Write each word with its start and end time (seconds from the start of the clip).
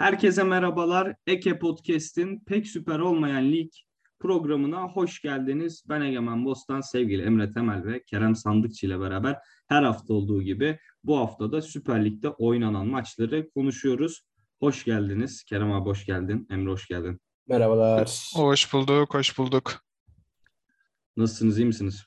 Herkese 0.00 0.42
merhabalar. 0.42 1.16
Eke 1.26 1.58
Podcast'in 1.58 2.40
pek 2.40 2.66
süper 2.66 2.98
olmayan 2.98 3.52
lig 3.52 3.72
programına 4.18 4.82
hoş 4.82 5.20
geldiniz. 5.22 5.84
Ben 5.88 6.00
Egemen 6.00 6.44
Bostan, 6.44 6.80
sevgili 6.80 7.22
Emre 7.22 7.52
Temel 7.52 7.84
ve 7.84 8.04
Kerem 8.04 8.36
Sandıkçı 8.36 8.86
ile 8.86 9.00
beraber 9.00 9.38
her 9.68 9.82
hafta 9.82 10.14
olduğu 10.14 10.42
gibi 10.42 10.78
bu 11.04 11.18
hafta 11.18 11.52
da 11.52 11.62
Süper 11.62 12.04
Lig'de 12.04 12.28
oynanan 12.28 12.86
maçları 12.86 13.50
konuşuyoruz. 13.50 14.22
Hoş 14.60 14.84
geldiniz. 14.84 15.44
Kerem 15.44 15.72
abi 15.72 15.88
hoş 15.88 16.06
geldin. 16.06 16.46
Emre 16.50 16.70
hoş 16.70 16.88
geldin. 16.88 17.20
Merhabalar. 17.48 18.30
Hoş 18.34 18.72
bulduk, 18.72 19.14
hoş 19.14 19.38
bulduk. 19.38 19.84
Nasılsınız, 21.16 21.58
iyi 21.58 21.66
misiniz? 21.66 22.04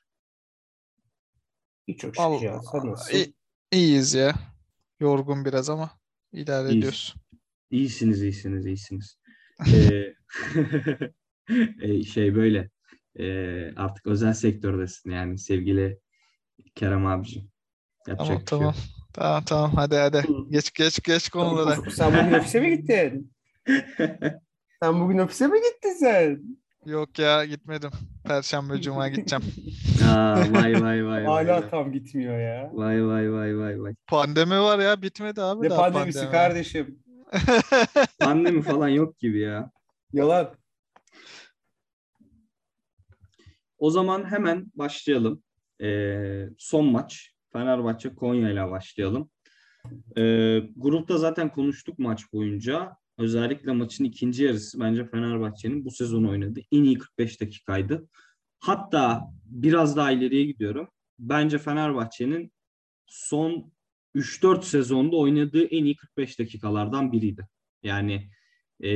İyi 1.88 1.98
çok 1.98 2.16
şükür 2.16 2.46
ya. 2.46 2.62
Sen 2.72 2.92
nasılsın? 2.92 3.18
İyi, 3.18 3.34
iyiyiz 3.72 4.14
ya. 4.14 4.34
Yorgun 5.00 5.46
biraz 5.46 5.70
ama 5.70 5.92
idare 6.32 6.68
İyiyiz. 6.70 6.78
ediyoruz. 6.78 7.16
İyisiniz, 7.74 8.24
iyisiniz, 8.24 8.66
iyisiniz. 8.66 9.18
Ee, 9.74 10.14
e, 11.82 12.04
şey 12.04 12.36
böyle 12.36 12.70
e, 13.20 13.26
artık 13.76 14.08
özel 14.08 14.34
sektördesin 14.34 15.12
yani 15.12 15.38
sevgili 15.38 16.00
Kerem 16.76 17.06
abicim. 17.06 17.52
Yapacak 18.08 18.28
Tamam 18.28 18.40
şey 18.40 18.46
tamam. 18.46 18.76
Tamam 19.14 19.44
tamam 19.44 19.72
hadi 19.76 19.96
hadi. 19.96 20.24
Geç 20.50 20.74
geç 20.74 21.04
geç 21.04 21.30
konulara. 21.30 21.90
Sen 21.92 22.14
bugün 22.14 22.40
ofise 22.40 22.60
mi 22.60 22.78
gittin? 22.78 23.32
Sen 24.84 25.00
bugün 25.00 25.18
ofise 25.18 25.48
mi 25.48 25.58
gittin 25.58 25.94
sen? 26.00 26.42
Yok 26.86 27.20
ya 27.20 27.46
gitmedim. 27.46 27.92
Perşembe 28.24 28.82
cuma 28.82 29.08
gideceğim. 29.08 29.44
Aa, 30.08 30.36
vay 30.52 30.82
vay 30.82 31.06
vay. 31.06 31.24
Hala 31.24 31.62
vay. 31.62 31.70
tam 31.70 31.92
gitmiyor 31.92 32.40
ya. 32.40 32.70
Vay 32.74 33.08
vay 33.08 33.32
vay 33.34 33.58
vay 33.58 33.82
vay. 33.82 33.94
Pandemi 34.08 34.60
var 34.60 34.80
ya 34.80 35.02
bitmedi 35.02 35.42
abi 35.42 35.66
Ne 35.66 35.70
daha 35.70 35.80
pandemisi 35.80 36.20
pandemi. 36.20 36.32
kardeşim? 36.32 37.03
Pandemi 38.20 38.62
falan 38.62 38.88
yok 38.88 39.20
gibi 39.20 39.40
ya. 39.40 39.72
Yalan. 40.14 40.56
O 43.78 43.90
zaman 43.90 44.32
hemen 44.32 44.72
başlayalım. 44.76 45.44
Ee, 45.82 46.50
son 46.58 46.86
maç 46.86 47.34
Fenerbahçe 47.54 48.16
Konya 48.16 48.52
ile 48.52 48.72
başlayalım. 48.72 49.30
Ee, 50.18 50.60
grupta 50.76 51.18
zaten 51.18 51.52
konuştuk 51.52 52.00
maç 52.00 52.34
boyunca. 52.34 52.96
Özellikle 53.18 53.72
maçın 53.72 54.04
ikinci 54.04 54.44
yarısı 54.44 54.80
bence 54.80 55.06
Fenerbahçe'nin 55.06 55.86
bu 55.86 55.92
sezon 55.92 56.24
oynadığı 56.24 56.62
en 56.72 56.84
iyi 56.84 56.98
45 56.98 57.42
dakikaydı. 57.42 58.10
Hatta 58.60 59.22
biraz 59.46 59.98
daha 59.98 60.12
ileriye 60.12 60.46
gidiyorum. 60.46 60.88
Bence 61.20 61.58
Fenerbahçe'nin 61.58 62.52
son 63.06 63.73
3-4 64.16 64.64
sezonda 64.64 65.16
oynadığı 65.16 65.64
en 65.64 65.86
iyi 65.86 65.96
45 65.96 66.40
dakikalardan 66.40 67.12
biriydi. 67.12 67.48
Yani 67.84 68.30
e, 68.84 68.90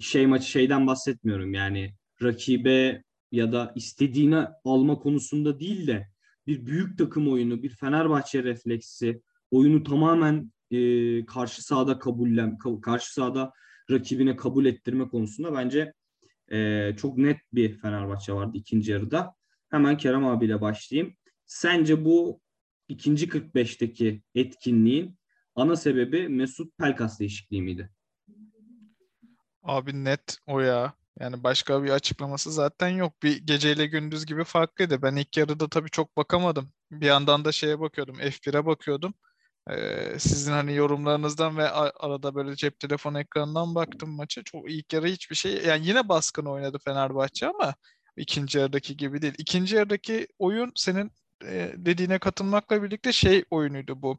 şey 0.00 0.26
maçı 0.26 0.50
şeyden 0.50 0.86
bahsetmiyorum. 0.86 1.54
Yani 1.54 1.94
rakibe 2.22 3.02
ya 3.32 3.52
da 3.52 3.72
istediğini 3.76 4.44
alma 4.64 4.98
konusunda 4.98 5.60
değil 5.60 5.86
de 5.86 6.08
bir 6.46 6.66
büyük 6.66 6.98
takım 6.98 7.32
oyunu, 7.32 7.62
bir 7.62 7.70
Fenerbahçe 7.70 8.42
refleksi, 8.42 9.22
oyunu 9.50 9.82
tamamen 9.82 10.52
e, 10.70 10.78
karşı 11.26 11.64
sahada 11.64 11.98
kabullen, 11.98 12.50
ka- 12.56 12.80
karşı 12.80 13.12
sahada 13.12 13.52
rakibine 13.90 14.36
kabul 14.36 14.66
ettirme 14.66 15.08
konusunda 15.08 15.54
bence 15.54 15.92
e, 16.52 16.90
çok 16.96 17.18
net 17.18 17.38
bir 17.52 17.78
Fenerbahçe 17.78 18.32
vardı 18.32 18.52
ikinci 18.54 18.92
yarıda. 18.92 19.34
Hemen 19.70 19.96
Kerem 19.96 20.26
abiyle 20.26 20.60
başlayayım. 20.60 21.16
Sence 21.46 22.04
bu 22.04 22.40
ikinci 22.90 23.28
45'teki 23.28 24.22
etkinliğin 24.34 25.18
ana 25.54 25.76
sebebi 25.76 26.28
Mesut 26.28 26.78
Pelkas 26.78 27.20
değişikliği 27.20 27.62
miydi? 27.62 27.90
Abi 29.62 30.04
net 30.04 30.38
o 30.46 30.60
ya. 30.60 30.94
Yani 31.20 31.42
başka 31.42 31.84
bir 31.84 31.90
açıklaması 31.90 32.52
zaten 32.52 32.88
yok. 32.88 33.22
Bir 33.22 33.46
geceyle 33.46 33.86
gündüz 33.86 34.26
gibi 34.26 34.44
farklıydı. 34.44 35.02
Ben 35.02 35.16
ilk 35.16 35.36
yarıda 35.36 35.68
tabii 35.68 35.90
çok 35.90 36.16
bakamadım. 36.16 36.72
Bir 36.90 37.06
yandan 37.06 37.44
da 37.44 37.52
şeye 37.52 37.80
bakıyordum. 37.80 38.16
F1'e 38.20 38.66
bakıyordum. 38.66 39.14
Ee, 39.70 40.18
sizin 40.18 40.52
hani 40.52 40.74
yorumlarınızdan 40.74 41.56
ve 41.56 41.70
arada 41.70 42.34
böyle 42.34 42.56
cep 42.56 42.78
telefonu 42.80 43.20
ekranından 43.20 43.74
baktım 43.74 44.10
maça. 44.10 44.42
Çok 44.42 44.70
ilk 44.70 44.92
yarı 44.92 45.06
hiçbir 45.06 45.36
şey 45.36 45.64
yani 45.64 45.86
yine 45.86 46.08
baskın 46.08 46.44
oynadı 46.46 46.78
Fenerbahçe 46.84 47.46
ama 47.46 47.74
ikinci 48.16 48.58
yarıdaki 48.58 48.96
gibi 48.96 49.22
değil. 49.22 49.34
İkinci 49.38 49.76
yarıdaki 49.76 50.28
oyun 50.38 50.72
senin 50.76 51.12
e, 51.44 51.72
dediğine 51.76 52.18
katılmakla 52.18 52.82
birlikte 52.82 53.12
şey 53.12 53.44
oyunuydu 53.50 54.02
bu. 54.02 54.18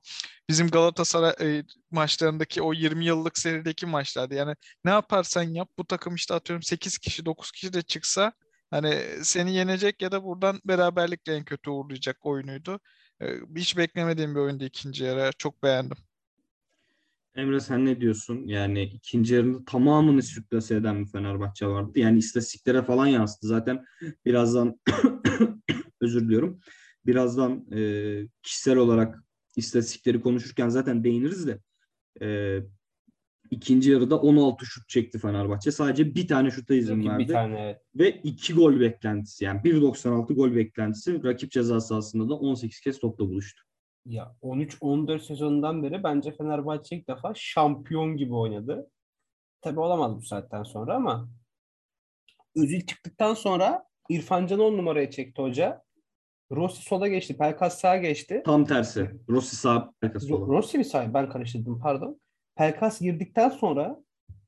Bizim 0.49 0.67
Galatasaray 0.69 1.33
e, 1.41 1.63
maçlarındaki 1.91 2.61
o 2.61 2.73
20 2.73 3.05
yıllık 3.05 3.37
serideki 3.37 3.85
maçlardı. 3.85 4.35
Yani 4.35 4.55
ne 4.85 4.91
yaparsan 4.91 5.43
yap 5.43 5.69
bu 5.77 5.85
takım 5.85 6.15
işte 6.15 6.33
atıyorum 6.33 6.63
8 6.63 6.97
kişi 6.97 7.25
9 7.25 7.51
kişi 7.51 7.73
de 7.73 7.81
çıksa 7.81 8.33
hani 8.71 8.97
seni 9.23 9.53
yenecek 9.55 10.01
ya 10.01 10.11
da 10.11 10.23
buradan 10.23 10.61
beraberlikle 10.65 11.35
en 11.35 11.43
kötü 11.43 11.69
uğurlayacak 11.69 12.25
oyunuydu. 12.25 12.79
Ee, 13.21 13.35
Hiç 13.55 13.77
beklemediğim 13.77 14.35
bir 14.35 14.39
oyundu 14.39 14.63
ikinci 14.63 15.03
yarı. 15.03 15.31
Çok 15.37 15.63
beğendim. 15.63 15.97
Emre 17.35 17.59
sen 17.59 17.85
ne 17.85 18.01
diyorsun? 18.01 18.47
Yani 18.47 18.83
ikinci 18.83 19.33
yarında 19.33 19.65
tamamını 19.65 20.21
sürklase 20.21 20.75
eden 20.75 21.05
bir 21.05 21.11
Fenerbahçe 21.11 21.67
vardı. 21.67 21.99
Yani 21.99 22.19
istatistiklere 22.19 22.83
falan 22.83 23.07
yansıdı. 23.07 23.47
Zaten 23.47 23.85
birazdan 24.25 24.79
özür 26.01 26.21
diliyorum. 26.21 26.59
Birazdan 27.05 27.65
e, 27.71 27.79
kişisel 28.43 28.77
olarak 28.77 29.23
istatistikleri 29.55 30.21
konuşurken 30.21 30.69
zaten 30.69 31.03
değiniriz 31.03 31.47
de 31.47 31.59
e, 32.21 32.59
ikinci 33.51 33.91
yarıda 33.91 34.19
16 34.19 34.65
şut 34.65 34.89
çekti 34.89 35.19
Fenerbahçe. 35.19 35.71
Sadece 35.71 36.15
bir 36.15 36.27
tane 36.27 36.51
şuta 36.51 36.73
izin 36.73 37.01
Bir 37.01 37.09
verdi. 37.09 37.27
tane 37.27 37.59
evet. 37.61 37.81
Ve 37.95 38.11
iki 38.11 38.53
gol 38.53 38.79
beklentisi 38.79 39.43
yani 39.43 39.61
1.96 39.61 40.33
gol 40.33 40.55
beklentisi 40.55 41.23
rakip 41.23 41.51
ceza 41.51 41.79
sahasında 41.81 42.29
da 42.29 42.33
18 42.33 42.79
kez 42.79 42.99
topla 42.99 43.27
buluştu. 43.29 43.63
Ya 44.05 44.35
13-14 44.41 45.19
sezonundan 45.19 45.83
beri 45.83 46.03
bence 46.03 46.31
Fenerbahçe 46.31 46.95
ilk 46.95 47.07
defa 47.07 47.33
şampiyon 47.35 48.17
gibi 48.17 48.33
oynadı. 48.33 48.89
Tabii 49.61 49.79
olamaz 49.79 50.17
bu 50.17 50.21
saatten 50.21 50.63
sonra 50.63 50.95
ama 50.95 51.29
Özil 52.55 52.85
çıktıktan 52.85 53.33
sonra 53.33 53.83
İrfan 54.09 54.47
Can 54.47 54.59
10 54.59 54.77
numaraya 54.77 55.11
çekti 55.11 55.41
hoca. 55.41 55.81
Rossi 56.51 56.81
sola 56.81 57.07
geçti. 57.07 57.37
Pelkas 57.37 57.79
sağa 57.79 57.97
geçti. 57.97 58.41
Tam 58.45 58.65
tersi. 58.65 59.11
Rossi 59.29 59.55
sağ 59.55 59.93
Ro- 60.03 60.19
sola. 60.19 60.45
Rossi 60.47 60.77
mi 60.77 60.85
sahi? 60.85 61.13
Ben 61.13 61.29
karıştırdım 61.29 61.79
pardon. 61.79 62.21
Pelkas 62.55 63.01
girdikten 63.01 63.49
sonra 63.49 63.97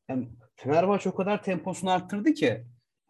yani 0.09 0.29
Fenerbahçe 0.55 1.09
o 1.09 1.15
kadar 1.15 1.43
temposunu 1.43 1.91
arttırdı 1.91 2.33
ki 2.33 2.65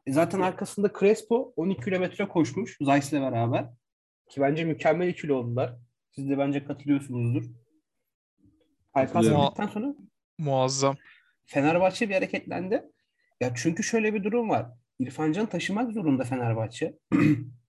e 0.05 0.13
zaten 0.13 0.39
arkasında 0.39 0.91
Crespo 0.99 1.53
12 1.55 1.83
kilometre 1.83 2.27
koşmuş 2.27 2.77
Zayt'le 2.81 3.11
beraber. 3.13 3.69
Ki 4.29 4.41
bence 4.41 4.63
mükemmel 4.63 5.07
ikili 5.07 5.33
oldular. 5.33 5.75
Siz 6.11 6.29
de 6.29 6.37
bence 6.37 6.63
katılıyorsunuzdur. 6.65 7.43
Pelkas 8.93 9.25
girdikten 9.25 9.67
sonra 9.67 9.95
Muazzam. 10.37 10.95
Fenerbahçe 11.45 12.09
bir 12.09 12.13
hareketlendi. 12.13 12.83
Ya 13.41 13.51
çünkü 13.55 13.83
şöyle 13.83 14.13
bir 14.13 14.23
durum 14.23 14.49
var. 14.49 14.65
İrfan 14.99 15.31
Can'ı 15.31 15.49
taşımak 15.49 15.91
zorunda 15.91 16.23
Fenerbahçe. 16.23 16.97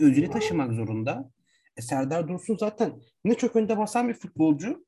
Özil'i 0.00 0.30
taşımak 0.30 0.72
zorunda. 0.72 1.30
E, 1.76 1.82
Serdar 1.82 2.28
Dursun 2.28 2.56
zaten 2.56 3.00
ne 3.24 3.34
çok 3.34 3.56
önde 3.56 3.78
basan 3.78 4.08
bir 4.08 4.14
futbolcu 4.14 4.84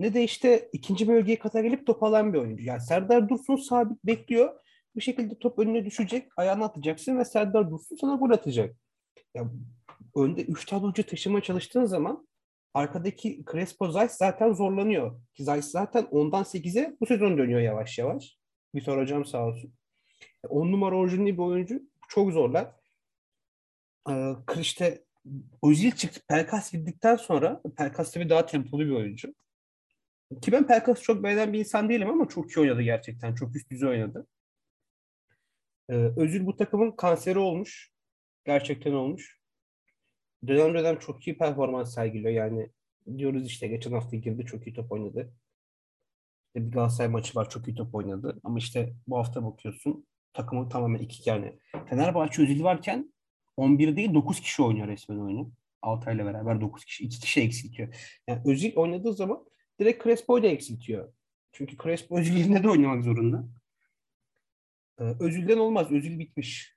ne 0.00 0.14
de 0.14 0.24
işte 0.24 0.68
ikinci 0.72 1.08
bölgeye 1.08 1.38
kata 1.38 1.60
gelip 1.60 1.86
top 1.86 2.02
alan 2.02 2.32
bir 2.32 2.38
oyuncu. 2.38 2.64
Yani 2.64 2.80
Serdar 2.80 3.28
Dursun 3.28 3.56
sabit 3.56 4.04
bekliyor. 4.04 4.54
Bir 4.96 5.00
şekilde 5.00 5.38
top 5.38 5.58
önüne 5.58 5.84
düşecek, 5.84 6.28
ayağına 6.36 6.64
atacaksın 6.64 7.18
ve 7.18 7.24
Serdar 7.24 7.70
Dursun 7.70 7.96
sana 7.96 8.14
gol 8.14 8.30
atacak. 8.30 8.76
Ya 9.34 9.50
önde 10.16 10.42
3 10.42 10.66
tane 10.66 10.82
oyuncu 10.82 11.06
taşımaya 11.06 11.42
çalıştığın 11.42 11.84
zaman 11.84 12.28
arkadaki 12.74 13.44
Crespo 13.52 13.90
Zayt 13.90 14.10
zaten 14.10 14.52
zorlanıyor. 14.52 15.20
Ki 15.34 15.44
Zayt 15.44 15.64
zaten 15.64 16.06
ondan 16.10 16.42
8'e 16.42 16.96
bu 17.00 17.06
sezon 17.06 17.38
dönüyor 17.38 17.60
yavaş 17.60 17.98
yavaş. 17.98 18.38
Vitor 18.74 18.98
hocam 18.98 19.24
sağ 19.24 19.46
olsun. 19.46 19.74
10 20.48 20.72
numara 20.72 20.96
orijinli 20.96 21.32
bir 21.32 21.42
oyuncu 21.42 21.82
çok 22.08 22.32
zorlar. 22.32 22.72
Ee, 24.10 24.32
işte 24.60 25.04
Özil 25.62 25.90
çıktı. 25.90 26.20
Pelkas 26.28 26.72
girdikten 26.72 27.16
sonra 27.16 27.62
Pelkas 27.76 28.12
tabii 28.12 28.28
daha 28.30 28.46
tempolu 28.46 28.80
bir 28.80 28.90
oyuncu. 28.90 29.34
Ki 30.42 30.52
ben 30.52 30.66
Pelkas'ı 30.66 31.02
çok 31.02 31.22
beğenen 31.22 31.52
bir 31.52 31.58
insan 31.58 31.88
değilim 31.88 32.10
ama 32.10 32.28
çok 32.28 32.50
iyi 32.50 32.60
oynadı 32.60 32.82
gerçekten. 32.82 33.34
Çok 33.34 33.56
üst 33.56 33.70
düzey 33.70 33.88
oynadı. 33.88 34.26
Ee, 35.88 35.94
Özil 35.94 36.46
bu 36.46 36.56
takımın 36.56 36.90
kanseri 36.90 37.38
olmuş. 37.38 37.90
Gerçekten 38.44 38.92
olmuş. 38.92 39.40
Dönem 40.46 40.74
dönem 40.74 40.98
çok 40.98 41.26
iyi 41.26 41.38
performans 41.38 41.94
sergiliyor. 41.94 42.30
Yani 42.30 42.70
diyoruz 43.18 43.46
işte 43.46 43.68
geçen 43.68 43.92
hafta 43.92 44.16
girdi 44.16 44.44
çok 44.46 44.66
iyi 44.66 44.74
top 44.74 44.92
oynadı. 44.92 45.34
İşte 46.46 46.66
bir 46.66 46.72
Galatasaray 46.72 47.10
maçı 47.10 47.38
var 47.38 47.50
çok 47.50 47.68
iyi 47.68 47.74
top 47.74 47.94
oynadı. 47.94 48.40
Ama 48.44 48.58
işte 48.58 48.94
bu 49.06 49.18
hafta 49.18 49.44
bakıyorsun 49.44 50.06
takımı 50.32 50.68
tamamen 50.68 50.98
iki 50.98 51.30
yani. 51.30 51.58
Fenerbahçe 51.88 52.42
Özil 52.42 52.62
varken 52.62 53.13
11 53.56 53.96
değil 53.96 54.14
9 54.14 54.40
kişi 54.40 54.62
oynuyor 54.62 54.88
resmen 54.88 55.18
oyunu. 55.18 55.50
Altay'la 55.82 56.24
beraber 56.24 56.60
9 56.60 56.84
kişi. 56.84 57.04
2 57.04 57.20
kişi 57.20 57.40
eksiltiyor. 57.40 57.94
Yani 58.28 58.42
Özil 58.46 58.76
oynadığı 58.76 59.12
zaman 59.12 59.44
direkt 59.80 60.04
Crespo'yu 60.04 60.42
da 60.42 60.46
eksiltiyor. 60.46 61.12
Çünkü 61.52 61.76
Crespo 61.76 62.18
Özil 62.18 62.36
yerine 62.36 62.62
de 62.62 62.68
oynamak 62.70 63.04
zorunda. 63.04 63.44
Ee, 64.98 65.04
Özil'den 65.20 65.58
olmaz. 65.58 65.92
Özil 65.92 66.18
bitmiş. 66.18 66.74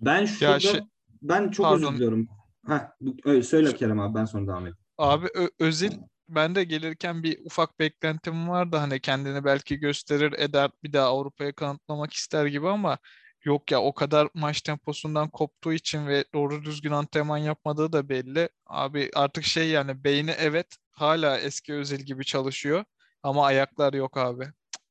Ben 0.00 0.24
şurada 0.24 0.60
şey- 0.60 0.80
ben 1.22 1.50
çok 1.50 1.66
Pardon. 1.66 1.82
özür 1.86 1.94
diliyorum. 1.96 2.28
Heh, 2.66 2.80
öyle 3.24 3.42
söyle 3.42 3.74
Kerem 3.74 4.00
abi 4.00 4.14
ben 4.14 4.24
sonra 4.24 4.46
devam 4.46 4.62
edeyim. 4.62 4.76
Abi 4.98 5.26
Ö- 5.34 5.50
Özil 5.58 5.92
ben 6.28 6.54
de 6.54 6.64
gelirken 6.64 7.22
bir 7.22 7.38
ufak 7.44 7.78
beklentim 7.78 8.48
vardı 8.48 8.76
hani 8.76 9.00
kendini 9.00 9.44
belki 9.44 9.76
gösterir 9.76 10.32
eder 10.38 10.70
bir 10.82 10.92
daha 10.92 11.06
Avrupa'ya 11.06 11.52
kanıtlamak 11.52 12.12
ister 12.12 12.46
gibi 12.46 12.68
ama 12.68 12.98
yok 13.44 13.70
ya 13.70 13.82
o 13.82 13.94
kadar 13.94 14.28
maç 14.34 14.60
temposundan 14.62 15.28
koptuğu 15.30 15.72
için 15.72 16.06
ve 16.06 16.24
doğru 16.34 16.64
düzgün 16.64 16.90
antrenman 16.90 17.38
yapmadığı 17.38 17.92
da 17.92 18.08
belli. 18.08 18.48
Abi 18.66 19.10
artık 19.14 19.44
şey 19.44 19.68
yani 19.68 20.04
beyni 20.04 20.30
evet 20.30 20.76
hala 20.90 21.38
eski 21.38 21.74
Özil 21.74 22.00
gibi 22.00 22.24
çalışıyor 22.24 22.84
ama 23.22 23.46
ayaklar 23.46 23.94
yok 23.94 24.16
abi. 24.16 24.44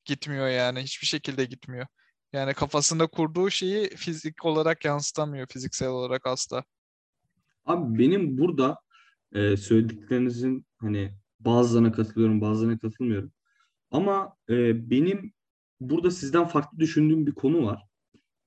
Gitmiyor 0.06 0.48
yani 0.48 0.80
hiçbir 0.80 1.08
şekilde 1.08 1.46
gitmiyor. 1.46 1.88
Yani 2.34 2.54
kafasında 2.54 3.08
kurduğu 3.08 3.50
şeyi 3.50 3.90
fizik 3.90 4.46
olarak 4.46 4.86
yansıtamıyor 4.86 5.48
fiziksel 5.48 5.90
olarak 5.90 6.28
asla. 6.28 6.64
Abi 7.66 8.00
benim 8.00 8.38
burada 8.38 8.80
e, 9.32 9.58
söylediklerinizin 9.58 10.66
hani 10.78 11.14
bazılarına 11.40 11.92
katılıyorum 11.92 12.42
bazılarına 12.42 12.80
katılmıyorum. 12.80 13.32
Ama 13.92 14.36
e, 14.50 14.90
benim 14.90 15.34
burada 15.80 16.12
sizden 16.12 16.46
farklı 16.46 16.80
düşündüğüm 16.80 17.28
bir 17.28 17.32
konu 17.32 17.66
var. 17.66 17.87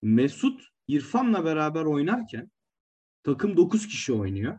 Mesut 0.02 0.62
İrfan'la 0.88 1.44
beraber 1.44 1.84
oynarken 1.84 2.50
takım 3.22 3.56
9 3.56 3.86
kişi 3.88 4.12
oynuyor. 4.12 4.58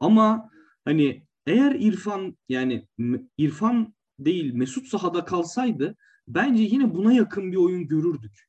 Ama 0.00 0.50
hani 0.84 1.26
eğer 1.46 1.74
İrfan 1.74 2.36
yani 2.48 2.88
İrfan 3.38 3.94
değil 4.18 4.54
Mesut 4.54 4.86
sahada 4.86 5.24
kalsaydı 5.24 5.96
bence 6.28 6.62
yine 6.62 6.94
buna 6.94 7.12
yakın 7.12 7.52
bir 7.52 7.56
oyun 7.56 7.88
görürdük. 7.88 8.48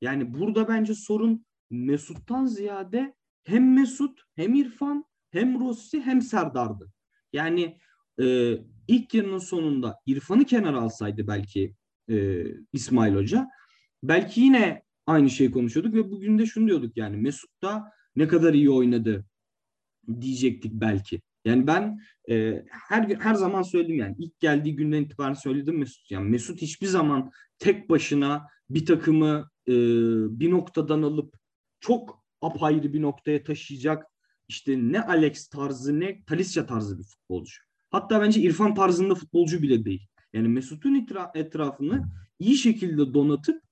Yani 0.00 0.34
burada 0.34 0.68
bence 0.68 0.94
sorun 0.94 1.46
Mesut'tan 1.70 2.46
ziyade 2.46 3.14
hem 3.44 3.74
Mesut 3.74 4.20
hem 4.36 4.54
İrfan 4.54 5.04
hem 5.30 5.60
Rossi 5.60 6.00
hem 6.00 6.22
Serdar'dı. 6.22 6.92
Yani 7.32 7.78
e, 8.20 8.56
ilk 8.88 9.14
yarının 9.14 9.38
sonunda 9.38 9.98
İrfan'ı 10.06 10.44
kenara 10.44 10.80
alsaydı 10.80 11.26
belki 11.26 11.74
e, 12.10 12.44
İsmail 12.72 13.14
Hoca 13.14 13.48
belki 14.02 14.40
yine 14.40 14.82
aynı 15.06 15.30
şeyi 15.30 15.50
konuşuyorduk 15.50 15.94
ve 15.94 16.10
bugün 16.10 16.38
de 16.38 16.46
şunu 16.46 16.66
diyorduk 16.66 16.96
yani 16.96 17.16
Mesut 17.16 17.62
da 17.62 17.92
ne 18.16 18.28
kadar 18.28 18.54
iyi 18.54 18.70
oynadı 18.70 19.24
diyecektik 20.20 20.72
belki. 20.72 21.20
Yani 21.44 21.66
ben 21.66 22.00
e, 22.30 22.64
her 22.88 23.02
her 23.02 23.34
zaman 23.34 23.62
söyledim 23.62 23.96
yani 23.96 24.16
ilk 24.18 24.40
geldiği 24.40 24.76
günden 24.76 25.02
itibaren 25.02 25.34
söyledim 25.34 25.78
Mesut. 25.78 26.10
Yani 26.10 26.30
Mesut 26.30 26.62
hiçbir 26.62 26.86
zaman 26.86 27.30
tek 27.58 27.90
başına 27.90 28.46
bir 28.70 28.86
takımı 28.86 29.50
e, 29.68 29.72
bir 30.40 30.50
noktadan 30.50 31.02
alıp 31.02 31.34
çok 31.80 32.24
apayrı 32.40 32.92
bir 32.92 33.02
noktaya 33.02 33.42
taşıyacak 33.42 34.06
işte 34.48 34.78
ne 34.78 35.02
Alex 35.02 35.48
tarzı 35.48 36.00
ne 36.00 36.24
Talisca 36.24 36.66
tarzı 36.66 36.98
bir 36.98 37.04
futbolcu. 37.04 37.56
Hatta 37.90 38.20
bence 38.20 38.40
İrfan 38.40 38.74
tarzında 38.74 39.14
futbolcu 39.14 39.62
bile 39.62 39.84
değil. 39.84 40.06
Yani 40.32 40.48
Mesut'un 40.48 40.94
etra- 40.94 41.38
etrafını 41.38 42.08
iyi 42.38 42.54
şekilde 42.54 43.14
donatıp 43.14 43.62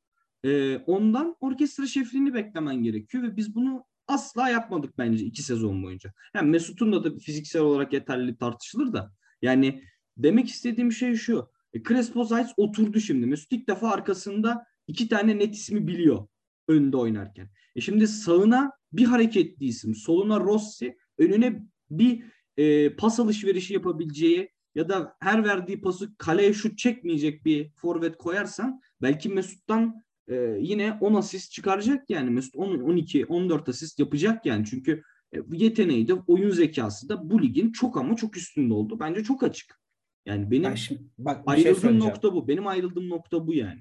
e, 0.44 0.76
ondan 0.76 1.36
orkestra 1.40 1.86
şefliğini 1.86 2.34
beklemen 2.34 2.82
gerekiyor 2.82 3.24
ve 3.24 3.36
biz 3.36 3.54
bunu 3.54 3.84
asla 4.06 4.48
yapmadık 4.48 4.98
bence 4.98 5.24
iki 5.24 5.42
sezon 5.42 5.82
boyunca. 5.82 6.12
Yani 6.34 6.50
Mesut'un 6.50 6.92
da 6.92 7.02
tabii 7.02 7.20
fiziksel 7.20 7.62
olarak 7.62 7.92
yeterli 7.92 8.36
tartışılır 8.36 8.92
da 8.92 9.12
yani 9.42 9.82
demek 10.16 10.48
istediğim 10.48 10.92
şey 10.92 11.14
şu. 11.14 11.50
E, 11.72 11.82
Crespo 11.82 12.24
Zayt 12.24 12.48
oturdu 12.56 13.00
şimdi. 13.00 13.26
Mesut 13.26 13.52
ilk 13.52 13.68
defa 13.68 13.90
arkasında 13.90 14.66
iki 14.86 15.08
tane 15.08 15.38
net 15.38 15.54
ismi 15.54 15.86
biliyor 15.86 16.26
önde 16.68 16.96
oynarken. 16.96 17.48
E 17.76 17.80
şimdi 17.80 18.08
sağına 18.08 18.72
bir 18.92 19.04
hareketli 19.04 19.66
isim, 19.66 19.94
soluna 19.94 20.40
Rossi, 20.40 20.96
önüne 21.18 21.62
bir 21.90 22.22
e, 22.56 22.96
pas 22.96 23.20
alışverişi 23.20 23.74
yapabileceği 23.74 24.50
ya 24.74 24.88
da 24.88 25.16
her 25.20 25.44
verdiği 25.44 25.80
pası 25.80 26.16
kaleye 26.16 26.52
şut 26.52 26.78
çekmeyecek 26.78 27.44
bir 27.44 27.70
forvet 27.76 28.16
koyarsan 28.16 28.80
belki 29.02 29.28
Mesut'tan 29.28 30.02
e, 30.28 30.34
yine 30.60 30.98
10 31.00 31.14
asist 31.14 31.52
çıkaracak 31.52 32.10
yani. 32.10 32.30
Mesut 32.30 32.56
10, 32.56 32.78
12, 32.78 33.26
14 33.26 33.68
asist 33.68 33.98
yapacak 33.98 34.46
yani. 34.46 34.66
Çünkü 34.66 35.02
e, 35.34 35.38
yeteneği 35.52 36.08
de 36.08 36.14
oyun 36.14 36.50
zekası 36.50 37.08
da 37.08 37.30
bu 37.30 37.42
ligin 37.42 37.72
çok 37.72 37.96
ama 37.96 38.16
çok 38.16 38.36
üstünde 38.36 38.74
oldu. 38.74 39.00
Bence 39.00 39.24
çok 39.24 39.42
açık. 39.42 39.80
Yani 40.26 40.50
benim 40.50 40.64
Ben 40.64 40.74
şimdi, 40.74 41.02
bak 41.18 41.36
şey 41.36 41.42
ayrıldığım 41.46 41.74
söyleyeceğim. 41.80 42.12
nokta 42.14 42.34
bu. 42.34 42.48
Benim 42.48 42.66
ayrıldığım 42.66 43.08
nokta 43.08 43.46
bu 43.46 43.54
yani. 43.54 43.80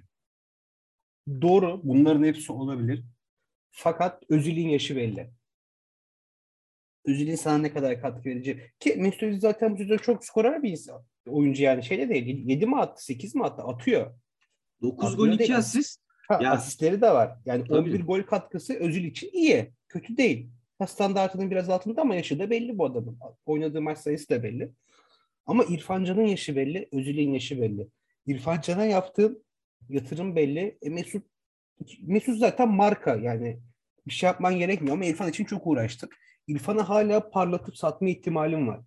Doğru. 1.42 1.82
Bunların 1.84 2.24
hepsi 2.24 2.52
olabilir. 2.52 3.04
Fakat 3.72 4.24
Özil'in 4.30 4.70
yaşı 4.70 4.96
belli. 4.96 5.32
Özil'in 7.06 7.36
sana 7.36 7.58
ne 7.58 7.74
kadar 7.74 8.02
katkı 8.02 8.30
verecek? 8.30 8.80
Ki 8.80 8.96
Mesut 8.98 9.24
Özil 9.24 9.40
zaten 9.40 9.74
bu 9.74 9.78
sezon 9.78 9.98
çok 9.98 10.26
skorer 10.26 10.64
bir 10.64 10.70
insan. 10.70 11.06
Oyuncu 11.28 11.64
yani 11.64 11.84
şeyde 11.84 12.10
değil. 12.10 12.48
7 12.48 12.66
mi 12.66 12.78
attı? 12.78 13.06
8 13.06 13.36
mi 13.36 13.44
attı? 13.44 13.64
Atıyor. 13.64 14.14
9 14.82 15.10
Abi 15.10 15.16
gol 15.18 15.24
öyle 15.24 15.34
2 15.34 15.40
değil. 15.40 15.58
asist. 15.58 16.02
Ya- 16.30 16.52
asistleri 16.52 17.02
de 17.02 17.12
var. 17.12 17.38
Yani 17.46 17.64
Tabii. 17.68 17.78
11 17.78 18.06
gol 18.06 18.22
katkısı 18.22 18.74
Özil 18.74 19.04
için 19.04 19.30
iyi. 19.34 19.72
Kötü 19.88 20.18
değil. 20.18 20.50
Ha, 20.80 20.88
standartının 20.88 21.52
biraz 21.52 21.70
altında 21.70 22.02
ama 22.02 22.16
yaşı 22.16 22.40
da 22.40 22.50
belli 22.50 22.78
bu 22.78 22.86
adamın. 22.86 23.20
Oynadığı 23.46 23.82
maç 23.82 23.98
sayısı 23.98 24.30
da 24.30 24.44
belli. 24.44 24.72
Ama 25.46 25.64
İrfan 25.64 26.04
Can'ın 26.04 26.26
yaşı 26.26 26.56
belli, 26.56 26.90
Özil'in 26.92 27.34
yaşı 27.34 27.62
belli. 27.62 27.88
İrfan 28.28 28.62
Can'a 28.62 28.86
yatırım 29.90 30.36
belli. 30.36 30.78
E 30.82 30.90
Mesut 30.90 31.24
Mesut 32.02 32.38
zaten 32.38 32.70
marka 32.70 33.16
yani 33.16 33.60
bir 34.08 34.14
şey 34.14 34.28
yapman 34.28 34.58
gerekmiyor 34.58 34.96
ama 34.96 35.06
İrfan 35.06 35.30
için 35.30 35.46
çok 35.46 35.68
uğraştık. 35.68 36.18
İrfan'ı 36.48 36.82
hala 36.82 37.30
parlatıp 37.30 37.78
satma 37.78 38.10
ihtimalim 38.10 38.68
var. 38.68 38.80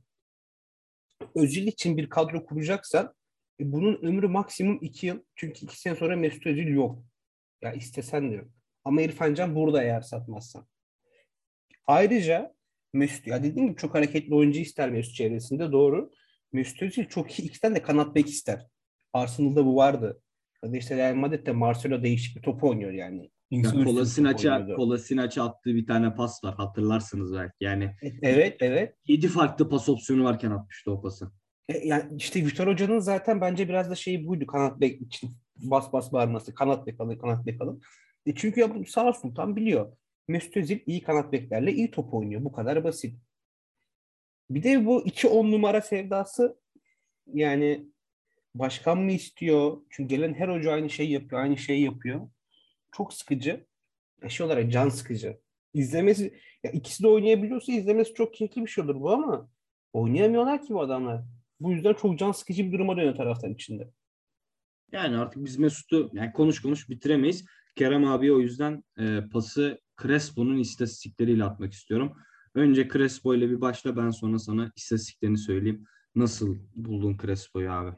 Özil 1.34 1.66
için 1.66 1.96
bir 1.96 2.08
kadro 2.08 2.44
kuracaksan 2.44 3.14
e, 3.60 3.72
bunun 3.72 4.02
ömrü 4.02 4.28
maksimum 4.28 4.78
2 4.82 5.06
yıl. 5.06 5.18
Çünkü 5.34 5.64
2 5.64 5.80
sene 5.80 5.96
sonra 5.96 6.16
Mesut 6.16 6.46
Özil 6.46 6.68
yok. 6.68 7.02
Ya 7.62 7.72
istesen 7.72 8.30
de 8.30 8.34
yok. 8.34 8.48
Ama 8.84 9.02
İrfan 9.02 9.34
Can 9.34 9.54
burada 9.54 9.82
eğer 9.82 10.00
satmazsan. 10.00 10.66
Ayrıca 11.86 12.54
Mesut 12.92 13.26
ya 13.26 13.42
dediğim 13.42 13.68
gibi 13.68 13.76
çok 13.76 13.94
hareketli 13.94 14.34
oyuncu 14.34 14.60
ister 14.60 14.90
Mesut 14.90 15.14
çevresinde 15.14 15.72
doğru. 15.72 16.10
Özil 16.80 17.04
çok 17.04 17.38
iyi 17.38 17.42
ikisinden 17.48 17.74
de 17.74 17.82
kanat 17.82 18.14
bek 18.14 18.28
ister. 18.28 18.66
Arsenal'da 19.12 19.66
bu 19.66 19.76
vardı. 19.76 20.22
Ya 20.64 20.72
da 20.72 20.76
işte 20.76 20.96
Real 20.96 21.14
Madrid'de 21.14 21.52
Marcelo 21.52 22.02
değişik 22.02 22.36
bir 22.36 22.42
top 22.42 22.64
oynuyor 22.64 22.92
yani. 22.92 23.22
Ya 23.22 23.30
İnsan 23.50 23.70
üstü 23.70 23.80
bir 23.80 23.84
top 23.84 23.94
Kolasinaç'a. 23.94 24.74
Kolasinaç'a 24.76 25.44
attığı 25.44 25.74
bir 25.74 25.86
tane 25.86 26.14
pas 26.14 26.44
var. 26.44 26.54
Hatırlarsınız 26.54 27.34
belki. 27.34 27.54
Yani 27.60 27.84
E- 28.02 28.12
Evet 28.22 28.56
evet. 28.60 28.94
7 29.06 29.28
farklı 29.28 29.68
pas 29.68 29.88
opsiyonu 29.88 30.24
varken 30.24 30.50
atmıştı 30.50 30.90
o 30.92 31.02
pası. 31.02 31.32
E, 31.68 31.78
yani 31.78 32.04
işte 32.16 32.46
Vitor 32.46 32.66
Hoca'nın 32.66 32.98
zaten 32.98 33.40
bence 33.40 33.68
biraz 33.68 33.90
da 33.90 33.94
şeyi 33.94 34.26
buydu 34.26 34.46
kanat 34.46 34.80
bek 34.80 35.02
için 35.02 35.36
bas 35.56 35.92
bas 35.92 36.12
bağırması. 36.12 36.54
Kanat 36.54 36.86
bek 36.86 37.00
alın, 37.00 37.18
kanat 37.18 37.46
bek 37.46 37.62
alın. 37.62 37.82
E 38.26 38.34
çünkü 38.34 38.60
ya 38.60 38.74
bu 38.74 38.84
Sağ 38.84 39.12
Sultan 39.12 39.56
biliyor. 39.56 39.96
Mesut 40.28 40.56
Özil 40.56 40.78
iyi 40.86 41.02
kanat 41.02 41.32
beklerle 41.32 41.72
iyi 41.72 41.90
top 41.90 42.14
oynuyor. 42.14 42.44
Bu 42.44 42.52
kadar 42.52 42.84
basit. 42.84 43.16
Bir 44.50 44.62
de 44.62 44.86
bu 44.86 45.06
2-10 45.06 45.50
numara 45.50 45.80
sevdası 45.80 46.58
yani 47.26 47.86
başkan 48.54 48.98
mı 48.98 49.12
istiyor? 49.12 49.82
Çünkü 49.90 50.14
gelen 50.16 50.34
her 50.34 50.48
hoca 50.48 50.72
aynı 50.72 50.90
şeyi 50.90 51.10
yapıyor, 51.10 51.42
aynı 51.42 51.56
şeyi 51.56 51.84
yapıyor. 51.84 52.30
Çok 52.92 53.12
sıkıcı. 53.14 53.66
Ya 54.22 54.28
Şey 54.28 54.46
olarak 54.46 54.72
can 54.72 54.88
sıkıcı. 54.88 55.40
İzlemesi, 55.74 56.40
ya 56.64 56.70
ikisi 56.70 57.02
de 57.02 57.08
oynayabiliyorsa 57.08 57.72
izlemesi 57.72 58.14
çok 58.14 58.34
keyifli 58.34 58.62
bir 58.62 58.70
şey 58.70 58.84
olur 58.84 59.00
bu 59.00 59.10
ama 59.10 59.50
oynayamıyorlar 59.92 60.62
ki 60.62 60.74
bu 60.74 60.80
adamlar. 60.80 61.22
Bu 61.60 61.72
yüzden 61.72 61.94
çok 61.94 62.18
can 62.18 62.32
sıkıcı 62.32 62.66
bir 62.66 62.72
duruma 62.72 62.96
dönüyor 62.96 63.16
taraftar 63.16 63.48
içinde. 63.48 63.90
Yani 64.92 65.16
artık 65.18 65.44
biz 65.44 65.58
Mesut'u 65.58 66.10
yani 66.12 66.32
konuş 66.32 66.62
konuş 66.62 66.88
bitiremeyiz. 66.88 67.44
Kerem 67.76 68.04
abi 68.04 68.32
o 68.32 68.40
yüzden 68.40 68.84
e, 68.98 69.20
pası 69.32 69.78
Crespo'nun 70.02 70.58
istatistikleriyle 70.58 71.44
atmak 71.44 71.72
istiyorum. 71.72 72.12
Önce 72.54 72.88
Crespo 72.88 73.34
ile 73.34 73.50
bir 73.50 73.60
başla 73.60 73.96
ben 73.96 74.10
sonra 74.10 74.38
sana 74.38 74.72
istatistiklerini 74.76 75.38
söyleyeyim. 75.38 75.84
Nasıl 76.14 76.56
buldun 76.74 77.16
Crespo'yu 77.22 77.72
abi? 77.72 77.96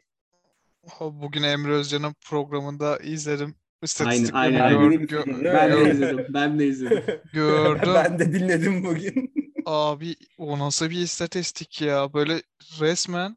Bugün 1.01 1.43
Emre 1.43 1.73
Özcan'ın 1.73 2.15
programında 2.27 2.97
izledim. 2.99 3.55
İstatistiklerini 3.83 4.63
aynen, 4.63 4.71
gör- 4.81 4.81
aynen. 4.91 5.03
gö- 5.05 5.45
Ben 5.55 5.71
de 5.73 5.77
gör- 5.77 5.91
izledim. 5.93 6.27
Ben 6.29 6.59
de 6.59 6.67
izledim. 6.67 7.03
gördüm. 7.33 7.93
ben 7.95 8.19
de 8.19 8.33
dinledim 8.33 8.85
bugün. 8.85 9.35
Abi 9.67 10.17
o 10.39 10.59
nasıl 10.59 10.91
bir 10.91 10.99
istatistik 11.01 11.83
ya? 11.83 12.13
Böyle 12.15 12.43
resmen 12.81 13.37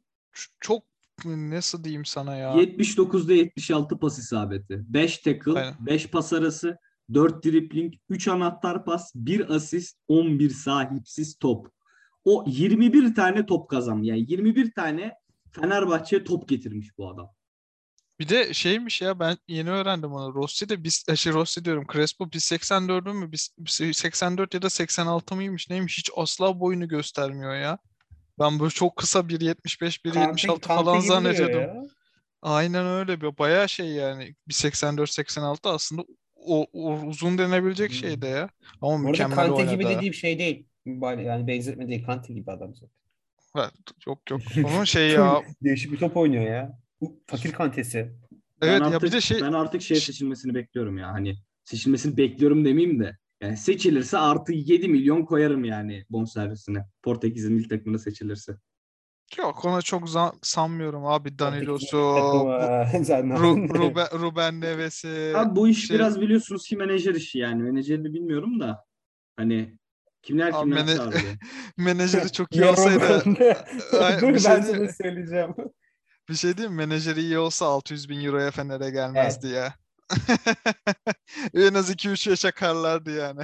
çok 0.59 0.83
nasıl 1.25 1.83
diyeyim 1.83 2.05
sana 2.05 2.35
ya? 2.35 2.53
79'da 2.53 3.33
76 3.33 3.99
pas 3.99 4.19
isabeti. 4.19 4.83
5 4.87 5.17
tackle, 5.17 5.59
Aynen. 5.59 5.75
5 5.79 6.07
pas 6.07 6.33
arası, 6.33 6.77
4 7.13 7.45
dribling, 7.45 7.93
3 8.09 8.27
anahtar 8.27 8.85
pas, 8.85 9.11
1 9.15 9.55
asist, 9.55 9.97
11 10.07 10.49
sahipsiz 10.49 11.37
top. 11.39 11.67
O 12.25 12.45
21 12.47 13.15
tane 13.15 13.45
top 13.45 13.69
kazandı. 13.69 14.05
Yani 14.05 14.25
21 14.27 14.71
tane 14.71 15.13
Fenerbahçe'ye 15.51 16.23
top 16.23 16.49
getirmiş 16.49 16.97
bu 16.97 17.09
adam. 17.09 17.29
Bir 18.19 18.29
de 18.29 18.53
şeymiş 18.53 19.01
ya 19.01 19.19
ben 19.19 19.37
yeni 19.47 19.69
öğrendim 19.69 20.11
onu. 20.11 20.33
Rossi 20.33 20.69
de 20.69 20.83
biz 20.83 21.05
şey 21.15 21.33
Rossi 21.33 21.65
diyorum. 21.65 21.85
Crespo 21.93 22.25
1.84'ü 22.25 23.13
mü? 23.13 23.31
Biz 23.31 23.51
84 23.93 24.53
ya 24.53 24.61
da 24.61 24.69
86 24.69 25.35
mıymış 25.35 25.69
neymiş? 25.69 25.97
Hiç 25.97 26.09
asla 26.15 26.59
boyunu 26.59 26.87
göstermiyor 26.87 27.55
ya. 27.55 27.77
Ben 28.39 28.59
böyle 28.59 28.69
çok 28.71 28.95
kısa 28.95 29.19
1.75 29.19 30.05
1.76 30.05 30.47
Kante- 30.47 30.67
falan 30.67 30.99
zannediyordum. 30.99 31.61
ya. 31.61 31.83
Aynen 32.41 32.85
öyle 32.85 33.21
bir 33.21 33.37
bayağı 33.37 33.69
şey 33.69 33.87
yani 33.87 34.35
1.84-86 34.49 35.69
aslında 35.69 36.03
o, 36.35 36.67
o 36.73 36.99
uzun 37.05 37.37
denebilecek 37.37 37.89
Hmm. 37.91 37.97
şey 37.97 38.21
de 38.21 38.27
ya. 38.27 38.49
Ama 38.81 38.91
Bu 38.91 38.95
arada 38.95 39.07
mükemmel 39.09 39.35
Kante 39.35 39.53
oynadı. 39.53 39.73
gibi 39.73 39.85
dediğim 39.85 40.13
şey 40.13 40.39
değil. 40.39 40.65
Yani 41.01 41.47
benzetme 41.47 41.87
değil. 41.87 42.05
Kante 42.05 42.33
gibi 42.33 42.51
adam 42.51 42.75
zaten. 42.75 42.89
Ha, 43.53 43.71
Yok 44.07 44.31
yok. 44.31 44.41
Onun 44.65 44.83
şey 44.83 45.09
ya. 45.09 45.41
Değişik 45.63 45.91
bir 45.91 45.97
top 45.97 46.17
oynuyor 46.17 46.43
ya. 46.43 46.79
Bu 47.01 47.19
fakir 47.27 47.51
kantesi. 47.51 48.11
Ben 48.61 48.67
Evet 48.67 48.81
ya 48.81 48.87
artık, 48.87 49.03
bir 49.03 49.11
de 49.11 49.21
şey 49.21 49.41
ben 49.41 49.53
artık 49.53 49.81
şey 49.81 49.99
seçilmesini 49.99 50.55
bekliyorum 50.55 50.97
ya. 50.97 51.07
Hani 51.07 51.35
seçilmesini 51.63 52.17
bekliyorum 52.17 52.65
demeyeyim 52.65 52.99
de. 52.99 53.17
Yani 53.41 53.57
seçilirse 53.57 54.17
artı 54.17 54.53
7 54.53 54.87
milyon 54.87 55.25
koyarım 55.25 55.63
yani 55.63 56.05
bonservisine. 56.09 56.85
Portekiz'in 57.03 57.53
milli 57.53 57.67
takımına 57.67 57.97
seçilirse. 57.99 58.57
yok 59.37 59.65
ona 59.65 59.81
çok 59.81 60.09
sanmıyorum 60.41 61.05
abi 61.05 61.39
Danilos'u, 61.39 61.97
Ru- 61.97 63.77
Ruben, 63.79 64.07
Ruben 64.19 64.61
Neves'i. 64.61 65.33
Abi 65.35 65.55
bu 65.55 65.67
iş 65.67 65.87
şey- 65.87 65.95
biraz 65.95 66.21
biliyorsunuz 66.21 66.67
ki 66.67 66.77
menajer 66.77 67.15
işi 67.15 67.39
yani. 67.39 67.63
Menajerini 67.63 68.13
bilmiyorum 68.13 68.59
da. 68.59 68.85
Hani 69.37 69.77
kimler 70.21 70.47
Abi 70.53 70.59
kimler 70.59 70.83
mene- 70.85 70.95
çağırdı. 70.97 71.17
menajeri 71.77 72.31
çok 72.31 72.55
iyi 72.55 72.65
olsaydı 72.69 73.23
Dur 73.25 74.27
bir 74.27 74.33
ben 74.33 74.37
şey 74.37 74.39
sana 74.39 74.63
diyeyim- 74.67 74.93
söyleyeceğim. 75.03 75.55
bir 76.29 76.35
şey 76.35 76.57
diyeyim? 76.57 76.75
Menajeri 76.77 77.19
iyi 77.21 77.37
olsa 77.39 77.65
600 77.65 78.09
bin 78.09 78.25
euroya 78.25 78.51
Fener'e 78.51 78.89
gelmezdi 78.91 79.47
ya. 79.47 79.73
en 81.53 81.73
az 81.73 81.91
2-3 81.91 82.29
yaşa 82.29 82.51
karlardı 82.51 83.15
yani. 83.17 83.41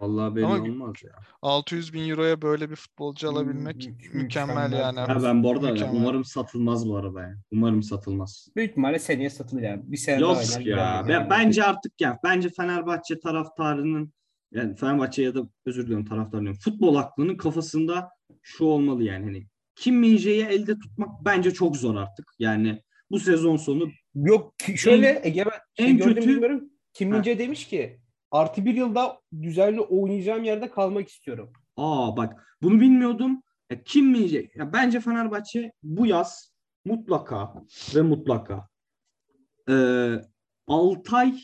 Vallahi 0.00 0.36
belli 0.36 0.44
Ama- 0.44 0.62
olmaz 0.64 0.94
ya. 1.04 1.10
600 1.42 1.92
bin 1.92 2.08
euroya 2.10 2.42
böyle 2.42 2.70
bir 2.70 2.76
futbolcu 2.76 3.30
alabilmek 3.30 3.76
Mü- 3.76 3.92
mükemmel 4.12 4.22
mükemmel. 4.22 4.72
yani. 4.72 5.00
Ha 5.00 5.22
ben 5.22 5.42
bu 5.42 5.50
arada 5.50 5.72
Mükemmel. 5.72 5.96
umarım 6.00 6.24
satılmaz 6.24 6.88
bu 6.88 6.96
arada 6.96 7.20
yani. 7.22 7.36
Umarım 7.52 7.82
satılmaz. 7.82 8.48
Büyük 8.56 8.70
ihtimalle 8.70 8.98
seneye 8.98 9.30
satılır 9.30 9.62
yani. 9.62 9.82
Bir 9.84 9.96
sene 9.96 10.20
daha 10.20 10.30
Yok 10.32 10.42
oynar. 10.58 10.66
ya. 10.66 11.04
yani. 11.08 11.30
bence 11.30 11.64
artık 11.64 12.00
ya. 12.00 12.18
Bence 12.24 12.48
Fenerbahçe 12.48 13.20
taraftarının 13.20 14.12
yani 14.52 14.76
Fenerbahçe 14.76 15.22
ya 15.22 15.34
da 15.34 15.40
özür 15.66 15.82
diliyorum 15.84 16.06
taraftar 16.06 16.40
diyorum. 16.40 16.58
Futbol 16.64 16.96
aklının 16.96 17.36
kafasında 17.36 18.10
şu 18.42 18.64
olmalı 18.64 19.04
yani. 19.04 19.24
Hani 19.24 19.46
Kim 19.76 19.96
Min-jae'yi 20.02 20.44
elde 20.44 20.78
tutmak 20.78 21.24
bence 21.24 21.50
çok 21.50 21.76
zor 21.76 21.96
artık. 21.96 22.26
Yani 22.38 22.82
bu 23.10 23.20
sezon 23.20 23.56
sonu 23.56 23.90
Yok 24.14 24.58
ki- 24.58 24.78
şöyle 24.78 25.20
Egemen 25.24 25.54
şey 25.76 25.90
en 25.90 25.96
gördüm 25.96 26.14
kötü- 26.14 26.28
bilmiyorum. 26.28 26.70
Kim 26.92 27.24
demiş 27.24 27.68
ki 27.68 28.00
artı 28.30 28.64
bir 28.64 28.74
yılda 28.74 29.20
düzenli 29.42 29.80
oynayacağım 29.80 30.44
yerde 30.44 30.70
kalmak 30.70 31.08
istiyorum. 31.08 31.52
aa 31.76 32.16
bak 32.16 32.56
bunu 32.62 32.80
bilmiyordum. 32.80 33.42
Ya 33.70 33.82
Kim 33.82 34.14
Min-jae 34.14 34.50
ya 34.54 34.72
bence 34.72 35.00
Fenerbahçe 35.00 35.72
bu 35.82 36.06
yaz 36.06 36.52
mutlaka 36.84 37.54
ve 37.94 38.02
mutlaka 38.02 38.68
e, 39.70 39.74
Altay 40.66 41.40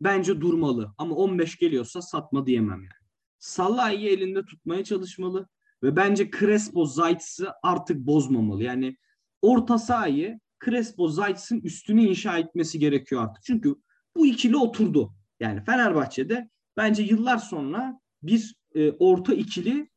bence 0.00 0.40
durmalı. 0.40 0.94
Ama 0.98 1.14
15 1.14 1.56
geliyorsa 1.58 2.02
satma 2.02 2.46
diyemem 2.46 2.78
yani. 2.82 3.02
Salah'ı 3.38 3.94
elinde 3.94 4.44
tutmaya 4.44 4.84
çalışmalı 4.84 5.48
ve 5.82 5.96
bence 5.96 6.30
Crespo 6.30 6.84
Zayt'sı 6.86 7.52
artık 7.62 7.96
bozmamalı. 7.96 8.62
Yani 8.62 8.96
orta 9.42 9.78
sahayı 9.78 10.40
Crespo 10.64 11.08
Zayt'sın 11.08 11.60
üstüne 11.60 12.02
inşa 12.02 12.38
etmesi 12.38 12.78
gerekiyor 12.78 13.22
artık. 13.22 13.44
Çünkü 13.44 13.74
bu 14.16 14.26
ikili 14.26 14.56
oturdu. 14.56 15.14
Yani 15.40 15.64
Fenerbahçe'de 15.64 16.50
bence 16.76 17.02
yıllar 17.02 17.38
sonra 17.38 18.00
bir 18.22 18.54
e, 18.74 18.90
orta 18.90 19.34
ikili 19.34 19.90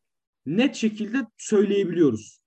net 0.45 0.75
şekilde 0.75 1.17
söyleyebiliyoruz. 1.37 2.41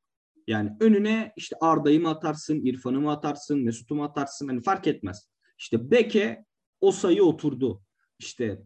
Yani 0.46 0.76
önüne 0.80 1.32
işte 1.36 1.56
Arda'yı 1.60 2.00
mı 2.00 2.08
atarsın, 2.08 2.64
İrfan'ı 2.64 3.00
mı 3.00 3.10
atarsın, 3.10 3.64
Mesut'u 3.64 3.94
mu 3.94 4.04
atarsın 4.04 4.48
hani 4.48 4.62
fark 4.62 4.86
etmez. 4.86 5.28
İşte 5.58 5.90
Beke 5.90 6.44
o 6.80 6.92
sayı 6.92 7.24
oturdu. 7.24 7.82
İşte 8.18 8.62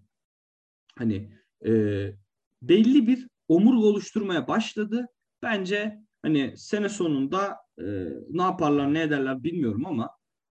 hani 0.97 1.39
e, 1.67 1.73
belli 2.63 3.07
bir 3.07 3.29
omurga 3.49 3.87
oluşturmaya 3.87 4.49
başladı. 4.49 5.07
Bence 5.43 5.99
hani 6.23 6.55
sene 6.57 6.89
sonunda 6.89 7.57
e, 7.79 7.85
ne 8.31 8.43
yaparlar 8.43 8.95
ne 8.95 9.03
ederler 9.03 9.43
bilmiyorum 9.43 9.87
ama 9.87 10.11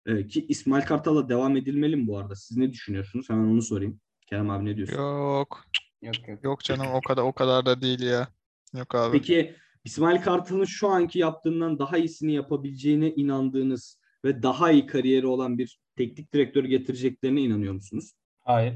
e, 0.06 0.26
ki 0.26 0.46
İsmail 0.48 0.84
Kartal'la 0.84 1.28
devam 1.28 1.56
edilmeli 1.56 1.96
mi 1.96 2.06
bu 2.06 2.18
arada? 2.18 2.34
Siz 2.36 2.56
ne 2.56 2.72
düşünüyorsunuz? 2.72 3.30
Hemen 3.30 3.44
onu 3.44 3.62
sorayım. 3.62 4.00
Kerem 4.26 4.50
abi 4.50 4.64
ne 4.64 4.76
diyorsun? 4.76 4.96
Yok. 4.96 5.64
Yok 6.02 6.28
yok. 6.28 6.44
Yok 6.44 6.60
canım 6.60 6.86
o 6.94 7.00
kadar 7.00 7.22
o 7.22 7.32
kadar 7.32 7.66
da 7.66 7.80
değil 7.80 8.00
ya. 8.00 8.28
Yok 8.74 8.94
abi. 8.94 9.18
Peki 9.18 9.56
İsmail 9.84 10.22
Kartal'ın 10.22 10.64
şu 10.64 10.88
anki 10.88 11.18
yaptığından 11.18 11.78
daha 11.78 11.98
iyisini 11.98 12.32
yapabileceğine 12.32 13.10
inandığınız 13.10 14.00
ve 14.24 14.42
daha 14.42 14.70
iyi 14.70 14.86
kariyeri 14.86 15.26
olan 15.26 15.58
bir 15.58 15.78
teknik 15.96 16.32
direktör 16.32 16.64
getireceklerine 16.64 17.40
inanıyor 17.40 17.74
musunuz? 17.74 18.12
Hayır. 18.44 18.74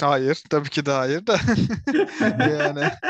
Hayır. 0.00 0.42
Tabii 0.50 0.70
ki 0.70 0.86
de 0.86 0.90
hayır 0.90 1.26
da. 1.26 1.36
yani. 2.50 2.84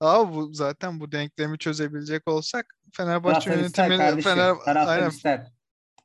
Abi 0.00 0.34
bu 0.34 0.54
zaten 0.54 1.00
bu 1.00 1.12
denklemi 1.12 1.58
çözebilecek 1.58 2.28
olsak 2.28 2.74
Fenerbahçe 2.92 3.50
Taraftar 3.50 3.66
ister 3.66 3.84
yönetimi 3.86 4.06
kardeşim. 4.06 4.30
Fener, 4.30 4.86
aynen, 4.86 5.08
ister. 5.08 5.52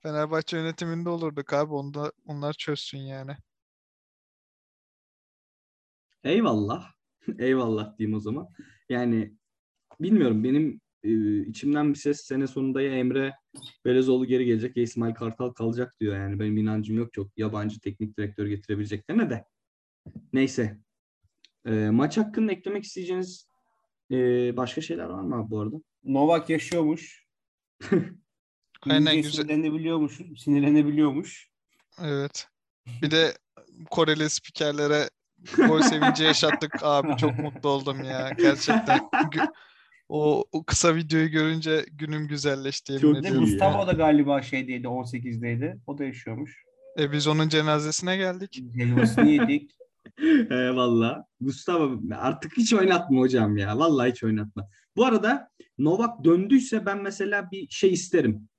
Fenerbahçe 0.01 0.57
yönetiminde 0.57 1.09
olurduk 1.09 1.53
abi. 1.53 1.73
Onu 1.73 1.93
da 1.93 2.11
onlar 2.25 2.53
çözsün 2.53 2.97
yani. 2.97 3.31
Eyvallah. 6.23 6.91
Eyvallah 7.39 7.97
diyeyim 7.97 8.17
o 8.17 8.19
zaman. 8.19 8.47
Yani 8.89 9.33
bilmiyorum 9.99 10.43
benim 10.43 10.81
e, 11.03 11.39
içimden 11.39 11.93
bir 11.93 11.99
ses 11.99 12.21
sene 12.21 12.47
sonunda 12.47 12.81
ya 12.81 12.91
Emre 12.91 13.33
Belezoğlu 13.85 14.25
geri 14.25 14.45
gelecek 14.45 14.77
ya 14.77 14.83
İsmail 14.83 15.13
Kartal 15.13 15.49
kalacak 15.49 15.93
diyor. 15.99 16.15
Yani 16.15 16.39
benim 16.39 16.57
inancım 16.57 16.97
yok 16.97 17.13
çok 17.13 17.37
yabancı 17.37 17.79
teknik 17.79 18.17
direktör 18.17 18.47
getirebileceklerine 18.47 19.29
de. 19.29 19.45
Neyse. 20.33 20.79
E, 21.65 21.71
maç 21.71 22.17
hakkında 22.17 22.51
eklemek 22.51 22.83
isteyeceğiniz 22.83 23.47
e, 24.12 24.17
başka 24.57 24.81
şeyler 24.81 25.05
var 25.05 25.21
mı 25.21 25.35
abi 25.35 25.50
bu 25.50 25.62
arada? 25.62 25.75
Novak 26.03 26.50
yaşıyormuş. 26.50 27.25
Aynen, 28.89 29.15
güzel. 29.15 29.31
Sinirlenebiliyormuş. 29.31 30.19
Sinirlenebiliyormuş. 30.38 31.50
Evet. 32.01 32.47
Bir 33.01 33.12
de 33.12 33.33
Koreli 33.91 34.29
spikerlere 34.29 35.09
gol 35.57 35.81
sevinci 35.81 36.24
yaşattık 36.24 36.71
abi. 36.81 37.17
Çok 37.17 37.39
mutlu 37.39 37.69
oldum 37.69 38.03
ya. 38.03 38.29
Gerçekten. 38.38 39.00
O, 40.09 40.45
o 40.51 40.63
kısa 40.63 40.95
videoyu 40.95 41.31
görünce 41.31 41.85
günüm 41.91 42.27
güzelleşti 42.27 43.00
Çok 43.01 43.24
de 43.24 43.31
Mustafa 43.31 43.79
ya. 43.79 43.88
da 43.88 43.91
galiba 43.91 44.41
şeydeydi 44.41 44.88
18'deydi. 44.88 45.79
O 45.88 45.97
da 45.97 46.03
yaşıyormuş. 46.03 46.63
E 47.00 47.12
biz 47.12 47.27
onun 47.27 47.50
cenazesine 47.50 48.17
geldik. 48.17 48.63
Helvasını 48.75 49.29
yedik. 49.29 49.71
Eyvallah. 50.51 51.24
Mustafa 51.39 51.89
artık 52.17 52.57
hiç 52.57 52.74
oynatma 52.74 53.19
hocam 53.19 53.57
ya. 53.57 53.77
Vallahi 53.79 54.12
hiç 54.12 54.24
oynatma. 54.24 54.67
Bu 54.95 55.05
arada 55.05 55.50
Novak 55.77 56.24
döndüyse 56.24 56.86
ben 56.86 57.01
mesela 57.03 57.51
bir 57.51 57.67
şey 57.69 57.93
isterim. 57.93 58.50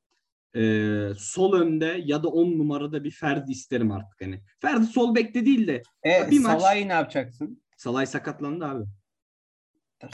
Ee, 0.57 1.09
sol 1.19 1.53
önde 1.53 2.03
ya 2.05 2.23
da 2.23 2.29
10 2.29 2.59
numarada 2.59 3.05
bir 3.05 3.11
Ferdi 3.11 3.53
isterim 3.53 3.93
artık 3.93 4.21
hani. 4.23 4.43
Ferdi 4.61 4.87
sol 4.87 5.15
bekte 5.15 5.47
değil 5.47 5.67
de 5.67 5.83
E 6.07 6.31
Bir 6.31 6.39
maç- 6.39 6.61
Salah'ı 6.61 6.89
ne 6.89 6.93
yapacaksın? 6.93 7.63
Salay 7.77 8.07
sakatlandı 8.07 8.65
abi. 8.65 8.85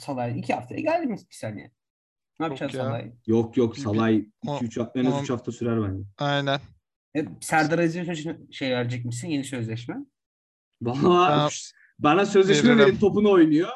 Salah 0.00 0.28
iki 0.36 0.54
haftaya 0.54 0.80
geldi 0.80 1.06
mi 1.06 1.16
bir 1.30 1.36
saniye? 1.36 1.70
Ne 2.40 2.46
yapacaksın 2.46 2.78
ya. 2.78 2.84
Salah'ı? 2.84 3.12
Yok 3.26 3.56
yok 3.56 3.76
Bir- 3.76 3.80
Salay 3.80 4.26
o- 4.46 4.56
2 4.56 4.64
3 4.64 4.78
hafta 4.78 5.00
en 5.00 5.04
az 5.04 5.14
o- 5.14 5.22
3 5.22 5.30
hafta 5.30 5.52
sürer 5.52 5.82
bence. 5.82 6.04
Aynen. 6.18 6.60
E, 7.16 7.24
Serdar 7.40 7.78
Aziz'e 7.78 8.14
şey 8.52 8.70
verecek 8.70 9.04
misin? 9.04 9.28
Yeni 9.28 9.44
sözleşme. 9.44 9.96
Valla 10.86 11.48
bana 11.98 12.26
sözleşme 12.26 12.68
Veririm. 12.70 12.86
verin 12.86 12.96
topunu 12.96 13.30
oynuyor. 13.30 13.68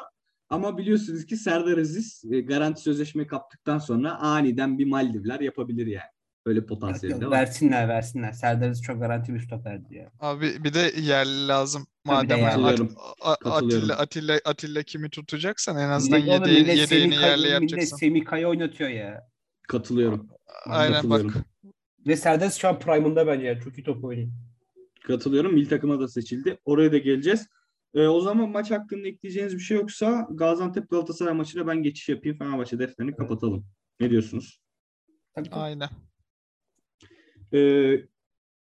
Ama 0.49 0.77
biliyorsunuz 0.77 1.25
ki 1.25 1.37
Serdar 1.37 1.77
Aziz 1.77 2.23
e, 2.31 2.41
garanti 2.41 2.81
sözleşme 2.81 3.27
kaptıktan 3.27 3.77
sonra 3.77 4.15
aniden 4.15 4.77
bir 4.77 4.85
Maldivler 4.85 5.39
yapabilir 5.39 5.87
yani. 5.87 6.03
Öyle 6.45 6.65
potansiyeli 6.65 7.11
Yok, 7.13 7.21
de 7.21 7.25
yok, 7.25 7.33
var. 7.33 7.39
versinler 7.39 7.87
versinler. 7.87 8.31
Serdar 8.31 8.69
Aziz 8.69 8.83
çok 8.83 8.99
garanti 8.99 9.33
bir 9.33 9.39
stoperdi 9.39 9.95
ya. 9.95 10.11
Abi 10.19 10.63
bir 10.63 10.73
de 10.73 10.91
yerli 11.01 11.47
lazım. 11.47 11.81
De 12.07 12.11
Madem. 12.11 12.45
At- 13.21 13.39
Katılıyorum. 13.39 13.89
Atilla, 13.91 13.95
Atilla, 13.95 14.39
Atilla 14.45 14.83
kimi 14.83 15.09
tutacaksan 15.09 15.77
en 15.77 15.89
azından 15.89 16.21
millet 16.21 16.47
yedeğini 16.47 16.87
Semih 16.87 17.21
yerli 17.21 17.47
yapacaksın. 17.49 17.97
Semih 17.97 18.25
Kaya 18.25 18.49
oynatıyor 18.49 18.89
ya. 18.89 19.27
Katılıyorum. 19.67 20.27
Aynen 20.65 20.93
bak. 21.09 21.21
Katılıyorum. 21.21 21.43
Ve 22.07 22.15
Serdar 22.15 22.45
Aziz 22.45 22.59
şu 22.59 22.67
an 22.67 22.79
prime'ında 22.79 23.27
bence 23.27 23.45
yani. 23.45 23.61
Çok 23.63 23.77
iyi 23.77 23.83
top 23.83 24.03
oynuyor. 24.03 24.29
Katılıyorum. 25.07 25.53
Milli 25.53 25.67
takıma 25.67 25.99
da 25.99 26.07
seçildi. 26.07 26.59
Oraya 26.65 26.91
da 26.91 26.97
geleceğiz. 26.97 27.47
Ee, 27.93 28.07
o 28.07 28.21
zaman 28.21 28.49
maç 28.49 28.71
hakkında 28.71 29.07
ekleyeceğiniz 29.07 29.55
bir 29.55 29.59
şey 29.59 29.77
yoksa 29.77 30.27
Gaziantep 30.31 30.89
Galatasaray 30.89 31.33
maçına 31.33 31.67
ben 31.67 31.83
geçiş 31.83 32.09
yapayım. 32.09 32.37
Fenerbahçe 32.37 32.79
defterini 32.79 33.15
kapatalım. 33.15 33.65
Ne 33.99 34.09
diyorsunuz? 34.09 34.61
Tabii. 35.33 35.49
Aynen. 35.51 35.89
Ee, 37.53 38.05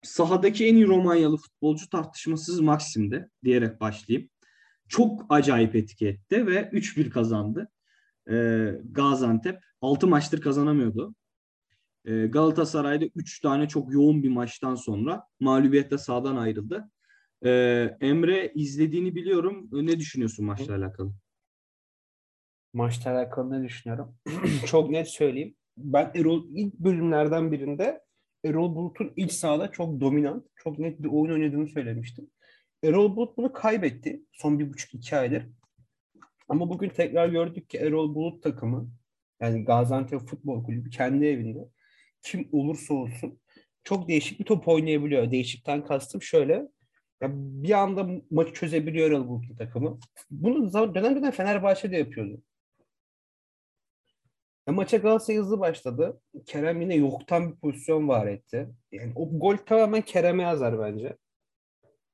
sahadaki 0.02 0.66
en 0.66 0.75
iyi 0.75 0.87
Romanyalı 0.87 1.37
futbolcu 1.37 1.90
tartışmasız 1.90 2.61
Maxim'di 2.61 3.30
diyerek 3.44 3.80
başlayayım. 3.80 4.30
Çok 4.88 5.26
acayip 5.28 5.75
etki 5.76 6.08
etti 6.08 6.47
ve 6.47 6.70
3-1 6.73 7.11
kazandı. 7.11 7.68
Ee, 8.30 8.75
Gaziantep 8.90 9.58
6 9.80 10.06
maçtır 10.06 10.40
kazanamıyordu. 10.40 11.14
Ee, 12.05 12.26
Galatasaray'da 12.26 13.05
3 13.14 13.40
tane 13.40 13.69
çok 13.69 13.93
yoğun 13.93 14.23
bir 14.23 14.28
maçtan 14.28 14.75
sonra 14.75 15.25
mağlubiyetle 15.40 15.99
sahadan 15.99 16.37
ayrıldı. 16.37 16.90
Ee, 17.45 17.97
Emre 18.00 18.52
izlediğini 18.55 19.14
biliyorum. 19.14 19.69
Ne 19.73 19.99
düşünüyorsun 19.99 20.47
maçla 20.47 20.76
alakalı? 20.76 21.12
Maçla 22.73 23.11
alakalı 23.11 23.50
ne 23.50 23.64
düşünüyorum? 23.64 24.17
çok 24.67 24.90
net 24.90 25.09
söyleyeyim. 25.09 25.55
Ben 25.76 26.11
Erol 26.14 26.45
ilk 26.50 26.75
bölümlerden 26.75 27.52
birinde 27.52 28.00
Erol 28.45 28.75
Bulut'un 28.75 29.12
iç 29.17 29.33
sahada 29.33 29.71
çok 29.71 30.00
dominant, 30.00 30.47
çok 30.57 30.78
net 30.78 31.02
bir 31.02 31.09
oyun 31.09 31.33
oynadığını 31.33 31.69
söylemiştim. 31.69 32.31
Erol 32.85 33.17
Bulut 33.17 33.37
bunu 33.37 33.52
kaybetti 33.52 34.23
son 34.33 34.59
bir 34.59 34.73
buçuk 34.73 34.95
iki 34.95 35.17
aydır. 35.17 35.47
Ama 36.49 36.71
bugün 36.71 36.88
tekrar 36.88 37.28
gördük 37.28 37.71
ki 37.71 37.78
Erol 37.78 38.14
Bulut 38.14 38.43
takımı 38.43 38.90
yani 39.40 39.64
Gaziantep 39.64 40.21
Futbol 40.21 40.64
Kulübü 40.64 40.90
kendi 40.90 41.26
evinde 41.26 41.69
kim 42.30 42.49
olursa 42.52 42.94
olsun 42.94 43.40
çok 43.85 44.08
değişik 44.08 44.40
bir 44.40 44.44
top 44.44 44.68
oynayabiliyor. 44.68 45.30
Değişikten 45.30 45.85
kastım 45.85 46.23
şöyle. 46.23 46.52
Ya 47.20 47.28
bir 47.32 47.70
anda 47.70 48.08
maçı 48.30 48.52
çözebiliyor 48.52 49.28
Bulut'un 49.28 49.56
takımı. 49.56 49.99
Bunu 50.30 50.73
dönem 50.94 51.16
dönem 51.16 51.30
Fenerbahçe 51.30 51.90
de 51.90 51.97
yapıyordu. 51.97 52.42
Ya 54.66 54.75
maça 54.75 54.97
Galatasaray 54.97 55.40
hızlı 55.40 55.61
başladı. 55.61 56.20
Kerem 56.47 56.80
yine 56.80 56.94
yoktan 56.94 57.52
bir 57.52 57.56
pozisyon 57.56 58.08
var 58.08 58.26
etti. 58.26 58.68
Yani 58.92 59.12
o 59.16 59.38
gol 59.38 59.56
tamamen 59.56 60.02
Kerem'e 60.02 60.42
yazar 60.42 60.78
bence. 60.78 61.16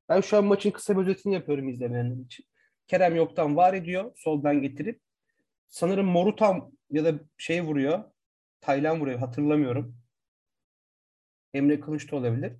Ben 0.09 0.21
şu 0.21 0.37
an 0.37 0.45
maçın 0.45 0.71
kısa 0.71 0.97
bir 0.97 1.03
özetini 1.03 1.35
yapıyorum 1.35 1.69
izlemeyenler 1.69 2.25
için. 2.25 2.47
Kerem 2.87 3.17
yoktan 3.17 3.57
var 3.57 3.75
ediyor. 3.75 4.13
Soldan 4.17 4.63
getirip 4.63 5.01
sanırım 5.69 6.07
Morutam 6.07 6.73
ya 6.91 7.05
da 7.05 7.15
şey 7.37 7.63
vuruyor. 7.63 8.05
Taylan 8.61 9.01
vuruyor. 9.01 9.19
Hatırlamıyorum. 9.19 10.04
Emre 11.55 11.81
Kılıç 11.81 12.13
da 12.13 12.17
olabilir. 12.17 12.53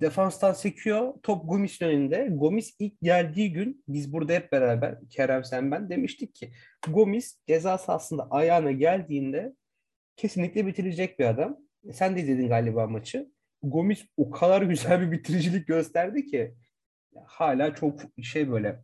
Defanstan 0.00 0.52
sekiyor. 0.52 1.14
Top 1.22 1.48
Gomis'in 1.48 1.86
önünde. 1.86 2.28
Gomis 2.30 2.76
ilk 2.78 3.00
geldiği 3.02 3.52
gün 3.52 3.84
biz 3.88 4.12
burada 4.12 4.32
hep 4.32 4.52
beraber 4.52 4.98
Kerem 5.10 5.44
sen 5.44 5.70
ben 5.70 5.90
demiştik 5.90 6.34
ki 6.34 6.52
Gomis 6.88 7.38
ceza 7.46 7.78
sahasında 7.78 8.30
ayağına 8.30 8.72
geldiğinde 8.72 9.54
kesinlikle 10.16 10.66
bitirecek 10.66 11.18
bir 11.18 11.24
adam. 11.24 11.58
E, 11.88 11.92
sen 11.92 12.16
de 12.16 12.20
izledin 12.20 12.48
galiba 12.48 12.86
maçı. 12.86 13.30
Gomis 13.62 14.06
o 14.16 14.30
kadar 14.30 14.62
güzel 14.72 15.00
bir 15.00 15.12
bitiricilik 15.12 15.68
gösterdi 15.68 16.26
ki 16.26 16.54
hala 17.26 17.74
çok 17.74 18.00
şey 18.22 18.50
böyle 18.50 18.82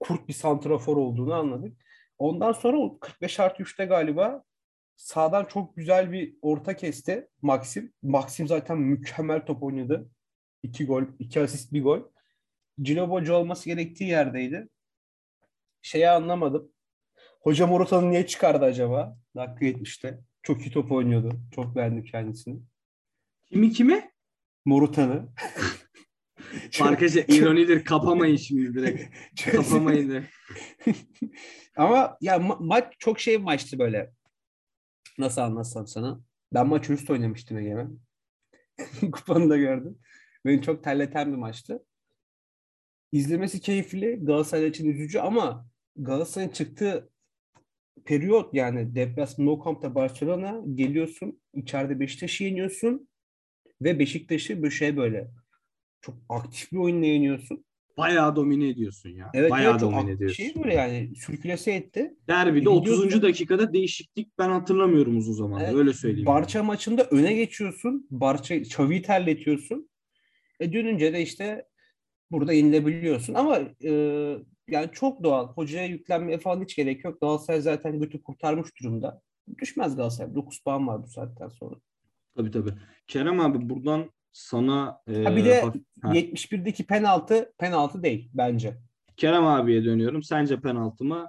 kurt 0.00 0.28
bir 0.28 0.32
santrafor 0.32 0.96
olduğunu 0.96 1.34
anladık. 1.34 1.76
Ondan 2.18 2.52
sonra 2.52 2.98
45 3.00 3.40
artı 3.40 3.62
3'te 3.62 3.84
galiba 3.84 4.44
sağdan 4.96 5.44
çok 5.44 5.76
güzel 5.76 6.12
bir 6.12 6.36
orta 6.42 6.76
kesti 6.76 7.28
Maxim. 7.42 7.92
Maxim 8.02 8.48
zaten 8.48 8.78
mükemmel 8.78 9.46
top 9.46 9.62
oynadı. 9.62 10.10
İki 10.62 10.86
gol, 10.86 11.02
iki 11.18 11.40
asist, 11.40 11.72
bir 11.72 11.82
gol. 11.82 12.00
Cinobocu 12.82 13.34
olması 13.34 13.68
gerektiği 13.68 14.04
yerdeydi. 14.04 14.68
Şeyi 15.82 16.08
anlamadım. 16.08 16.72
Hoca 17.40 17.66
Morutan'ı 17.66 18.10
niye 18.10 18.26
çıkardı 18.26 18.64
acaba? 18.64 19.18
Dakika 19.36 19.64
70'te. 19.64 20.20
Çok 20.42 20.60
iyi 20.66 20.70
top 20.70 20.92
oynuyordu. 20.92 21.40
Çok 21.54 21.76
beğendim 21.76 22.04
kendisini. 22.04 22.60
Kimi 23.44 23.72
kimi? 23.72 24.10
Morutan'ı. 24.64 25.28
Arkadaşlar 26.80 27.24
ironidir. 27.28 27.84
Kapamayın 27.84 28.36
şimdi 28.36 28.74
direkt. 28.74 29.02
Kapamayın 29.52 30.10
direkt. 30.10 30.28
Ama 31.76 32.16
ya 32.20 32.36
ma- 32.36 32.66
maç 32.66 32.94
çok 32.98 33.20
şey 33.20 33.38
maçtı 33.38 33.78
böyle. 33.78 34.12
Nasıl 35.18 35.40
anlatsam 35.40 35.86
sana? 35.86 36.20
Ben 36.54 36.66
maç 36.68 36.90
üst 36.90 37.10
oynamıştım 37.10 37.58
Egemen. 37.58 37.98
Kupanı 39.12 39.50
da 39.50 39.56
gördüm. 39.56 39.98
Beni 40.44 40.62
çok 40.62 40.84
terleten 40.84 41.32
bir 41.32 41.36
maçtı. 41.36 41.84
İzlemesi 43.12 43.60
keyifli. 43.60 44.24
Galatasaray 44.24 44.68
için 44.68 44.88
üzücü 44.88 45.18
ama 45.18 45.66
Galatasaray'ın 45.96 46.52
çıktığı 46.52 47.10
periyot 48.04 48.54
yani 48.54 48.94
deplasman 48.94 49.46
No 49.46 49.64
Camp'ta 49.64 49.94
Barcelona 49.94 50.62
geliyorsun. 50.74 51.40
içeride 51.54 52.00
Beşiktaş'ı 52.00 52.44
yeniyorsun 52.44 53.08
ve 53.82 53.98
Beşiktaş'ı 53.98 54.62
bir 54.62 54.70
şey 54.70 54.96
böyle 54.96 55.30
çok 56.00 56.16
aktif 56.28 56.72
bir 56.72 56.76
oyunla 56.76 57.06
yeniyorsun. 57.06 57.64
Bayağı 57.96 58.36
domine 58.36 58.68
ediyorsun 58.68 59.08
ya. 59.10 59.30
Evet, 59.34 59.50
Bayağı 59.50 59.70
evet, 59.70 59.80
domine 59.80 60.00
çok 60.00 60.10
ediyorsun. 60.10 60.44
Şey 60.44 60.54
böyle 60.62 60.74
yani 60.74 61.12
sürklese 61.16 61.72
etti. 61.72 62.14
Derbide 62.28 62.64
E, 62.64 62.68
30. 62.68 62.94
gidiyorsun. 62.96 63.22
dakikada 63.22 63.72
değişiklik 63.72 64.38
ben 64.38 64.48
hatırlamıyorum 64.50 65.16
uzun 65.16 65.32
zamandır. 65.32 65.64
Evet, 65.64 65.74
Öyle 65.74 65.92
söyleyeyim. 65.92 66.26
Barça 66.26 66.62
maçında 66.62 67.04
öne 67.04 67.34
geçiyorsun. 67.34 68.06
Barça 68.10 68.54
Xavi'yi 68.54 69.02
terletiyorsun. 69.02 69.88
E 70.60 70.72
dönünce 70.72 71.12
de 71.12 71.22
işte 71.22 71.64
burada 72.30 72.52
yenilebiliyorsun. 72.52 73.34
Ama 73.34 73.58
e, 73.84 73.90
yani 74.68 74.88
çok 74.92 75.22
doğal. 75.24 75.48
Hocaya 75.48 75.86
yüklenmeye 75.86 76.38
falan 76.38 76.62
hiç 76.62 76.76
gerek 76.76 77.04
yok. 77.04 77.20
Galatasaray 77.20 77.60
zaten 77.60 78.00
götü 78.00 78.22
kurtarmış 78.22 78.68
durumda. 78.82 79.22
Düşmez 79.58 79.96
Galatasaray. 79.96 80.34
9 80.34 80.58
puan 80.58 80.86
var 80.86 81.02
bu 81.02 81.06
saatten 81.06 81.48
sonra. 81.48 81.74
Tabii 82.36 82.50
tabii. 82.50 82.70
Kerem 83.06 83.40
abi 83.40 83.68
buradan 83.70 84.10
sana 84.36 85.00
e, 85.08 85.24
Ha 85.24 85.36
bir 85.36 85.44
de 85.44 85.60
haf- 85.62 85.76
ha. 86.02 86.12
71'deki 86.14 86.86
penaltı 86.86 87.52
penaltı 87.58 88.02
değil 88.02 88.30
bence. 88.34 88.78
Kerem 89.16 89.46
abiye 89.46 89.84
dönüyorum. 89.84 90.22
Sence 90.22 90.60
penaltı 90.60 91.04
mı? 91.04 91.28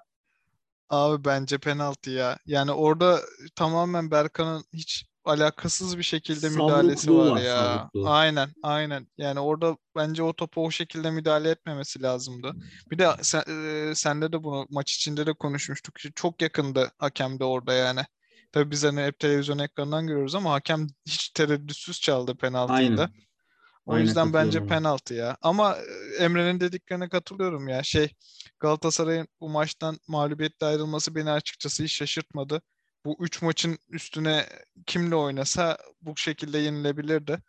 Abi 0.90 1.26
bence 1.26 1.58
penaltı 1.58 2.10
ya. 2.12 2.38
Yani 2.46 2.72
orada 2.72 3.22
tamamen 3.56 4.12
Berkan'ın 4.12 4.64
hiç 4.74 5.06
alakasız 5.26 5.98
bir 5.98 6.04
şekilde 6.04 6.50
müdahalesi 6.50 7.12
Savrukluğu 7.12 7.18
var 7.18 7.32
var, 7.32 7.42
ya. 7.42 7.90
savrukluğu. 7.96 8.08
Aynen, 8.10 8.50
aynen. 8.64 9.08
Yani 9.18 9.40
orada 9.40 9.78
bence 9.96 10.24
o 10.24 10.34
topa 10.34 10.62
o 10.62 10.72
şekilde 10.72 11.12
müdahale 11.12 11.50
etmemesi 11.50 12.02
lazımdı. 12.04 12.56
Bir 12.92 12.98
de 13.00 13.08
sen, 13.22 13.44
e, 13.92 13.96
sende 13.96 14.32
de 14.32 14.44
bunu 14.44 14.68
maç 14.70 14.94
içinde 14.96 15.26
de 15.26 15.34
konuşmuştuk. 15.34 15.96
Çok 16.16 16.42
yakındı 16.42 16.92
hakem 16.98 17.40
de 17.40 17.44
orada 17.44 17.74
yani. 17.74 18.02
Tabii 18.58 18.72
biz 18.72 18.84
hani 18.84 19.02
hep 19.02 19.20
televizyon 19.20 19.60
ekranından 19.60 20.08
görüyoruz 20.08 20.36
ama 20.36 20.54
hakem 20.54 20.88
hiç 21.08 21.30
tereddütsüz 21.30 22.02
çaldı 22.02 22.38
penaltıyı 22.38 22.98
da. 22.98 23.10
O 23.86 23.94
Aynen 23.94 24.04
yüzden 24.06 24.34
bence 24.34 24.66
penaltı 24.68 25.14
ya. 25.14 25.38
Ama 25.42 25.78
e, 26.20 26.24
Emre'nin 26.24 26.60
dediklerine 26.60 27.10
katılıyorum 27.10 27.68
ya. 27.68 27.84
Şey 27.84 28.14
Galatasaray'ın 28.60 29.28
bu 29.42 29.50
maçtan 29.50 30.00
mağlubiyetle 30.08 30.66
ayrılması 30.68 31.16
beni 31.16 31.32
açıkçası 31.32 31.84
hiç 31.84 31.92
şaşırtmadı. 31.96 32.62
Bu 33.06 33.18
üç 33.20 33.42
maçın 33.42 33.78
üstüne 33.90 34.46
kimle 34.88 35.16
oynasa 35.16 35.78
bu 36.02 36.18
şekilde 36.18 36.58
yenilebilirdi. 36.58 37.40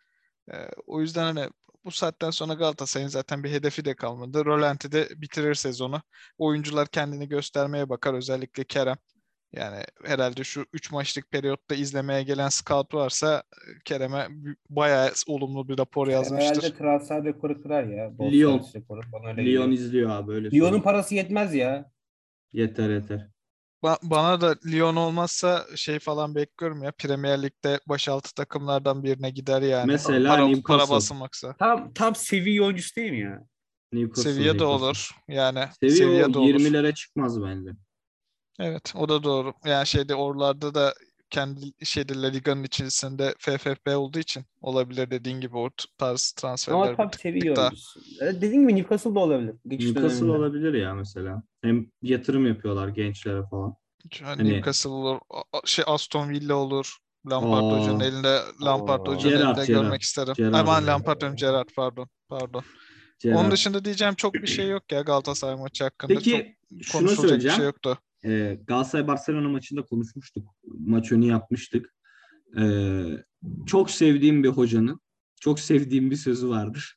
E, 0.53 0.55
o 0.87 1.01
yüzden 1.01 1.23
hani 1.23 1.49
bu 1.85 1.91
saatten 1.91 2.31
sonra 2.31 2.53
Galatasaray'ın 2.53 3.09
zaten 3.09 3.43
bir 3.43 3.51
hedefi 3.51 3.85
de 3.85 3.95
kalmadı. 3.95 4.45
Rolanti 4.45 4.91
de 4.91 5.09
bitirir 5.15 5.55
sezonu. 5.55 6.01
Oyuncular 6.37 6.87
kendini 6.87 7.27
göstermeye 7.29 7.89
bakar. 7.89 8.13
Özellikle 8.13 8.63
Kerem. 8.63 8.97
Yani 9.53 9.83
herhalde 10.03 10.43
şu 10.43 10.65
3 10.73 10.91
maçlık 10.91 11.31
periyotta 11.31 11.75
izlemeye 11.75 12.23
gelen 12.23 12.49
scout 12.49 12.93
varsa 12.93 13.43
e, 13.53 13.79
Kerem'e 13.85 14.27
bayağı 14.69 15.11
olumlu 15.27 15.67
bir 15.67 15.77
rapor 15.77 16.07
yazmıştır. 16.07 16.55
Herhalde 16.63 16.77
transfer 16.77 17.23
rekoru 17.23 17.61
kırar 17.61 17.83
ya. 17.83 18.17
Bol 18.17 18.31
Lyon. 18.31 18.65
rekoru. 18.75 19.01
Bana 19.13 19.27
öyle 19.29 19.45
Lyon 19.45 19.65
geliyor. 19.71 19.85
izliyor 19.85 20.09
abi 20.09 20.31
öyle 20.31 20.51
Lyon'un 20.51 20.81
parası 20.81 21.15
yetmez 21.15 21.53
ya. 21.55 21.91
Yeter 22.53 22.89
yeter. 22.89 23.27
Ba- 23.83 23.99
bana 24.03 24.41
da 24.41 24.55
Lyon 24.65 24.95
olmazsa 24.95 25.65
şey 25.75 25.99
falan 25.99 26.35
bekliyorum 26.35 26.83
ya. 26.83 26.91
Premier 26.91 27.43
Lig'de 27.43 27.79
başaltı 27.87 28.33
takımlardan 28.35 29.03
birine 29.03 29.29
gider 29.29 29.61
yani. 29.61 29.87
Mesela 29.87 30.29
para, 30.29 30.37
para 30.41 30.47
Newcastle. 30.47 30.95
basılmaksa. 30.95 31.55
Tam 31.59 31.93
tam 31.93 32.15
seviye 32.15 32.61
oyuncusu 32.61 32.95
değil 32.95 33.11
mi 33.11 33.19
ya? 33.19 33.45
Newcastle, 33.93 34.31
Seviye 34.31 34.45
de 34.45 34.53
Newcastle. 34.53 34.65
olur. 34.85 35.09
Yani 35.27 35.59
Seviye, 35.79 35.97
seviye 35.97 36.25
o 36.25 36.33
de 36.33 36.39
olur. 36.39 36.49
20'lere 36.49 36.93
çıkmaz 36.93 37.41
bence. 37.43 37.69
Evet, 38.59 38.93
o 38.95 39.09
da 39.09 39.23
doğru. 39.23 39.53
Yani 39.65 39.87
şeyde 39.87 40.15
oralarda 40.15 40.73
da 40.75 40.93
kendi 41.29 41.85
şeyde 41.85 42.21
La 42.21 42.27
Liga'nın 42.27 42.63
içerisinde 42.63 43.35
FFP 43.39 43.87
olduğu 43.97 44.19
için 44.19 44.45
olabilir 44.61 45.11
dediğin 45.11 45.41
gibi 45.41 45.57
o 45.57 45.69
tarz 45.97 46.31
transferler 46.31 46.77
Ama 46.97 47.11
seviye 47.21 47.53
tık 47.53 47.55
daha. 47.55 47.71
Dediğim 48.21 48.67
gibi 48.67 48.75
Newcastle 48.79 49.15
da 49.15 49.19
olabilir. 49.19 49.55
Geçiş 49.67 49.85
Newcastle 49.85 50.19
döneminde. 50.19 50.37
olabilir 50.37 50.73
ya 50.73 50.93
mesela. 50.93 51.43
Hem 51.61 51.87
yatırım 52.01 52.47
yapıyorlar 52.47 52.87
gençlere 52.87 53.41
falan. 53.51 53.75
Yani 54.21 54.25
Hani- 54.35 54.49
Newcastle 54.49 54.89
olur, 54.89 55.19
şey 55.65 55.85
Aston 55.87 56.29
Villa 56.29 56.55
olur. 56.55 56.97
Lampard 57.29 57.63
Aa. 57.63 57.79
Hoca'nın 57.79 57.99
elinde 57.99 58.39
Lampard 58.61 59.07
Aa. 59.07 59.11
Hoca'nın 59.11 59.37
Gerrard, 59.37 59.57
elinde 59.57 59.65
Gerrard. 59.65 59.83
görmek 59.83 60.01
isterim. 60.01 60.33
Gerrard 60.37 60.53
Aman. 60.53 60.87
Lampard 60.87 61.21
diyorum 61.21 61.37
Gerrard 61.37 61.69
pardon. 61.75 62.07
Pardon. 62.29 62.63
Gerrard. 63.19 63.37
Onun 63.39 63.51
dışında 63.51 63.85
diyeceğim 63.85 64.15
çok 64.15 64.33
bir 64.33 64.47
şey 64.47 64.67
yok 64.69 64.91
ya 64.91 65.01
Galatasaray 65.01 65.55
maçı 65.55 65.83
hakkında. 65.83 66.13
Peki 66.13 66.31
çok 66.31 66.83
şunu 66.83 66.99
konuşulacak 66.99 67.23
bir 67.23 67.27
söyleyeceğim. 67.29 67.55
şey 67.57 67.65
yoktu. 67.65 67.97
Ee, 68.25 68.59
Galatasaray 68.67 69.07
Barcelona 69.07 69.49
maçında 69.49 69.81
konuşmuştuk. 69.81 70.55
Maç 70.79 71.11
önü 71.11 71.25
yapmıştık. 71.25 71.93
Ee, 72.59 73.03
çok 73.65 73.91
sevdiğim 73.91 74.43
bir 74.43 74.49
hocanın 74.49 75.01
çok 75.41 75.59
sevdiğim 75.59 76.11
bir 76.11 76.15
sözü 76.15 76.49
vardır. 76.49 76.95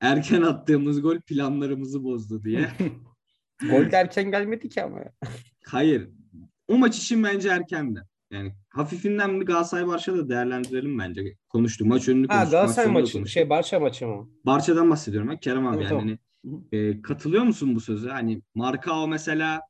Erken 0.00 0.42
attığımız 0.42 1.02
gol 1.02 1.20
planlarımızı 1.20 2.04
bozdu 2.04 2.42
diye. 2.44 2.70
Gol 3.70 3.90
de 3.90 3.96
erken 3.96 4.30
gelmedi 4.30 4.68
ki 4.68 4.82
ama. 4.82 4.98
Hayır. 5.66 6.08
O 6.68 6.78
maç 6.78 6.98
için 6.98 7.24
bence 7.24 7.48
erkendi. 7.48 8.02
Yani 8.30 8.54
hafifinden 8.68 9.40
bir 9.40 9.46
Galatasaray 9.46 9.86
Barça 9.86 10.12
da 10.16 10.28
değerlendirelim 10.28 10.98
bence. 10.98 11.36
Konuştuk. 11.48 11.86
Maç 11.86 12.08
önünü 12.08 12.26
Ha 12.26 12.34
konuştuk. 12.34 12.52
Galatasaray 12.52 12.86
maç 12.92 13.02
maçı, 13.02 13.12
konuştuk. 13.12 13.32
şey 13.32 13.50
Barça 13.50 13.80
maçı 13.80 14.06
mı? 14.06 14.28
Barça'dan 14.46 14.90
bahsediyorum 14.90 15.28
ben. 15.30 15.36
Kerem 15.36 15.66
abi 15.66 15.76
Evet, 15.76 15.90
yani. 15.90 16.18
tamam. 16.44 16.62
Hani, 16.72 16.88
e, 16.90 17.02
katılıyor 17.02 17.42
musun 17.44 17.74
bu 17.74 17.80
söze? 17.80 18.10
Hani 18.10 18.42
Markao 18.54 19.08
mesela 19.08 19.60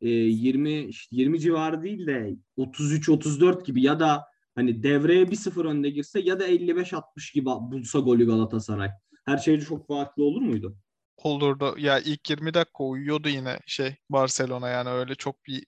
e, 0.00 0.08
20 0.08 0.84
işte 0.84 1.16
20 1.16 1.40
civarı 1.40 1.82
değil 1.82 2.06
de 2.06 2.36
33 2.56 3.08
34 3.08 3.66
gibi 3.66 3.82
ya 3.82 4.00
da 4.00 4.24
hani 4.54 4.82
devreye 4.82 5.24
1-0 5.24 5.68
önde 5.68 5.90
girse 5.90 6.20
ya 6.20 6.40
da 6.40 6.48
55-60 6.48 7.34
gibi 7.34 7.46
bulsa 7.46 7.98
golü 7.98 8.26
Galatasaray. 8.26 8.90
Her 9.24 9.38
şey 9.38 9.60
çok 9.60 9.88
farklı 9.88 10.24
olur 10.24 10.40
muydu? 10.40 10.76
Olurdu. 11.16 11.74
Ya 11.78 12.00
ilk 12.00 12.30
20 12.30 12.54
dakika 12.54 12.84
uyuyordu 12.84 13.28
yine 13.28 13.58
şey 13.66 13.96
Barcelona 14.10 14.68
yani 14.68 14.88
öyle 14.88 15.14
çok 15.14 15.46
bir 15.46 15.66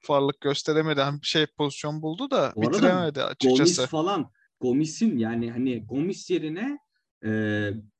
farlık 0.00 0.40
gösteremedi. 0.40 1.00
Hem 1.02 1.18
şey 1.22 1.46
pozisyon 1.46 2.02
buldu 2.02 2.30
da 2.30 2.52
Bu 2.56 2.62
bitiremedi 2.62 3.22
açıkçası. 3.22 3.76
Gomis 3.76 3.90
falan 3.90 4.30
Gomis'in 4.60 5.18
yani 5.18 5.50
hani 5.50 5.86
Gomis 5.86 6.30
yerine 6.30 6.78
e, 7.24 7.30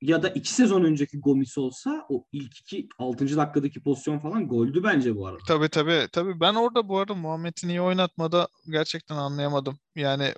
ya 0.00 0.22
da 0.22 0.28
iki 0.28 0.54
sezon 0.54 0.84
önceki 0.84 1.20
Gomis 1.20 1.58
olsa 1.58 2.06
o 2.08 2.24
ilk 2.32 2.60
iki 2.60 2.88
6. 2.98 3.36
dakikadaki 3.36 3.82
pozisyon 3.82 4.18
falan 4.18 4.48
goldü 4.48 4.82
bence 4.84 5.16
bu 5.16 5.26
arada. 5.26 5.42
Tabii 5.48 5.68
tabii. 5.68 6.08
Tabii 6.12 6.40
ben 6.40 6.54
orada 6.54 6.88
bu 6.88 6.98
arada 6.98 7.14
Muhammed'i 7.14 7.68
niye 7.68 7.80
oynatmada 7.80 8.48
gerçekten 8.70 9.16
anlayamadım. 9.16 9.78
Yani 9.96 10.34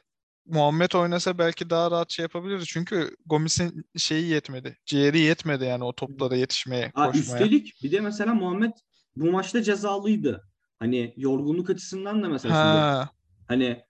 Muhammed 0.47 0.93
oynasa 0.93 1.39
belki 1.39 1.71
daha 1.71 1.91
rahat 1.91 2.11
şey 2.11 2.23
yapabilirdi. 2.23 2.65
Çünkü 2.65 3.17
Gomis'in 3.27 3.85
şeyi 3.97 4.29
yetmedi. 4.29 4.77
Ciğeri 4.87 5.19
yetmedi 5.19 5.65
yani 5.65 5.85
o 5.85 5.93
toplara 5.93 6.37
yetişmeye, 6.37 6.93
Ha, 6.95 7.07
koşmaya. 7.07 7.21
üstelik 7.23 7.83
bir 7.83 7.93
de 7.93 8.01
mesela 8.01 8.35
Muhammed 8.35 8.73
bu 9.17 9.31
maçta 9.31 9.63
cezalıydı. 9.63 10.49
Hani 10.79 11.15
yorgunluk 11.17 11.71
açısından 11.71 12.23
da 12.23 12.29
mesela 12.29 12.55
şimdi 12.55 12.79
Ha, 12.79 13.11
hani 13.49 13.83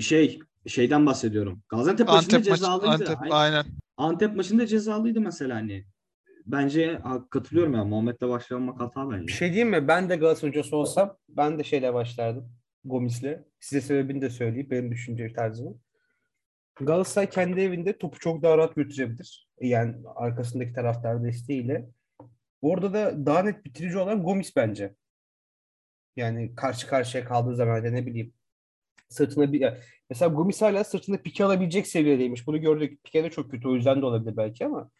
şey 0.00 0.38
şeyden 0.66 1.06
bahsediyorum. 1.06 1.62
Gaziantep 1.68 2.08
maçında 2.08 2.36
Antep 2.36 2.54
cezalıydı. 2.54 2.90
Antep 2.90 3.22
Aynen. 3.22 3.34
aynen. 3.34 3.64
Antep 4.00 4.36
maçında 4.36 4.66
cezalıydı 4.66 5.20
mesela 5.20 5.56
hani. 5.56 5.84
Bence 6.46 7.00
katılıyorum 7.30 7.74
ya 7.74 7.84
Muhammed'le 7.84 8.20
başlamak 8.20 8.80
hata 8.80 9.10
Bir 9.10 9.16
bence. 9.16 9.32
şey 9.34 9.48
diyeyim 9.48 9.70
mi? 9.70 9.88
Ben 9.88 10.08
de 10.08 10.16
Galatasaray 10.16 10.50
hocası 10.50 10.76
olsam 10.76 11.16
ben 11.28 11.58
de 11.58 11.64
şeyle 11.64 11.94
başlardım. 11.94 12.52
Gomis'le. 12.84 13.38
Size 13.60 13.80
sebebini 13.80 14.20
de 14.20 14.30
söyleyeyim. 14.30 14.70
Benim 14.70 14.90
düşünce 14.90 15.32
tarzımı. 15.32 15.74
Galatasaray 16.80 17.30
kendi 17.30 17.60
evinde 17.60 17.98
topu 17.98 18.18
çok 18.18 18.42
daha 18.42 18.58
rahat 18.58 18.74
götürebilir. 18.74 19.48
Yani 19.60 19.96
arkasındaki 20.16 20.72
taraftar 20.72 21.24
desteğiyle. 21.24 21.88
Orada 22.62 22.92
da 22.92 23.26
daha 23.26 23.42
net 23.42 23.64
bitirici 23.64 23.98
olan 23.98 24.22
Gomis 24.22 24.56
bence. 24.56 24.94
Yani 26.16 26.54
karşı 26.54 26.86
karşıya 26.86 27.24
kaldığı 27.24 27.56
zaman 27.56 27.84
da 27.84 27.90
ne 27.90 28.06
bileyim 28.06 28.32
sırtına 29.08 29.52
bir 29.52 29.60
mesela 30.10 30.28
Gomis 30.34 30.62
hala 30.62 30.84
sırtında 30.84 31.22
pike 31.22 31.44
alabilecek 31.44 31.86
seviyedeymiş. 31.86 32.46
Bunu 32.46 32.60
gördük. 32.60 33.04
Pike 33.04 33.24
de 33.24 33.30
çok 33.30 33.50
kötü 33.50 33.68
o 33.68 33.74
yüzden 33.74 34.02
de 34.02 34.06
olabilir 34.06 34.36
belki 34.36 34.66
ama 34.66 34.90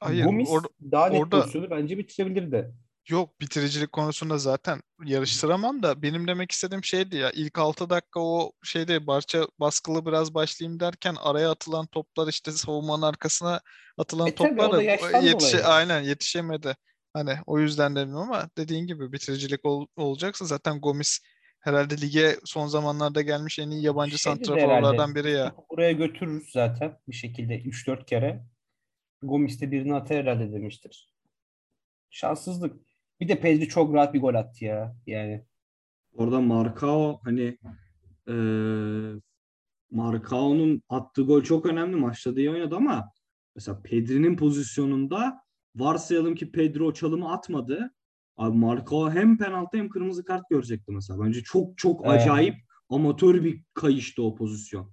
Hayır, 0.00 0.24
Gomis 0.24 0.48
or- 0.48 0.68
daha 0.92 1.06
net 1.08 1.20
orada- 1.20 1.40
pozisyonu 1.40 1.70
bence 1.70 1.98
bitirebilirdi. 1.98 2.74
Yok 3.08 3.40
bitiricilik 3.40 3.92
konusunda 3.92 4.38
zaten 4.38 4.80
yarıştıramam 5.04 5.82
da 5.82 6.02
benim 6.02 6.28
demek 6.28 6.52
istediğim 6.52 6.84
şeydi 6.84 7.16
ya 7.16 7.30
ilk 7.30 7.58
6 7.58 7.90
dakika 7.90 8.20
o 8.20 8.52
şeyde 8.62 9.06
Barça 9.06 9.46
baskılı 9.60 10.06
biraz 10.06 10.34
başlayayım 10.34 10.80
derken 10.80 11.16
araya 11.22 11.50
atılan 11.50 11.86
toplar 11.86 12.28
işte 12.28 12.52
savunmanın 12.52 13.02
arkasına 13.02 13.60
atılan 13.98 14.26
E 14.28 14.34
o 14.58 14.72
da 14.72 14.82
yaştan 14.82 15.22
yetişe 15.22 15.58
dolayı. 15.58 15.66
aynen 15.68 16.00
yetişemedi. 16.02 16.76
Hani 17.12 17.34
o 17.46 17.58
yüzden 17.60 17.96
dedim 17.96 18.16
ama 18.16 18.48
dediğin 18.58 18.86
gibi 18.86 19.12
bitiricilik 19.12 19.64
ol- 19.64 19.86
olacaksa 19.96 20.44
zaten 20.44 20.80
Gomis 20.80 21.18
herhalde 21.64 22.00
lige 22.00 22.36
son 22.44 22.66
zamanlarda 22.66 23.22
gelmiş 23.22 23.58
en 23.58 23.70
iyi 23.70 23.82
yabancı 23.82 24.22
santraforlardan 24.22 25.14
biri 25.14 25.30
ya. 25.30 25.54
buraya 25.70 25.92
götürürüz 25.92 26.52
zaten 26.52 26.98
bir 27.08 27.14
şekilde 27.14 27.62
3-4 27.62 28.04
kere. 28.04 28.44
Gomis 29.22 29.60
de 29.60 29.70
birini 29.70 29.94
atar 29.94 30.16
herhalde 30.16 30.52
demiştir. 30.52 31.14
Şanssızlık. 32.10 32.80
Bir 33.20 33.28
de 33.28 33.40
Pedri 33.40 33.68
çok 33.68 33.94
rahat 33.94 34.14
bir 34.14 34.20
gol 34.20 34.34
attı 34.34 34.64
ya. 34.64 34.96
Yani 35.06 35.44
Orada 36.14 36.40
Marcao 36.40 37.20
hani 37.24 37.58
e, 38.28 38.34
Marcao'nun 39.90 40.82
attığı 40.88 41.22
gol 41.22 41.42
çok 41.42 41.66
önemli. 41.66 41.96
Maçta 41.96 42.36
da 42.36 42.40
iyi 42.40 42.50
oynadı 42.50 42.76
ama 42.76 43.10
mesela 43.56 43.82
Pedri'nin 43.82 44.36
pozisyonunda 44.36 45.40
varsayalım 45.76 46.34
ki 46.34 46.52
Pedro 46.52 46.86
o 46.86 46.92
çalımı 46.92 47.32
atmadı. 47.32 47.94
Abi 48.36 48.56
Marcao 48.58 49.10
hem 49.10 49.38
penaltı 49.38 49.76
hem 49.78 49.88
kırmızı 49.88 50.24
kart 50.24 50.48
görecekti 50.50 50.92
mesela. 50.92 51.24
Bence 51.24 51.42
çok 51.42 51.78
çok 51.78 52.06
Evet. 52.06 52.20
acayip 52.20 52.54
amatör 52.88 53.44
bir 53.44 53.64
kayıştı 53.74 54.22
o 54.22 54.34
pozisyon. 54.34 54.92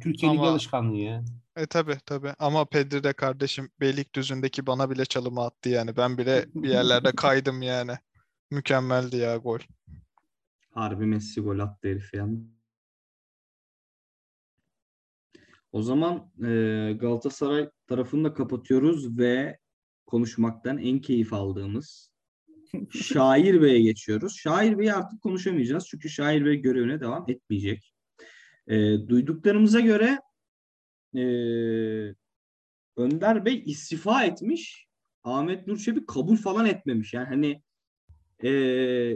Türkiye 0.00 0.30
Ama- 0.32 0.48
alışkanlığı 0.48 0.96
ya. 0.96 1.24
E 1.56 1.66
tabi 1.66 1.96
tabi 2.06 2.28
ama 2.38 2.64
Pedri 2.64 3.04
de 3.04 3.12
kardeşim 3.12 3.70
Beylikdüzü'ndeki 3.80 4.66
bana 4.66 4.90
bile 4.90 5.04
çalımı 5.04 5.42
attı 5.44 5.68
yani. 5.68 5.96
Ben 5.96 6.18
bile 6.18 6.46
bir 6.54 6.68
yerlerde 6.68 7.12
kaydım 7.16 7.62
yani. 7.62 7.92
Mükemmeldi 8.50 9.16
ya 9.16 9.36
gol. 9.36 9.58
Harbi 10.70 11.06
Messi 11.06 11.40
gol 11.40 11.58
attı 11.58 11.88
herif 11.88 12.14
yani. 12.14 12.38
O 15.72 15.82
zaman 15.82 16.30
e, 16.38 16.92
Galatasaray 17.00 17.70
tarafını 17.86 18.24
da 18.24 18.34
kapatıyoruz 18.34 19.18
ve 19.18 19.58
konuşmaktan 20.06 20.78
en 20.78 21.00
keyif 21.00 21.32
aldığımız 21.32 22.07
Şair 22.90 23.62
Bey'e 23.62 23.80
geçiyoruz. 23.80 24.36
Şair 24.36 24.78
Bey'i 24.78 24.92
artık 24.92 25.22
konuşamayacağız 25.22 25.86
çünkü 25.88 26.08
Şair 26.08 26.44
Bey 26.44 26.56
görevine 26.56 27.00
devam 27.00 27.24
etmeyecek. 27.28 27.94
E, 28.66 28.76
duyduklarımıza 29.08 29.80
göre 29.80 30.20
e, 31.14 31.22
Önder 32.96 33.44
Bey 33.44 33.62
istifa 33.66 34.24
etmiş. 34.24 34.88
Ahmet 35.24 35.66
Nur 35.66 35.78
Çebi 35.78 36.06
kabul 36.06 36.36
falan 36.36 36.66
etmemiş. 36.66 37.14
Yani 37.14 37.26
hani 37.26 37.62
e, 38.50 38.50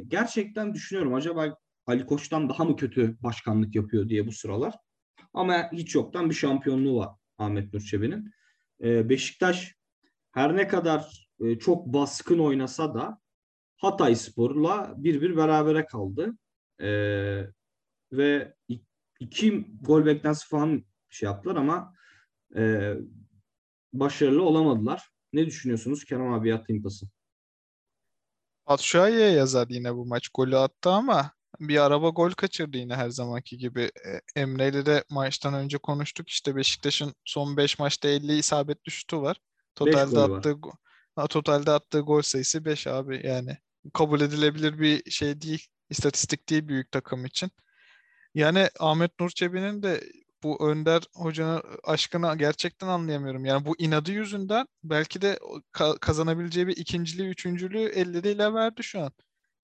gerçekten 0.09 0.75
düşünüyorum 0.75 1.15
acaba 1.15 1.59
Ali 1.87 2.07
Koç'tan 2.07 2.49
daha 2.49 2.65
mı 2.65 2.77
kötü 2.77 3.17
başkanlık 3.23 3.75
yapıyor 3.75 4.09
diye 4.09 4.27
bu 4.27 4.33
sıralar. 4.33 4.75
Ama 5.35 5.73
hiç 5.73 5.95
yoktan 5.95 6.31
bir 6.31 6.35
şampiyonluğu 6.35 6.97
var 6.97 7.09
Ahmet 7.39 7.73
Nur 7.73 7.81
Çebi'nin. 7.81 8.31
E, 8.83 9.09
Beşiktaş 9.09 9.75
her 10.33 10.57
ne 10.57 10.69
kadar 10.69 11.29
e, 11.41 11.59
çok 11.59 11.87
baskın 11.87 12.39
oynasa 12.39 12.95
da 12.95 13.22
Hatay 13.83 14.17
Spor'la 14.17 14.95
bir 14.97 15.23
bir 15.23 15.37
berabere 15.37 15.87
kaldı. 15.87 16.33
E, 16.81 16.89
ve 18.13 18.55
iki 19.21 19.67
gol 19.81 20.07
beklentisi 20.07 20.49
falan 20.49 20.85
şey 21.11 21.27
yaptılar 21.27 21.57
ama 21.57 21.95
e, 22.57 22.95
başarılı 23.93 24.43
olamadılar. 24.43 25.09
Ne 25.33 25.47
düşünüyorsunuz? 25.47 26.05
Kerem 26.05 26.33
abi 26.33 26.55
atayım 26.55 26.83
pası. 26.83 27.07
Batshuayi'ye 28.69 29.31
yazar 29.31 29.67
yine 29.69 29.95
bu 29.95 30.07
maç. 30.07 30.29
Golü 30.29 30.57
attı 30.57 30.91
ama 30.91 31.33
bir 31.61 31.85
araba 31.85 32.09
gol 32.09 32.31
kaçırdı 32.31 32.77
yine 32.77 32.95
her 32.95 33.11
zamanki 33.11 33.59
gibi. 33.59 33.83
E, 33.83 34.41
Emre'yle 34.41 34.87
de 34.87 35.05
maçtan 35.11 35.55
önce 35.55 35.79
konuştuk. 35.79 36.29
İşte 36.29 36.57
Beşiktaş'ın 36.57 37.15
son 37.25 37.57
5 37.57 37.79
maçta 37.79 38.09
50 38.09 38.39
isabetli 38.39 38.93
şutu 38.93 39.23
var. 39.23 39.37
Totalde 39.75 40.17
var. 40.17 40.39
attığı 40.39 40.57
ha, 41.17 41.27
totalde 41.27 41.71
attığı 41.71 42.01
gol 42.01 42.23
sayısı 42.23 42.65
5 42.65 42.87
abi 42.87 43.27
yani. 43.27 43.59
Kabul 43.95 44.21
edilebilir 44.21 44.79
bir 44.81 45.11
şey 45.11 45.41
değil. 45.41 45.67
İstatistik 45.91 46.49
değil 46.51 46.69
büyük 46.69 46.93
takım 46.93 47.25
için. 47.25 47.51
Yani 48.35 48.69
Ahmet 48.81 49.21
Nur 49.21 49.31
Çebi'nin 49.31 49.83
de 49.83 50.01
bu 50.43 50.71
Önder 50.71 51.03
Hoca'nın 51.15 51.63
aşkını 51.85 52.39
gerçekten 52.39 52.89
anlayamıyorum. 52.89 53.45
Yani 53.45 53.67
bu 53.67 53.75
inadı 53.79 54.13
yüzünden 54.13 54.67
belki 54.85 55.23
de 55.23 55.39
kazanabileceği 56.01 56.67
bir 56.67 56.77
ikinciliği, 56.77 57.29
üçüncülüğü 57.29 57.89
elleriyle 57.89 58.55
verdi 58.55 58.83
şu 58.83 59.01
an. 59.01 59.13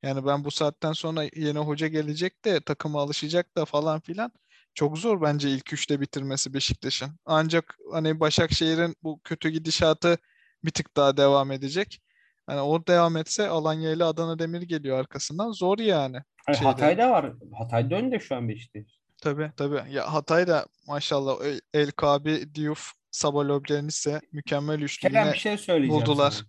Yani 0.02 0.26
ben 0.26 0.44
bu 0.44 0.50
saatten 0.50 0.92
sonra 0.92 1.22
yeni 1.37 1.59
hoca 1.59 1.88
gelecek 1.88 2.44
de 2.44 2.61
takıma 2.61 3.00
alışacak 3.02 3.57
da 3.57 3.64
falan 3.64 4.00
filan. 4.00 4.33
Çok 4.74 4.98
zor 4.98 5.22
bence 5.22 5.50
ilk 5.50 5.72
üçte 5.72 6.00
bitirmesi 6.00 6.54
Beşiktaş'ın. 6.54 7.11
Ancak 7.24 7.78
hani 7.92 8.20
Başakşehir'in 8.20 8.96
bu 9.02 9.20
kötü 9.24 9.48
gidişatı 9.48 10.18
bir 10.64 10.70
tık 10.70 10.96
daha 10.96 11.16
devam 11.16 11.52
edecek. 11.52 12.00
Hani 12.48 12.61
o 12.61 12.87
devam 12.87 13.16
etse 13.16 13.48
Alanya 13.48 13.92
ile 13.92 14.04
Adana 14.04 14.38
Demir 14.38 14.62
geliyor 14.62 14.98
arkasından. 14.98 15.52
Zor 15.52 15.78
yani. 15.78 16.16
Şeyde. 16.46 16.64
Hatay'da 16.64 17.11
var. 17.11 17.32
Hatay'da 17.58 17.94
önde 17.94 18.18
şu 18.18 18.37
an 18.37 18.48
Beşiktaş. 18.48 18.82
Tabii 19.22 19.50
tabii. 19.56 19.82
Ya 19.92 20.12
Hatay 20.12 20.46
da 20.46 20.66
maşallah 20.87 21.37
El, 21.74 21.90
Kabi, 21.90 22.54
Diouf, 22.54 22.90
Sabaloblen 23.11 23.87
ise 23.87 24.20
mükemmel 24.32 24.80
üçlü 24.80 25.08
Kerem 25.08 25.24
yine 25.24 25.32
bir 25.34 25.38
şey 25.38 25.58
söyleyeceğim 25.58 26.02
buldular. 26.02 26.30
sana. 26.30 26.46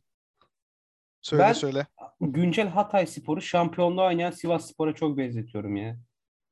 Söyle 1.21 1.43
Ben- 1.43 1.53
söyle. 1.53 1.87
Güncel 2.21 2.67
Hatay 2.67 3.07
Spor'u 3.07 3.41
şampiyonluğa 3.41 4.07
oynayan 4.07 4.31
Sivas 4.31 4.71
Spor'a 4.71 4.95
çok 4.95 5.17
benzetiyorum 5.17 5.75
ya. 5.75 5.97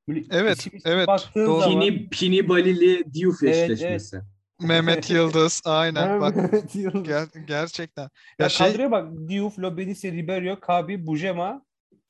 Böyle 0.08 0.24
Evet, 0.32 0.68
evet, 0.86 1.08
doğru. 1.36 1.60
zaman 1.62 1.80
Pini, 1.80 2.10
Pini 2.10 2.50
Balili 2.50 3.14
Diouf 3.14 3.44
Evet, 3.44 3.56
eşleşmesi. 3.70 4.22
Mehmet 4.62 5.10
Yıldız 5.10 5.62
aynen 5.66 6.22
bak 6.22 6.36
Mehmet 6.36 6.76
Yıldız. 6.76 7.02
ger- 7.08 7.46
gerçekten. 7.46 8.04
Ya, 8.04 8.10
Ya 8.40 8.50
şey 8.50 8.68
kadroya 8.68 8.92
bak. 8.92 9.12
Diouf, 9.28 9.60
Lobenice, 9.60 10.12
Ribeiro, 10.12 10.60
Kabi, 10.60 11.08
Bujema, 11.08 11.66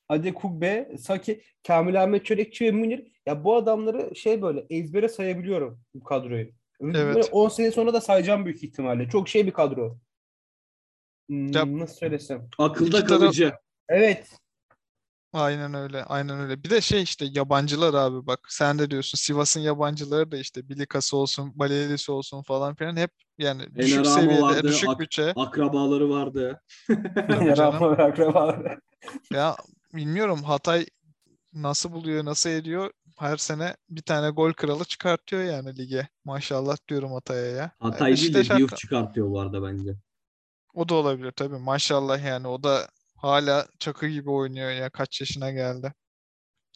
Adekugbe, 0.08 0.96
Saki, 1.00 1.42
Kamil 1.66 2.02
Ahmet 2.02 2.24
Çörekçi 2.26 2.64
ve 2.64 2.70
Münir. 2.70 3.06
Ya 3.26 3.44
bu 3.44 3.56
adamları 3.56 4.16
şey 4.16 4.42
böyle 4.42 4.66
ezbere 4.70 5.08
sayabiliyorum 5.08 5.80
bu 5.94 6.04
kadroyu. 6.04 6.48
Evet. 6.80 6.94
Böyle 6.94 7.22
10 7.22 7.48
sene 7.48 7.70
sonra 7.70 7.92
da 7.92 8.00
sayacağım 8.00 8.44
büyük 8.44 8.64
ihtimalle. 8.64 9.08
Çok 9.08 9.28
şey 9.28 9.46
bir 9.46 9.52
kadro. 9.52 9.98
Hmm, 11.28 11.52
Ya- 11.52 11.78
nasıl 11.78 11.94
söylesem? 11.94 12.48
Akılda 12.58 13.04
kalıcı. 13.04 13.52
Evet. 13.88 14.28
Aynen 15.32 15.74
öyle, 15.74 16.04
aynen 16.04 16.40
öyle. 16.40 16.62
Bir 16.64 16.70
de 16.70 16.80
şey 16.80 17.02
işte 17.02 17.26
yabancılar 17.32 17.94
abi 17.94 18.26
bak 18.26 18.40
sen 18.48 18.78
de 18.78 18.90
diyorsun 18.90 19.18
Sivas'ın 19.18 19.60
yabancıları 19.60 20.30
da 20.30 20.36
işte 20.36 20.68
Bilikası 20.68 21.16
olsun, 21.16 21.52
Balelisi 21.54 22.12
olsun 22.12 22.42
falan 22.42 22.74
filan 22.74 22.96
hep 22.96 23.10
yani 23.38 23.74
düşük 23.74 24.06
Ramo 24.06 24.20
seviyede, 24.20 24.42
vardı, 24.42 24.62
düşük 24.68 24.88
Ak- 24.88 24.98
bütçe. 24.98 25.32
Akrabaları 25.36 26.10
vardı. 26.10 26.60
Canım. 27.28 27.56
Rafa 27.56 27.86
akrabaları. 27.86 28.80
Ya 29.32 29.56
bilmiyorum 29.94 30.42
Hatay 30.42 30.86
nasıl 31.52 31.92
buluyor, 31.92 32.24
nasıl 32.24 32.50
ediyor. 32.50 32.90
Her 33.18 33.36
sene 33.36 33.76
bir 33.88 34.02
tane 34.02 34.30
gol 34.30 34.52
kralı 34.52 34.84
çıkartıyor 34.84 35.42
yani 35.42 35.78
lige. 35.78 36.08
Maşallah 36.24 36.76
diyorum 36.88 37.12
Hatay'a 37.12 37.46
ya. 37.46 37.70
Hatay 37.80 38.16
değil 38.16 38.34
de 38.34 38.44
Diouf 38.44 38.76
çıkartıyor 38.76 39.30
bu 39.30 39.40
arada 39.40 39.62
bence. 39.62 39.96
O 40.74 40.88
da 40.88 40.94
olabilir 40.94 41.32
tabii. 41.32 41.58
Maşallah 41.58 42.24
yani 42.24 42.48
o 42.48 42.62
da 42.62 42.88
hala 43.18 43.68
çakı 43.78 44.08
gibi 44.08 44.30
oynuyor 44.30 44.70
ya 44.70 44.90
kaç 44.90 45.20
yaşına 45.20 45.50
geldi. 45.50 45.94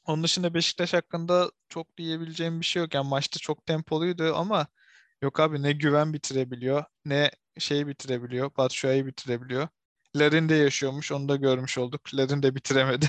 Onun 0.06 0.24
dışında 0.24 0.54
Beşiktaş 0.54 0.94
hakkında 0.94 1.50
çok 1.68 1.96
diyebileceğim 1.98 2.60
bir 2.60 2.66
şey 2.66 2.82
yok. 2.82 2.94
Yani 2.94 3.08
maçta 3.08 3.38
çok 3.38 3.66
tempoluydu 3.66 4.34
ama 4.34 4.66
yok 5.22 5.40
abi 5.40 5.62
ne 5.62 5.72
güven 5.72 6.12
bitirebiliyor 6.12 6.84
ne 7.04 7.30
şey 7.58 7.86
bitirebiliyor. 7.86 8.56
Batshuayi 8.56 9.06
bitirebiliyor. 9.06 9.68
Larin 10.16 10.48
de 10.48 10.54
yaşıyormuş 10.54 11.12
onu 11.12 11.28
da 11.28 11.36
görmüş 11.36 11.78
olduk. 11.78 12.14
Larin 12.14 12.42
de 12.42 12.54
bitiremedi. 12.54 13.06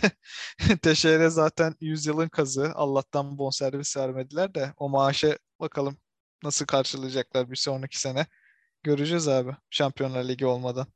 Teixeira 0.82 1.30
zaten 1.30 1.76
yüzyılın 1.82 2.30
kazı. 2.30 2.72
Allah'tan 2.76 3.38
bonservis 3.38 3.98
vermediler 3.98 4.56
de 4.56 4.74
o 4.78 4.90
maaşı 4.90 5.38
bakalım 5.60 5.98
nasıl 6.44 6.66
karşılayacaklar 6.66 7.52
bir 7.52 7.56
sonraki 7.56 8.00
sene. 8.00 8.28
Göreceğiz 8.84 9.28
abi 9.28 9.52
Şampiyonlar 9.70 10.24
Ligi 10.30 10.46
olmadan. 10.46 10.88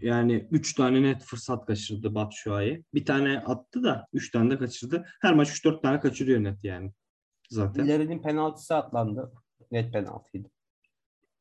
Yani 0.00 0.48
3 0.50 0.74
tane 0.74 1.02
net 1.02 1.22
fırsat 1.22 1.66
kaçırdı 1.66 2.14
Batshuayi. 2.14 2.84
Bir 2.94 3.04
tane 3.04 3.38
attı 3.38 3.82
da 3.84 4.06
3 4.12 4.30
tane 4.30 4.50
de 4.50 4.58
kaçırdı. 4.58 5.04
Her 5.20 5.34
maç 5.34 5.48
3-4 5.48 5.82
tane 5.82 6.00
kaçırıyor 6.00 6.44
net 6.44 6.64
yani. 6.64 6.92
Zaten. 7.50 7.84
İlerinin 7.84 8.22
penaltısı 8.22 8.76
atlandı. 8.76 9.32
Net 9.70 9.92
penaltıydı. 9.92 10.48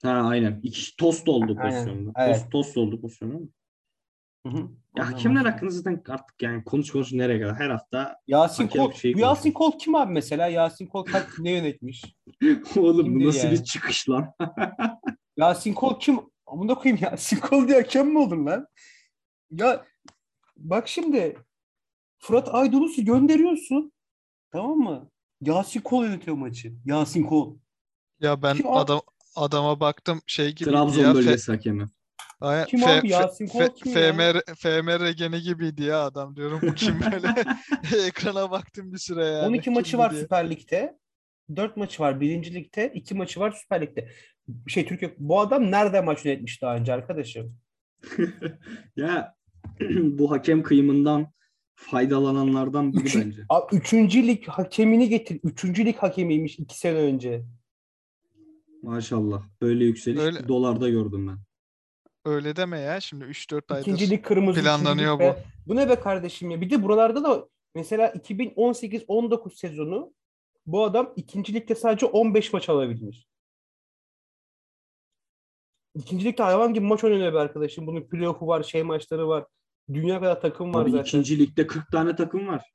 Ha 0.04 0.10
aynen. 0.10 0.60
İki 0.64 0.96
tost 0.96 1.30
oldu 1.30 1.56
Aynen, 1.60 1.72
pozisyonda. 1.86 2.12
evet. 2.18 2.36
Tost, 2.36 2.52
tost 2.52 2.78
oldu 2.78 3.02
pozisyonda. 3.02 3.38
Hı 4.48 4.50
hı. 4.54 4.70
Ya 4.98 5.12
hakemler 5.12 5.46
hakkında 5.46 5.72
zaten 5.72 6.04
artık 6.10 6.42
yani 6.42 6.64
konuş 6.64 6.92
konuş 6.92 7.14
nereye 7.14 7.42
kadar 7.42 7.56
her 7.56 7.70
hafta 7.70 8.16
Yasin 8.28 8.68
Kol. 8.68 8.92
şey 8.92 9.14
bu 9.14 9.20
Yasin 9.20 9.52
Kol 9.52 9.80
kim 9.80 9.96
abi 9.96 10.14
mesela? 10.14 10.48
Yasin 10.48 10.88
Kol 10.88 11.04
kaç 11.06 11.24
ne 11.40 11.52
yönetmiş? 11.52 12.04
oğlum 12.78 13.20
bu 13.20 13.28
nasıl 13.28 13.48
yani? 13.48 13.52
bir 13.60 13.64
çıkış 13.64 14.10
lan? 14.10 14.34
Yasin 15.38 15.74
Kol 15.74 16.00
kim? 16.00 16.20
Amına 16.48 16.76
koyayım 16.76 17.04
Yasin 17.04 17.40
Kol 17.42 17.68
diye 17.68 17.78
hakem 17.78 18.08
mi 18.08 18.20
olur 18.20 18.38
lan? 18.38 18.68
Ya 19.52 19.86
bak 20.58 20.88
şimdi 20.88 21.38
Fırat 22.20 22.56
Aydınus'u 22.56 23.06
gönderiyorsun. 23.06 23.92
Tamam 24.52 24.78
mı? 24.78 25.10
Yasin 25.42 25.82
Kol 25.82 26.04
yönetiyor 26.04 26.38
maçı. 26.38 26.74
Yasin 26.86 27.24
Kol. 27.24 27.58
Ya 28.20 28.42
ben 28.42 28.58
Kim 28.58 28.68
adam 28.74 29.02
adama 29.36 29.80
baktım 29.80 30.22
şey 30.28 30.56
gibi 30.56 30.70
Trabzon 30.70 31.04
ya, 31.04 31.16
bölgesi 31.16 31.52
hakemi. 31.52 31.90
Ay- 32.42 32.66
Kim 32.66 32.80
Fe- 32.80 33.00
abi? 33.00 33.10
Yasin 33.10 33.48
Kol 33.48 33.60
Fe- 33.60 33.74
kim 33.74 33.92
ya? 33.92 34.14
FMR, 34.14 34.56
FMR 34.56 35.00
Regeni 35.00 35.42
gibiydi 35.42 35.84
ya 35.84 36.06
adam 36.06 36.36
diyorum 36.36 36.60
bu 36.62 36.74
kim 36.74 37.00
böyle 37.12 37.28
ekrana 38.08 38.52
baktım 38.52 38.94
bir 38.94 38.98
süre 38.98 39.26
yani 39.26 39.48
12 39.48 39.70
maçı 39.70 39.98
var 39.98 40.12
diye. 40.12 40.22
Süper 40.22 40.50
Lig'de. 40.50 40.98
4 41.56 41.78
maçı 41.78 42.04
var 42.04 42.20
Birinci 42.20 42.54
Lig'de. 42.54 42.92
2 42.94 43.16
maçı 43.16 43.40
var 43.40 43.52
Süper 43.52 43.82
Lig'de. 43.82 44.12
Şey 44.68 44.86
Türkiye 44.86 45.16
bu 45.20 45.40
adam 45.40 45.72
nerede 45.72 46.02
maç 46.02 46.26
yönetmiş 46.26 46.62
daha 46.62 46.76
önce 46.76 46.94
arkadaşım? 46.94 47.56
ya 48.96 49.36
bu 49.90 50.32
hakem 50.32 50.64
kıyımından 50.64 51.32
faydalananlardan 51.76 52.94
biri 52.94 53.04
Üçü- 53.04 53.22
bence. 53.26 53.42
Abi, 53.50 53.76
üçüncü 53.76 54.28
lig 54.28 54.48
hakemini 54.48 55.10
getir. 55.10 55.40
Üçüncü 55.44 55.86
lig 55.86 55.96
hakemiymiş 55.96 56.60
iki 56.60 56.80
sene 56.80 56.98
önce. 56.98 57.44
Maşallah. 58.84 59.44
Böyle 59.62 59.86
yükseliş 59.86 60.22
Öyle. 60.22 60.48
dolarda 60.48 60.90
gördüm 60.90 61.28
ben. 61.28 61.38
Öyle 62.32 62.56
deme 62.56 62.80
ya 62.80 63.00
şimdi 63.02 63.26
3-4 63.26 63.74
aydır 63.74 63.82
İkinci 63.82 64.10
lig 64.10 64.24
kırmızı. 64.24 64.62
planlanıyor 64.62 65.16
üçüncü 65.16 65.32
lig 65.32 65.38
be- 65.38 65.44
Bu 65.68 65.76
ne 65.76 65.90
be 65.90 65.96
kardeşim 65.96 66.52
ya? 66.52 66.62
Bir 66.62 66.70
de 66.70 66.84
buralarda 66.84 67.24
da 67.24 67.48
mesela 67.76 68.08
2018-19 68.08 69.56
sezonu 69.56 70.14
bu 70.66 70.84
adam 70.84 71.14
ikinci 71.16 71.54
ligde 71.54 71.76
sadece 71.76 72.06
15 72.06 72.54
maç 72.54 72.70
alabilmiş. 72.70 73.28
İkinci 75.98 76.26
ligde 76.26 76.44
hayvan 76.44 76.74
gibi 76.74 76.86
maç 76.86 77.04
oynanıyor 77.04 77.34
be 77.34 77.40
arkadaşım. 77.40 77.88
Bunun 77.88 78.02
playoff'u 78.02 78.48
var, 78.48 78.64
şey 78.64 78.84
maçları 78.84 79.28
var. 79.28 79.46
Dünya 79.94 80.20
kadar 80.20 80.42
takım 80.42 80.74
var 80.74 80.84
Abi 80.84 80.92
zaten. 80.92 81.04
ikinci 81.04 81.40
ligde 81.40 81.68
40 81.68 81.92
tane 81.92 82.16
takım 82.16 82.48
var. 82.48 82.72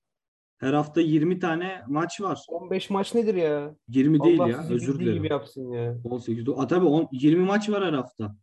Her 0.58 0.72
hafta 0.72 1.00
20 1.00 1.38
tane 1.38 1.82
maç 1.88 2.20
var. 2.20 2.40
15 2.48 2.90
maç 2.90 3.14
nedir 3.14 3.34
ya? 3.34 3.74
20 3.88 4.20
değil 4.24 4.40
Allah 4.40 4.48
ya. 4.50 4.62
sizi 4.62 4.74
Özür 4.74 5.00
dilerim. 5.00 5.22
gibi 5.22 5.32
yapsın 5.32 5.72
ya. 5.72 5.98
18. 6.04 6.44
A 6.56 6.66
tabii 6.66 6.86
on, 6.86 7.08
20 7.12 7.44
maç 7.44 7.70
var 7.70 7.84
her 7.84 7.92
hafta. 7.92 8.36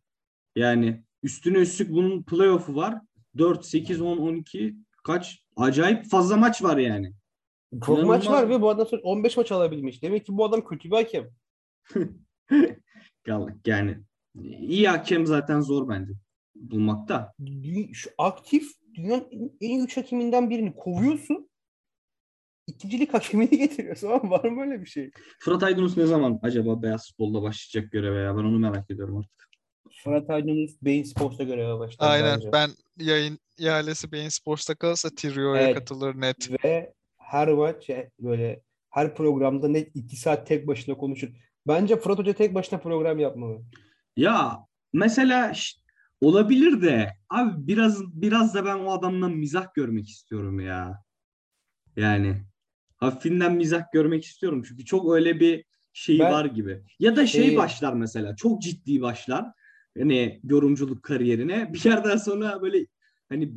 Yani 0.55 1.03
üstüne 1.23 1.57
üstlük 1.57 1.91
bunun 1.91 2.23
playoff'u 2.23 2.75
var. 2.75 3.01
4, 3.37 3.65
8, 3.65 4.01
10, 4.01 4.17
12 4.17 4.75
kaç? 5.03 5.43
Acayip 5.55 6.05
fazla 6.05 6.37
maç 6.37 6.63
var 6.63 6.77
yani. 6.77 7.13
Çok 7.85 7.97
İnanılmaz. 7.97 8.17
maç 8.17 8.29
var 8.29 8.49
ve 8.49 8.61
bu 8.61 8.69
adam 8.69 8.87
sonra 8.87 9.01
15 9.01 9.37
maç 9.37 9.51
alabilmiş. 9.51 10.03
Demek 10.03 10.25
ki 10.25 10.37
bu 10.37 10.45
adam 10.45 10.65
kötü 10.65 10.91
bir 10.91 10.95
hakem. 10.95 11.29
Yani 13.65 13.97
iyi 14.43 14.88
hakem 14.88 15.25
zaten 15.25 15.62
zor 15.62 15.89
bence 15.89 16.12
bulmakta. 16.56 17.34
Şu 17.93 18.10
aktif 18.17 18.63
dünyanın 18.93 19.28
en- 19.32 19.52
en 19.62 19.69
iyi 19.69 19.84
üç 19.84 19.97
hakeminden 19.97 20.49
birini 20.49 20.75
kovuyorsun. 20.75 21.49
İkincilik 22.67 23.13
hakemini 23.13 23.49
getiriyorsun. 23.58 24.08
Ama 24.08 24.30
var 24.32 24.43
mı 24.49 24.62
öyle 24.62 24.82
bir 24.82 24.86
şey? 24.86 25.12
Fırat 25.39 25.63
Aydınus 25.63 25.97
ne 25.97 26.06
zaman 26.06 26.39
acaba 26.41 26.82
beyaz 26.82 27.08
futbolda 27.10 27.41
başlayacak 27.41 27.91
göreve 27.91 28.19
ya? 28.19 28.34
Ben 28.38 28.39
onu 28.43 28.60
merak 28.60 28.91
ediyorum 28.91 29.17
artık. 29.17 29.49
Fırat 30.04 30.30
Aydınus 30.30 30.71
Beyin 30.82 31.04
Sports'ta 31.04 31.43
göreve 31.43 31.80
başladı 31.80 32.10
Aynen 32.10 32.36
bence. 32.38 32.52
ben 32.54 32.69
yayın 32.97 33.39
ihalesi 33.58 34.12
Bein 34.12 34.30
Sports'ta 34.30 34.75
kalırsa 34.75 35.10
Tirio'ya 35.17 35.62
Evet. 35.62 35.75
katılır 35.75 36.21
net. 36.21 36.63
Ve 36.65 36.93
her 37.17 37.47
maç 37.47 37.89
e, 37.89 38.12
böyle 38.19 38.62
her 38.89 39.15
programda 39.15 39.67
net 39.67 39.95
iki 39.95 40.15
saat 40.15 40.47
tek 40.47 40.67
başına 40.67 40.97
konuşur. 40.97 41.30
Bence 41.67 41.95
Fırat 41.99 42.17
Hoca 42.19 42.34
tek 42.34 42.54
başına 42.56 42.80
program 42.80 43.19
yapmalı. 43.19 43.62
Ya 44.19 44.65
mesela 44.93 45.53
olabilir 46.21 46.82
de 46.82 47.10
abi 47.29 47.67
biraz 47.67 48.21
biraz 48.21 48.53
da 48.55 48.65
ben 48.65 48.75
o 48.75 48.91
adamdan 48.91 49.32
mizah 49.32 49.73
görmek 49.73 50.10
istiyorum 50.10 50.60
ya. 50.60 51.03
Yani 51.95 52.36
hafifinden 52.97 53.53
mizah 53.53 53.91
görmek 53.93 54.25
istiyorum 54.25 54.63
çünkü 54.67 54.86
çok 54.86 55.13
öyle 55.13 55.39
bir 55.39 55.65
şey 55.93 56.19
Ben- 56.19 56.32
var 56.32 56.45
gibi. 56.45 56.84
Ya 56.99 57.15
da 57.15 57.27
şey 57.27 57.43
Şeyi- 57.43 57.58
başlar 57.58 57.93
mesela 57.93 58.36
çok 58.36 58.62
ciddi 58.62 59.01
başlar. 59.01 59.45
Hani 59.97 60.39
yorumculuk 60.43 61.03
kariyerine 61.03 61.69
bir 61.73 61.86
yerden 61.86 62.17
sonra 62.17 62.62
böyle 62.62 62.86
hani 63.29 63.53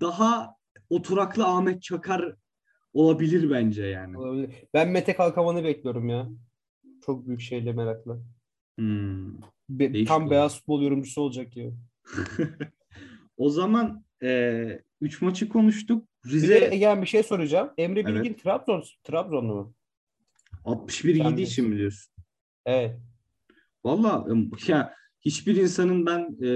daha 0.00 0.54
oturaklı 0.90 1.46
Ahmet 1.46 1.82
Çakar 1.82 2.36
olabilir 2.92 3.50
bence 3.50 3.84
yani. 3.84 4.18
Olabilir. 4.18 4.50
Ben 4.74 4.88
Mete 4.90 5.16
Kalkavan'ı 5.16 5.64
bekliyorum 5.64 6.08
ya. 6.08 6.28
Çok 7.06 7.26
büyük 7.26 7.40
şeyle 7.40 7.72
merakla. 7.72 8.18
Hmm. 8.78 9.55
Be- 9.68 9.92
Değişik 9.92 10.08
tam 10.08 10.22
olur. 10.22 10.30
beyaz 10.30 10.56
futbol 10.58 10.82
yorumcusu 10.82 11.20
olacak 11.22 11.52
diyor. 11.52 11.72
O 13.36 13.50
zaman 13.50 14.04
3 15.00 15.22
maçı 15.22 15.48
konuştuk. 15.48 16.08
Bir 16.24 16.30
Rize 16.30 16.60
de 16.60 16.74
Egemen 16.74 17.02
bir 17.02 17.06
şey 17.06 17.22
soracağım. 17.22 17.70
Emre 17.78 18.00
Evet. 18.00 18.14
Bilgin 18.14 18.34
Trabzon, 18.34 18.84
Trabzonlu 19.04 19.54
mu? 19.54 19.74
61 20.64 21.18
Sen 21.18 21.24
yediği 21.30 21.46
için 21.46 21.64
bilirsin. 21.64 21.72
biliyorsun. 21.72 22.12
Evet. 22.66 22.96
Valla 23.84 24.26
ya 24.68 24.94
hiçbir 25.20 25.56
insanın 25.56 26.06
ben 26.06 26.20
e, 26.20 26.48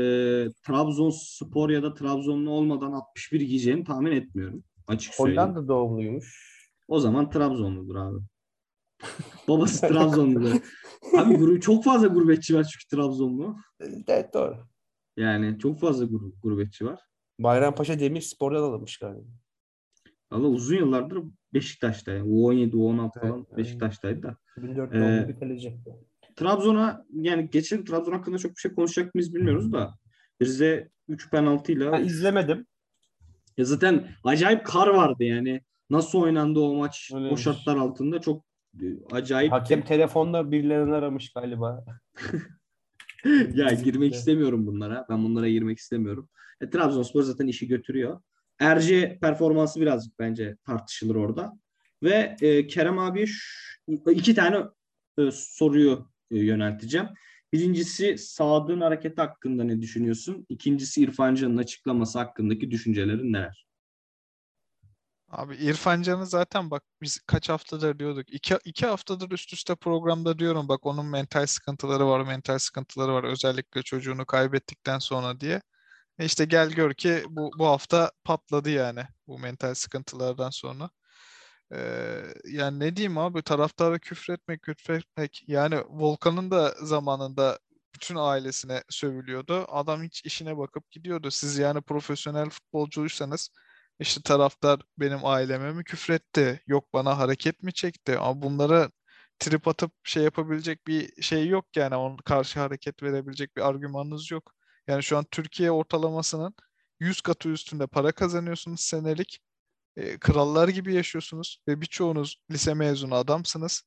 Trabzonspor 0.67 1.71
ya 1.71 1.83
da 1.83 1.95
Trabzonlu 1.95 2.51
olmadan 2.51 2.93
61 2.93 3.41
giyeceğini 3.41 3.85
tahmin 3.85 4.13
etmiyorum. 4.13 4.65
Açık 4.87 5.15
söyleyeyim. 5.15 5.41
Hollanda 5.43 5.69
doğumluymuş. 5.69 6.51
O 6.89 7.01
zaman 7.01 7.31
Trabzonludur 7.31 7.97
abi. 7.97 8.19
Babası 9.49 9.81
Trabzonludur. 9.89 10.61
Abi 11.19 11.61
çok 11.61 11.85
fazla 11.85 12.07
gurbetçi 12.07 12.55
var 12.55 12.65
çünkü 12.73 12.97
Trabzonlu. 12.97 13.57
Evet 14.09 14.35
doğru. 14.35 14.57
Yani 15.17 15.59
çok 15.59 15.81
fazla 15.81 16.05
gur- 16.05 16.33
gurbetçi 16.43 16.87
var. 16.87 17.01
Bayrampaşa 17.39 17.99
Demirspor'dan 18.01 18.63
alınmış 18.63 18.99
galiba. 18.99 19.29
Valla 20.33 20.47
uzun 20.47 20.77
yıllardır 20.77 21.19
Beşiktaş'ta. 21.55 22.13
Yani. 22.13 22.29
U17, 22.31 22.71
U16 22.73 23.21
falan 23.21 23.37
Evet, 23.37 23.47
evet. 23.49 23.59
Beşiktaş'taydı 23.59 24.23
da. 24.23 24.37
2004 24.59 24.95
Ee, 24.95 25.29
bir 25.29 25.39
kaleci. 25.41 25.77
Trabzon'a 26.37 27.07
yani 27.13 27.51
geçen 27.51 27.85
Trabzon 27.85 28.13
hakkında 28.13 28.39
çok 28.39 28.51
bir 28.51 28.57
şey 28.61 28.75
konuşacak 28.75 29.15
mıyız 29.15 29.35
bilmiyoruz 29.35 29.73
da 29.73 29.95
Rize 30.43 30.91
3 31.09 31.31
penaltıyla 31.31 31.93
Ben 31.93 32.05
izlemedim. 32.05 32.67
ya 33.57 33.65
zaten 33.65 34.09
acayip 34.25 34.67
kar 34.67 34.87
vardı 34.89 35.25
yani. 35.25 35.61
Nasıl 35.91 36.19
oynandı 36.21 36.61
o 36.61 36.75
maç 36.75 37.11
o 37.13 37.17
Öyleymiş. 37.17 37.43
şartlar 37.43 37.77
altında 37.77 38.21
çok 38.21 38.45
acayip. 39.11 39.53
Hakem 39.53 39.85
telefonla 39.85 40.53
birilerini 40.53 40.95
aramış 40.95 41.33
galiba. 41.33 41.85
ya 43.55 43.73
girmek 43.85 44.15
istemiyorum 44.15 44.67
bunlara. 44.67 45.07
Ben 45.11 45.25
bunlara 45.25 45.49
girmek 45.49 45.79
istemiyorum. 45.79 46.29
E, 46.61 46.71
Trabzonspor 46.71 47.23
zaten 47.23 47.47
işi 47.47 47.69
götürüyor. 47.69 48.21
Erce 48.59 49.19
performansı 49.21 49.81
birazcık 49.81 50.19
bence 50.19 50.57
tartışılır 50.67 51.15
orada. 51.15 51.59
Ve 52.03 52.37
e, 52.41 52.67
Kerem 52.67 53.27
şu- 53.27 54.11
iki 54.11 54.35
tane 54.35 54.57
e, 55.19 55.31
soruyu 55.33 56.11
e, 56.31 56.39
yönelteceğim. 56.39 57.07
Birincisi 57.53 58.19
Sadık'ın 58.19 58.81
hareketi 58.81 59.21
hakkında 59.21 59.65
ne 59.65 59.83
düşünüyorsun? 59.83 60.47
İkincisi 60.49 61.03
İrfan 61.03 61.35
Can'ın 61.35 61.57
açıklaması 61.57 62.19
hakkındaki 62.19 62.71
düşüncelerin 62.71 63.33
neler? 63.33 63.67
Abi 65.31 65.57
İrfan 65.57 66.03
Can'ı 66.03 66.27
zaten 66.27 66.71
bak 66.71 66.83
biz 67.03 67.21
kaç 67.27 67.49
haftadır 67.49 67.99
diyorduk. 67.99 68.31
İki, 68.35 68.59
iki 68.65 68.87
haftadır 68.87 69.31
üst 69.31 69.53
üste 69.53 69.75
programda 69.77 70.39
diyorum 70.39 70.69
bak 70.69 70.87
onun 70.87 71.07
mental 71.07 71.47
sıkıntıları 71.47 72.07
var, 72.09 72.21
mental 72.21 72.59
sıkıntıları 72.59 73.13
var. 73.15 73.25
Özellikle 73.25 73.83
çocuğunu 73.83 74.27
kaybettikten 74.27 74.99
sonra 74.99 75.41
diye. 75.41 75.63
E 76.19 76.25
işte 76.25 76.45
gel 76.45 76.71
gör 76.71 76.95
ki 76.95 77.25
bu, 77.29 77.51
bu 77.59 77.67
hafta 77.67 78.13
patladı 78.25 78.71
yani 78.71 79.05
bu 79.27 79.39
mental 79.39 79.75
sıkıntılardan 79.75 80.51
sonra. 80.51 80.91
Ee, 81.75 82.23
yani 82.45 82.81
ne 82.81 82.97
diyeyim 82.97 83.19
abi 83.19 83.43
taraftara 83.43 83.99
küfretmek, 83.99 84.63
küfretmek. 84.63 85.45
Yani 85.47 85.81
Volkan'ın 85.89 86.51
da 86.51 86.75
zamanında 86.83 87.59
bütün 87.95 88.17
ailesine 88.17 88.83
sövülüyordu. 88.91 89.67
Adam 89.69 90.03
hiç 90.03 90.25
işine 90.25 90.59
bakıp 90.59 90.91
gidiyordu. 90.91 91.31
Siz 91.31 91.59
yani 91.59 91.83
profesyonel 91.83 92.51
futbolcuysanız 92.51 93.51
işte 94.01 94.23
taraftar 94.23 94.81
benim 94.99 95.25
aileme 95.25 95.73
mi 95.73 95.85
küfretti? 95.85 96.63
Yok 96.67 96.93
bana 96.95 97.19
hareket 97.19 97.63
mi 97.63 97.73
çekti? 97.73 98.19
Ama 98.19 98.43
bunlara 98.43 98.91
trip 99.39 99.69
atıp 99.69 99.93
şey 100.05 100.23
yapabilecek 100.23 100.87
bir 100.87 101.23
şey 101.23 101.49
yok 101.49 101.67
yani. 101.77 101.97
Onun 101.97 102.17
karşı 102.17 102.61
hareket 102.61 103.03
verebilecek 103.03 103.57
bir 103.57 103.69
argümanınız 103.69 104.31
yok. 104.31 104.55
Yani 104.89 105.03
şu 105.03 105.19
an 105.19 105.25
Türkiye 105.31 105.71
ortalamasının 105.71 106.55
100 107.01 107.21
katı 107.21 107.49
üstünde 107.49 107.87
para 107.87 108.13
kazanıyorsunuz 108.13 108.81
senelik. 108.81 109.41
E, 109.97 110.19
krallar 110.19 110.69
gibi 110.69 110.95
yaşıyorsunuz 110.95 111.63
ve 111.69 111.81
birçoğunuz 111.81 112.37
lise 112.51 112.75
mezunu 112.75 113.15
adamsınız. 113.15 113.83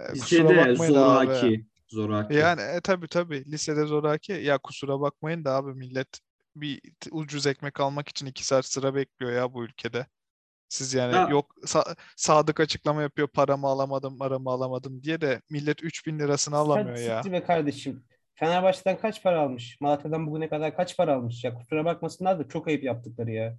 E, 0.00 0.04
kusura 0.12 0.48
Lisede 0.48 0.56
bakmayın 0.56 0.94
abi. 0.94 1.26
zoraki. 1.26 1.66
Zoraki. 1.88 2.34
Yani 2.34 2.60
e, 2.60 2.80
tabii 2.80 3.08
tabii 3.08 3.44
lisede 3.52 3.86
zoraki. 3.86 4.32
Ya 4.32 4.58
kusura 4.58 5.00
bakmayın 5.00 5.44
da 5.44 5.54
abi 5.54 5.74
millet 5.74 6.20
bir 6.56 6.80
ucuz 7.10 7.46
ekmek 7.46 7.80
almak 7.80 8.08
için 8.08 8.26
iki 8.26 8.46
saat 8.46 8.66
sıra 8.66 8.94
bekliyor 8.94 9.32
ya 9.32 9.52
bu 9.54 9.64
ülkede. 9.64 10.06
Siz 10.68 10.94
yani 10.94 11.14
Ya- 11.14 11.28
yok 11.30 11.54
Sa- 11.66 11.96
Sadık 12.16 12.60
açıklama 12.60 13.02
yapıyor 13.02 13.28
paramı 13.28 13.66
alamadım 13.66 14.18
paramı 14.18 14.50
alamadım 14.50 15.02
diye 15.02 15.20
de 15.20 15.42
millet 15.50 15.82
3000 15.84 16.18
lirasını 16.18 16.56
alamıyor 16.56 16.96
Sen 16.96 17.06
ya. 17.26 17.32
be 17.32 17.42
kardeşim. 17.44 18.04
Fenerbahçe'den 18.34 18.98
kaç 19.00 19.22
para 19.22 19.40
almış? 19.40 19.78
Malatya'dan 19.80 20.26
bugüne 20.26 20.48
kadar 20.48 20.76
kaç 20.76 20.96
para 20.96 21.14
almış? 21.14 21.44
Ya 21.44 21.54
kusura 21.54 21.84
bakmasınlar 21.84 22.38
da 22.38 22.48
çok 22.48 22.68
ayıp 22.68 22.84
yaptıkları 22.84 23.30
ya. 23.30 23.58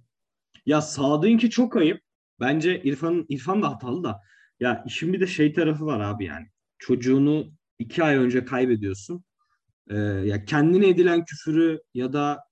Ya 0.66 0.80
Sadık'ınki 0.82 1.50
çok 1.50 1.76
ayıp. 1.76 2.02
Bence 2.40 2.82
İrfan 2.82 3.26
İrfan 3.28 3.62
da 3.62 3.70
hatalı 3.70 4.04
da. 4.04 4.22
Ya 4.60 4.84
işin 4.86 5.12
bir 5.12 5.20
de 5.20 5.26
şey 5.26 5.52
tarafı 5.52 5.86
var 5.86 6.00
abi 6.00 6.24
yani. 6.24 6.46
Çocuğunu 6.78 7.52
iki 7.78 8.04
ay 8.04 8.16
önce 8.16 8.44
kaybediyorsun. 8.44 9.24
Ee, 9.90 9.96
ya 9.98 10.44
kendine 10.44 10.88
edilen 10.88 11.24
küfürü 11.24 11.82
ya 11.94 12.12
da 12.12 12.44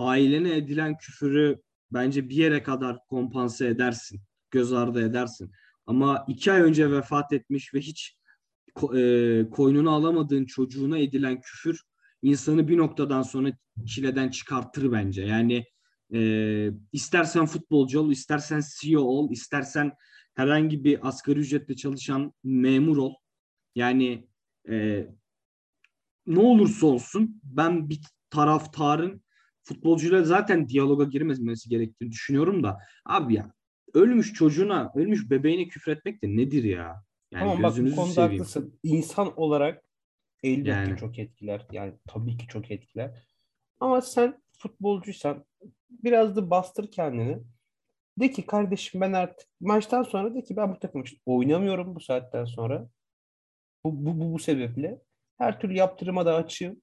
ailene 0.00 0.56
edilen 0.56 0.96
küfürü 0.96 1.60
bence 1.92 2.28
bir 2.28 2.36
yere 2.36 2.62
kadar 2.62 2.98
kompanse 3.08 3.66
edersin. 3.66 4.20
Göz 4.50 4.72
ardı 4.72 5.04
edersin. 5.08 5.52
Ama 5.86 6.24
iki 6.28 6.52
ay 6.52 6.60
önce 6.60 6.90
vefat 6.90 7.32
etmiş 7.32 7.74
ve 7.74 7.80
hiç 7.80 8.16
e, 8.94 9.44
koynunu 9.50 9.90
alamadığın 9.90 10.44
çocuğuna 10.44 10.98
edilen 10.98 11.40
küfür 11.40 11.80
insanı 12.22 12.68
bir 12.68 12.78
noktadan 12.78 13.22
sonra 13.22 13.52
çileden 13.86 14.28
çıkartır 14.28 14.92
bence. 14.92 15.22
Yani 15.22 15.64
e, 16.14 16.70
istersen 16.92 17.46
futbolcu 17.46 18.00
ol, 18.00 18.10
istersen 18.10 18.62
CEO 18.80 19.00
ol, 19.00 19.30
istersen 19.30 19.92
herhangi 20.34 20.84
bir 20.84 21.08
asgari 21.08 21.40
ücretle 21.40 21.76
çalışan 21.76 22.32
memur 22.44 22.96
ol. 22.96 23.14
Yani 23.74 24.28
e, 24.68 25.06
ne 26.26 26.38
olursa 26.38 26.86
olsun 26.86 27.40
ben 27.44 27.88
bir 27.88 28.00
taraftarın 28.30 29.22
futbolcuyla 29.74 30.24
zaten 30.24 30.68
diyaloga 30.68 31.04
girmemesi 31.04 31.68
gerektiğini 31.68 32.10
düşünüyorum 32.12 32.62
da 32.62 32.78
abi 33.04 33.34
ya 33.34 33.52
ölmüş 33.94 34.32
çocuğuna, 34.32 34.92
ölmüş 34.94 35.30
bebeğine 35.30 35.68
küfretmek 35.68 36.22
de 36.22 36.36
nedir 36.36 36.64
ya? 36.64 37.02
Yani 37.32 37.40
Tamam 37.40 37.62
bak 37.62 37.70
bu 37.70 37.74
gözünüzü 37.76 37.96
konuda 37.96 38.12
seveyim. 38.12 38.32
haklısın. 38.32 38.78
İnsan 38.82 39.40
olarak 39.40 39.84
elbette 40.42 40.70
Yani. 40.70 40.96
çok 40.96 41.18
etkiler. 41.18 41.66
Yani 41.72 41.92
tabii 42.08 42.36
ki 42.36 42.46
çok 42.46 42.70
etkiler. 42.70 43.24
Ama 43.80 44.00
sen 44.00 44.42
futbolcuysan 44.58 45.44
biraz 45.90 46.36
da 46.36 46.50
bastır 46.50 46.90
kendini. 46.90 47.38
De 48.20 48.30
ki 48.30 48.46
kardeşim 48.46 49.00
ben 49.00 49.12
artık 49.12 49.48
maçtan 49.60 50.02
sonra 50.02 50.34
de 50.34 50.42
ki 50.42 50.56
ben 50.56 50.74
bu 50.74 50.78
takım 50.78 51.02
için 51.02 51.18
oynamıyorum 51.26 51.94
bu 51.94 52.00
saatten 52.00 52.44
sonra. 52.44 52.88
Bu, 53.84 54.06
bu, 54.06 54.20
bu, 54.20 54.32
bu 54.32 54.38
sebeple. 54.38 54.98
Her 55.38 55.60
türlü 55.60 55.74
yaptırıma 55.76 56.26
da 56.26 56.34
açığım. 56.34 56.82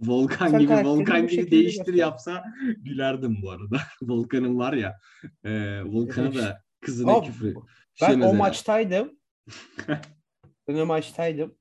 Volkan 0.00 0.48
Sen 0.48 0.60
gibi 0.60 0.72
Volkan 0.72 1.26
gibi 1.26 1.50
değiştir 1.50 1.78
göster. 1.78 1.94
yapsa 1.94 2.44
gülerdim 2.78 3.38
bu 3.42 3.50
arada. 3.50 3.76
Volkan'ın 4.02 4.58
var 4.58 4.72
ya 4.72 4.98
e, 5.44 5.82
Volkan'a 5.84 6.34
da 6.34 6.62
kızına 6.80 7.12
Ama 7.12 7.22
küfür. 7.26 7.54
Ben 8.02 8.06
Şey 8.20 8.22
o 8.22 8.34
maçtaydım. 8.34 9.18
ben 10.68 10.74
o 10.74 10.86
maçtaydım. 10.86 11.54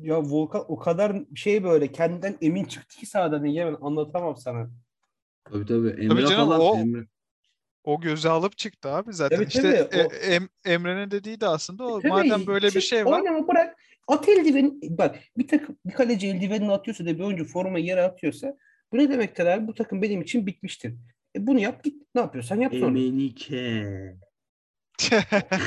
Ya 0.00 0.22
Volkan 0.22 0.64
o 0.68 0.78
kadar 0.78 1.16
şey 1.34 1.64
böyle 1.64 1.92
kendinden 1.92 2.36
emin 2.40 2.64
çıktı 2.64 2.96
ki 3.00 3.06
sahadan 3.06 3.44
Yemen 3.44 3.76
anlatamam 3.80 4.36
sana. 4.36 4.70
Tabii 5.44 5.66
tabii. 5.66 5.88
Emre 5.88 6.26
canım, 6.26 6.48
falan. 6.48 6.60
o- 6.60 6.76
Emre. 6.76 7.06
O 7.88 8.00
göze 8.00 8.28
alıp 8.28 8.58
çıktı 8.58 8.88
abi 8.88 9.12
zaten. 9.12 9.36
Tabii, 9.36 9.48
işte 9.48 9.88
tabii, 9.90 10.02
o- 10.02 10.12
e- 10.12 10.34
Em- 10.34 10.48
Emre'nin 10.64 11.10
dediği 11.10 11.40
de 11.40 11.46
aslında 11.46 11.84
o. 11.84 12.00
Tabii, 12.00 12.08
Madem 12.08 12.46
böyle 12.46 12.66
bir 12.66 12.80
şey 12.80 13.06
var. 13.06 13.18
Oynama 13.20 13.48
bırak. 13.48 13.76
At 14.08 14.28
eldiveni. 14.28 14.72
Bak 14.82 15.16
bir 15.36 15.48
takım 15.48 15.76
bir 15.86 15.92
kaleci 15.92 16.26
eldivenini 16.28 16.72
atıyorsa 16.72 17.06
da 17.06 17.18
bir 17.18 17.20
oyuncu 17.24 17.44
formayı 17.44 17.84
yere 17.84 18.02
atıyorsa 18.02 18.56
bu 18.92 18.98
ne 18.98 19.10
demektir 19.10 19.46
abi? 19.46 19.66
Bu 19.66 19.74
takım 19.74 20.02
benim 20.02 20.22
için 20.22 20.46
bitmiştir. 20.46 20.94
E 21.36 21.46
bunu 21.46 21.58
yap 21.58 21.84
git. 21.84 22.02
Ne 22.14 22.20
yapıyorsan 22.20 22.60
yap 22.60 22.72
sonra. 22.72 22.98
Emenike. 22.98 23.84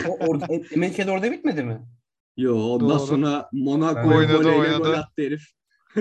O, 0.07 0.17
orada, 0.27 0.45
e, 0.53 0.61
Melike'de 0.75 1.11
orada 1.11 1.31
bitmedi 1.31 1.63
mi? 1.63 1.81
Yo 2.37 2.55
ondan 2.55 2.89
Doğru. 2.89 2.99
sonra 2.99 3.49
Monaco 3.51 4.09
Oynadı, 4.09 4.43
gol 4.77 4.93
attı 4.93 5.21
herif. 5.21 5.43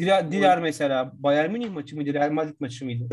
Diler, 0.00 0.32
Diler 0.32 0.60
mesela 0.60 1.12
Bayern 1.14 1.50
Münih 1.52 1.70
maçı 1.70 1.96
mıydı? 1.96 2.14
Real 2.14 2.30
Madrid 2.30 2.56
maçı 2.60 2.84
mıydı? 2.84 3.08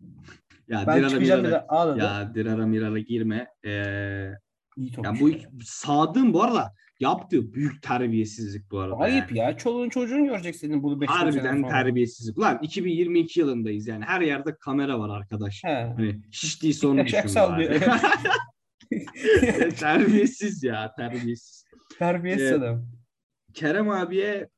ya 0.68 0.84
ben 0.86 0.98
Dirara 0.98 1.08
çıkacağım 1.10 1.42
Mirara. 1.42 1.66
ağladı. 1.68 1.98
Ya 1.98 2.34
Dirara 2.34 2.66
Mirara 2.66 2.98
girme. 2.98 3.46
Ee, 3.64 4.30
İyi 4.76 4.92
ya 5.04 5.14
bu 5.20 5.30
Sadık'ın 5.64 6.32
bu 6.32 6.42
arada 6.42 6.74
yaptığı 7.00 7.52
büyük 7.54 7.82
terbiyesizlik 7.82 8.70
bu 8.70 8.78
arada. 8.78 8.96
Ayıp 8.96 9.32
yani. 9.32 9.38
ya. 9.38 9.56
Çoluğun 9.56 9.88
çocuğun 9.88 10.24
görecek 10.24 10.56
senin 10.56 10.82
bunu 10.82 11.00
5 11.00 11.10
sene 11.10 11.18
Harbiden 11.18 11.68
terbiyesizlik. 11.68 12.38
Ulan 12.38 12.58
2022 12.62 13.40
yılındayız 13.40 13.86
yani. 13.86 14.04
Her 14.04 14.20
yerde 14.20 14.56
kamera 14.60 14.98
var 14.98 15.18
arkadaş. 15.18 15.64
He. 15.64 15.92
Hani 15.96 16.20
hiç 16.32 16.62
değilse 16.62 16.86
onu 16.86 16.98
Beşiktaş 16.98 17.24
düşün 17.24 17.34
sallıyor. 17.34 17.70
bari. 17.70 17.80
terbiyesiz 19.74 20.62
ya 20.62 20.92
terbiyesiz. 20.96 21.64
Terbiyesiz 21.98 22.46
Evet. 22.52 22.62
adam. 22.62 22.86
Kerem 23.54 23.90
abiye 23.90 24.48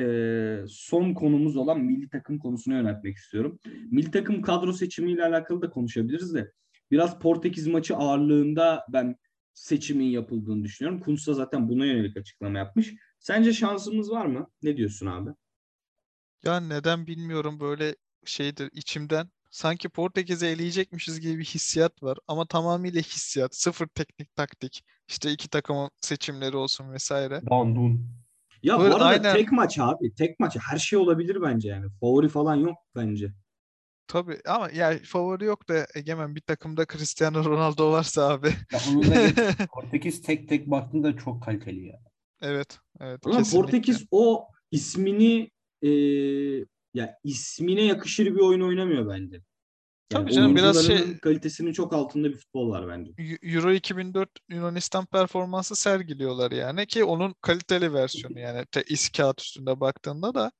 e, 0.00 0.64
son 0.68 1.14
konumuz 1.14 1.56
olan 1.56 1.80
milli 1.80 2.08
takım 2.08 2.38
konusunu 2.38 2.74
yöneltmek 2.74 3.16
istiyorum. 3.16 3.58
Milli 3.90 4.10
takım 4.10 4.42
kadro 4.42 4.72
seçimiyle 4.72 5.24
alakalı 5.24 5.62
da 5.62 5.70
konuşabiliriz 5.70 6.34
de 6.34 6.52
biraz 6.90 7.18
Portekiz 7.18 7.66
maçı 7.66 7.96
ağırlığında 7.96 8.86
ben 8.88 9.16
seçimin 9.54 10.06
yapıldığını 10.06 10.64
düşünüyorum. 10.64 11.00
Kuntz 11.00 11.26
da 11.26 11.34
zaten 11.34 11.68
buna 11.68 11.86
yönelik 11.86 12.16
açıklama 12.16 12.58
yapmış. 12.58 12.94
Sence 13.18 13.52
şansımız 13.52 14.10
var 14.10 14.26
mı? 14.26 14.46
Ne 14.62 14.76
diyorsun 14.76 15.06
abi? 15.06 15.30
Ya 16.44 16.60
neden 16.60 17.06
bilmiyorum 17.06 17.60
böyle 17.60 17.94
şeydir 18.24 18.70
içimden. 18.72 19.30
Sanki 19.50 19.88
Portekiz'i 19.88 20.46
eleyecekmişiz 20.46 21.20
gibi 21.20 21.38
bir 21.38 21.44
hissiyat 21.44 22.02
var. 22.02 22.18
Ama 22.28 22.46
tamamıyla 22.46 23.00
hissiyat. 23.00 23.54
Sıfır 23.54 23.86
teknik 23.86 24.36
taktik. 24.36 24.84
İşte 25.08 25.32
iki 25.32 25.48
takımın 25.48 25.90
seçimleri 26.00 26.56
olsun 26.56 26.92
vesaire. 26.92 27.40
Dandun. 27.50 28.21
Ya 28.62 28.78
Böyle 28.78 28.90
bu 28.90 28.94
arada 28.94 29.04
aynen. 29.04 29.36
tek 29.36 29.52
maç 29.52 29.78
abi. 29.78 30.14
Tek 30.14 30.40
maç. 30.40 30.56
Her 30.70 30.78
şey 30.78 30.98
olabilir 30.98 31.42
bence 31.42 31.68
yani. 31.68 31.86
Favori 32.00 32.28
falan 32.28 32.56
yok 32.56 32.76
bence. 32.96 33.32
Tabii 34.06 34.38
ama 34.46 34.70
ya 34.70 34.98
favori 35.04 35.44
yok 35.44 35.68
da 35.68 35.86
Egemen 35.94 36.34
bir 36.34 36.40
takımda 36.40 36.86
Cristiano 36.86 37.44
Ronaldo 37.44 37.92
varsa 37.92 38.28
abi. 38.28 38.48
Ya 38.72 38.78
da. 38.78 39.66
Portekiz 39.74 40.22
tek 40.22 40.48
tek 40.48 40.70
baktığında 40.70 41.16
çok 41.16 41.42
kaliteli 41.42 41.86
ya. 41.86 42.00
Evet. 42.42 42.78
Evet. 43.00 43.20
Ama 43.26 43.38
kesinlikle. 43.38 43.62
Portekiz 43.62 44.06
o 44.10 44.48
ismini 44.70 45.50
e, 45.82 45.90
ya 46.94 47.18
ismine 47.24 47.82
yakışır 47.82 48.26
bir 48.26 48.40
oyun 48.40 48.60
oynamıyor 48.60 49.08
bence. 49.08 49.40
Yani 50.12 50.24
Tabii 50.24 50.32
canım, 50.32 50.56
biraz 50.56 50.86
şey- 50.86 51.18
kalitesinin 51.18 51.72
çok 51.72 51.92
altında 51.92 52.28
bir 52.28 52.36
futbol 52.36 52.70
var 52.70 52.88
bence. 52.88 53.12
Eu- 53.18 53.54
Euro 53.56 53.72
2004 53.72 54.30
Yunanistan 54.48 55.06
performansı 55.06 55.76
sergiliyorlar 55.76 56.50
yani 56.50 56.86
ki 56.86 57.04
onun 57.04 57.34
kaliteli 57.40 57.92
versiyonu 57.92 58.38
yani 58.38 58.66
te 58.72 58.82
is 58.88 59.08
kağıt 59.08 59.40
üstünde 59.40 59.80
baktığında 59.80 60.34
da 60.34 60.52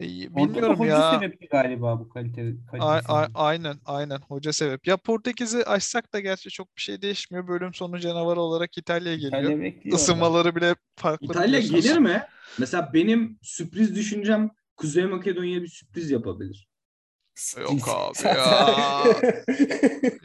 e, 0.00 0.04
bilmiyorum 0.06 0.78
hoca 0.78 0.90
ya. 0.90 1.20
sebepli 1.20 1.48
galiba 1.48 2.00
bu 2.00 2.08
kalite, 2.08 2.54
A- 2.78 3.26
aynen 3.34 3.76
aynen 3.84 4.18
hoca 4.28 4.52
sebep. 4.52 4.86
Ya 4.86 4.96
Portekiz'i 4.96 5.64
açsak 5.64 6.12
da 6.12 6.20
gerçi 6.20 6.50
çok 6.50 6.76
bir 6.76 6.82
şey 6.82 7.02
değişmiyor. 7.02 7.48
Bölüm 7.48 7.74
sonu 7.74 7.98
canavarı 7.98 8.40
olarak 8.40 8.78
İtalya 8.78 9.14
geliyor. 9.14 9.52
İtalya. 9.52 9.96
Isınmaları 9.96 10.56
bile 10.56 10.76
farklı 10.96 11.26
İtalya 11.26 11.60
gelir 11.60 11.98
mi? 11.98 12.22
Mesela 12.58 12.90
benim 12.94 13.38
sürpriz 13.42 13.94
düşüncem 13.94 14.50
Kuzey 14.76 15.04
Makedonya 15.04 15.62
bir 15.62 15.68
sürpriz 15.68 16.10
yapabilir. 16.10 16.67
Yok 17.60 17.88
abi 17.88 18.28
ya. 18.28 19.04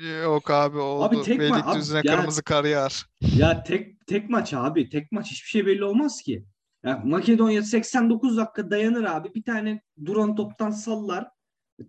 Yok 0.24 0.51
abi 0.51 0.78
oldu. 0.78 1.24
tek 1.24 1.39
ma- 1.39 1.45
abi 1.45 1.53
Beylikdüzü'ne 1.53 2.01
ya- 2.03 2.16
kırmızı 2.18 2.43
kar 2.43 2.64
yağar. 2.66 3.05
Ya 3.38 3.64
tek 3.64 4.07
tek 4.07 4.30
maç 4.30 4.53
abi. 4.53 4.89
Tek 4.89 5.11
maç 5.11 5.32
hiçbir 5.32 5.49
şey 5.49 5.66
belli 5.66 5.84
olmaz 5.84 6.22
ki. 6.22 6.45
Ya 6.86 7.01
Makedonya 7.05 7.64
89 7.64 8.38
dakika 8.38 8.72
dayanır 8.72 9.03
abi. 9.03 9.34
Bir 9.36 9.43
tane 9.43 9.82
duran 10.05 10.36
toptan 10.36 10.72
sallar. 10.72 11.28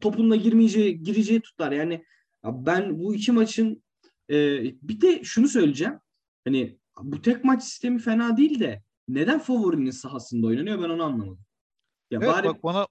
Topunla 0.00 0.36
girmeyeceği, 0.36 1.02
gireceği 1.02 1.40
tutar. 1.40 1.72
Yani 1.72 1.92
ya 2.44 2.66
ben 2.66 2.98
bu 2.98 3.14
iki 3.14 3.32
maçın 3.32 3.84
e, 4.30 4.34
bir 4.82 5.00
de 5.00 5.24
şunu 5.24 5.48
söyleyeceğim. 5.48 5.98
Hani 6.44 6.78
bu 7.02 7.22
tek 7.22 7.44
maç 7.44 7.62
sistemi 7.62 7.98
fena 7.98 8.36
değil 8.36 8.60
de 8.60 8.82
neden 9.08 9.38
favorinin 9.38 9.90
sahasında 9.90 10.46
oynanıyor 10.46 10.78
ben 10.82 10.88
onu 10.88 11.02
anlamadım. 11.04 11.38
Ya 12.10 12.18
Evet 12.22 12.28
bari 12.32 12.46
bak 12.48 12.62
bana 12.64 12.86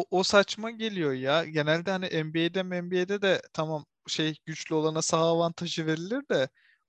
o, 0.00 0.04
o 0.10 0.22
saçma 0.22 0.70
geliyor 0.70 1.12
ya. 1.12 1.44
Genelde 1.44 1.90
hani 1.90 2.06
NBA'de 2.06 2.62
NBA'de 2.62 3.22
de 3.22 3.42
tamam 3.52 3.84
şey 4.08 4.36
güçlü 4.46 4.74
olana 4.74 5.02
saha 5.02 5.22
avantajı 5.24 5.86
verilir 5.86 6.28
de 6.30 6.48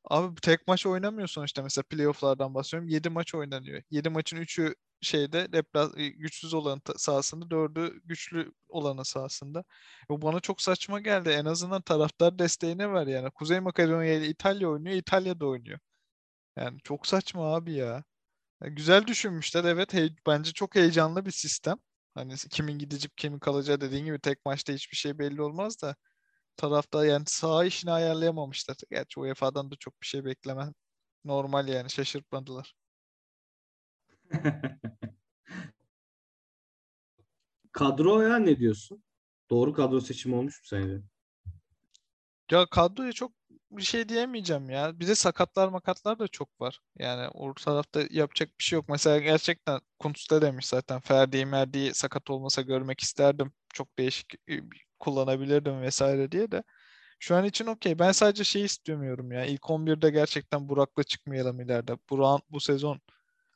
abi 0.09 0.41
tek 0.41 0.67
maç 0.67 0.85
oynamıyor 0.85 1.27
sonuçta 1.27 1.63
mesela 1.63 1.83
playoff'lardan 1.89 2.53
bahsediyorum. 2.55 2.89
7 2.89 3.09
maç 3.09 3.35
oynanıyor. 3.35 3.83
7 3.91 4.09
maçın 4.09 4.37
3'ü 4.37 4.75
şeyde 5.01 5.53
deplas 5.53 5.91
e, 5.97 6.09
güçsüz 6.09 6.53
olan 6.53 6.81
sahasında, 6.97 7.49
4'ü 7.49 8.01
güçlü 8.05 8.51
olanın 8.69 9.03
sahasında. 9.03 9.63
Bu 10.09 10.21
bana 10.21 10.39
çok 10.39 10.61
saçma 10.61 10.99
geldi. 10.99 11.29
En 11.29 11.45
azından 11.45 11.81
taraftar 11.81 12.39
desteğine 12.39 12.93
ver 12.93 13.07
yani. 13.07 13.31
Kuzey 13.31 13.59
Makedonya 13.59 14.13
ile 14.13 14.27
İtalya 14.27 14.69
oynuyor, 14.69 14.95
İtalya 14.95 15.39
da 15.39 15.45
oynuyor. 15.47 15.79
Yani 16.57 16.79
çok 16.83 17.07
saçma 17.07 17.55
abi 17.55 17.73
ya. 17.73 18.03
Ya 18.63 18.69
Güzel 18.69 19.07
düşünmüşler. 19.07 19.63
Evet 19.65 19.93
hey- 19.93 20.15
bence 20.27 20.53
çok 20.53 20.75
heyecanlı 20.75 21.25
bir 21.25 21.31
sistem. 21.31 21.77
Hani 22.15 22.35
kimin 22.35 22.79
gidecek 22.79 23.17
kimin 23.17 23.39
kalacağı 23.39 23.81
dediğin 23.81 24.05
gibi 24.05 24.19
tek 24.19 24.45
maçta 24.45 24.73
hiçbir 24.73 24.97
şey 24.97 25.19
belli 25.19 25.41
olmaz 25.41 25.81
da 25.81 25.95
tarafta 26.57 27.05
yani 27.05 27.23
saha 27.27 27.65
işini 27.65 27.91
ayarlayamamışlar. 27.91 28.77
Gerçi 28.91 29.19
UEFA'dan 29.19 29.71
da 29.71 29.75
çok 29.75 30.01
bir 30.01 30.07
şey 30.07 30.25
bekleme 30.25 30.73
normal 31.25 31.67
yani 31.67 31.89
şaşırtmadılar. 31.89 32.75
kadroya 37.71 38.37
ne 38.37 38.59
diyorsun? 38.59 39.03
Doğru 39.49 39.73
kadro 39.73 40.01
seçimi 40.01 40.35
olmuş 40.35 40.59
mu 40.59 40.65
sence? 40.65 41.01
Ya 42.51 42.65
kadroya 42.65 43.11
çok 43.11 43.31
bir 43.77 43.81
şey 43.83 44.09
diyemeyeceğim 44.09 44.69
ya. 44.69 44.99
Bir 44.99 45.07
de 45.07 45.15
sakatlar 45.15 45.67
makatlar 45.67 46.19
da 46.19 46.27
çok 46.27 46.61
var. 46.61 46.79
Yani 46.99 47.27
o 47.33 47.53
tarafta 47.53 48.01
yapacak 48.09 48.49
bir 48.59 48.63
şey 48.63 48.77
yok. 48.77 48.89
Mesela 48.89 49.19
gerçekten 49.19 49.79
Kuntz 49.99 50.29
da 50.31 50.41
demiş 50.41 50.65
zaten 50.65 50.99
Ferdi'yi 50.99 51.45
Merdi'yi 51.45 51.93
sakat 51.93 52.29
olmasa 52.29 52.61
görmek 52.61 53.01
isterdim. 53.01 53.53
Çok 53.73 53.97
değişik 53.99 54.33
e, 54.49 54.53
kullanabilirdim 54.99 55.81
vesaire 55.81 56.31
diye 56.31 56.51
de. 56.51 56.63
Şu 57.19 57.35
an 57.35 57.45
için 57.45 57.65
okey. 57.65 57.99
Ben 57.99 58.11
sadece 58.11 58.43
şey 58.43 58.63
istemiyorum 58.63 59.31
ya. 59.31 59.45
İlk 59.45 59.61
11'de 59.61 60.09
gerçekten 60.09 60.69
Burak'la 60.69 61.03
çıkmayalım 61.03 61.61
ileride. 61.61 61.97
Burak 62.09 62.41
bu 62.49 62.59
sezon 62.59 63.01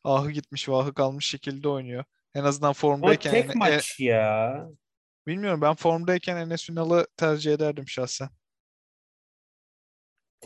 ahı 0.03 0.31
gitmiş 0.31 0.69
vahı 0.69 0.93
kalmış 0.93 1.27
şekilde 1.27 1.69
oynuyor. 1.69 2.03
En 2.35 2.43
azından 2.43 2.73
formdayken 2.73 3.31
tek 3.31 3.43
yani- 3.43 3.51
e, 3.51 3.55
maç 3.57 3.99
ya. 3.99 4.67
bilmiyorum 5.27 5.61
ben 5.61 5.73
formdayken 5.75 6.37
Enes 6.37 6.69
Ünal'ı 6.69 7.07
tercih 7.17 7.53
ederdim 7.53 7.87
şahsen. 7.87 8.29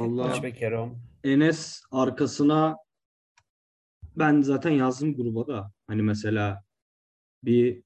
Maç 0.09 0.43
be 0.43 0.53
Kerem. 0.53 0.95
Enes 1.23 1.81
arkasına 1.91 2.77
ben 4.15 4.41
zaten 4.41 4.71
yazdım 4.71 5.15
gruba 5.15 5.47
da. 5.47 5.71
Hani 5.87 6.01
mesela 6.01 6.63
bir 7.43 7.83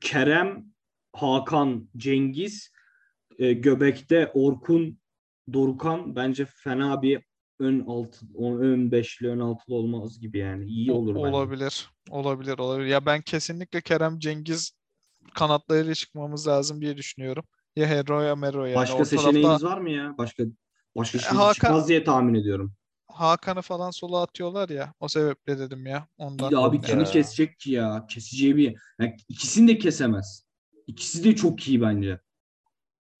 Kerem, 0.00 0.64
Hakan, 1.12 1.88
Cengiz, 1.96 2.72
e, 3.38 3.52
Göbek'te 3.52 4.30
Orkun, 4.34 4.98
Dorukan 5.52 6.16
bence 6.16 6.44
fena 6.44 7.02
bir 7.02 7.24
ön 7.58 7.80
altı, 7.80 8.26
ön 8.38 8.92
beşli, 8.92 9.28
ön 9.28 9.38
altılı 9.40 9.74
olmaz 9.74 10.20
gibi 10.20 10.38
yani. 10.38 10.64
İyi 10.64 10.92
O- 10.92 10.94
olur 10.94 11.14
bence. 11.14 11.26
Olabilir. 11.28 11.90
Olabilir, 12.10 12.58
olabilir. 12.58 12.86
Ya 12.86 13.06
ben 13.06 13.22
kesinlikle 13.22 13.80
Kerem 13.80 14.18
Cengiz 14.18 14.72
kanatlarıyla 15.34 15.94
çıkmamız 15.94 16.48
lazım 16.48 16.80
diye 16.80 16.96
düşünüyorum. 16.96 17.44
Ya 17.76 17.86
Hero 17.86 18.20
ya 18.20 18.36
Mero 18.36 18.64
yani. 18.64 18.74
Başka 18.74 19.04
seçeneğimiz 19.04 19.42
tarafta 19.42 19.66
var 19.66 19.78
mı 19.78 19.90
ya? 19.90 20.14
Başka 20.18 20.44
başka 20.98 21.18
E, 21.18 21.20
şey 21.20 21.30
Hakan- 21.30 21.54
çıkmaz 21.54 21.88
diye 21.88 22.04
tahmin 22.04 22.34
ediyorum. 22.34 22.74
Hakan'ı 23.08 23.62
falan 23.62 23.90
sola 23.90 24.22
atıyorlar 24.22 24.68
ya. 24.68 24.94
O 25.00 25.08
sebeple 25.08 25.58
dedim 25.58 25.86
ya. 25.86 26.08
Ondan. 26.18 26.50
Bir 26.50 26.56
de 26.56 26.58
abi 26.58 26.80
kimi 26.80 27.02
ya. 27.02 27.10
kesecek 27.10 27.58
ki 27.58 27.70
ya? 27.72 28.06
Keseceği 28.06 28.56
bir 28.56 28.76
yani 29.00 29.16
ikisini 29.28 29.68
de 29.68 29.78
kesemez. 29.78 30.44
İkisi 30.86 31.24
de 31.24 31.36
çok 31.36 31.68
iyi 31.68 31.80
bence. 31.80 32.20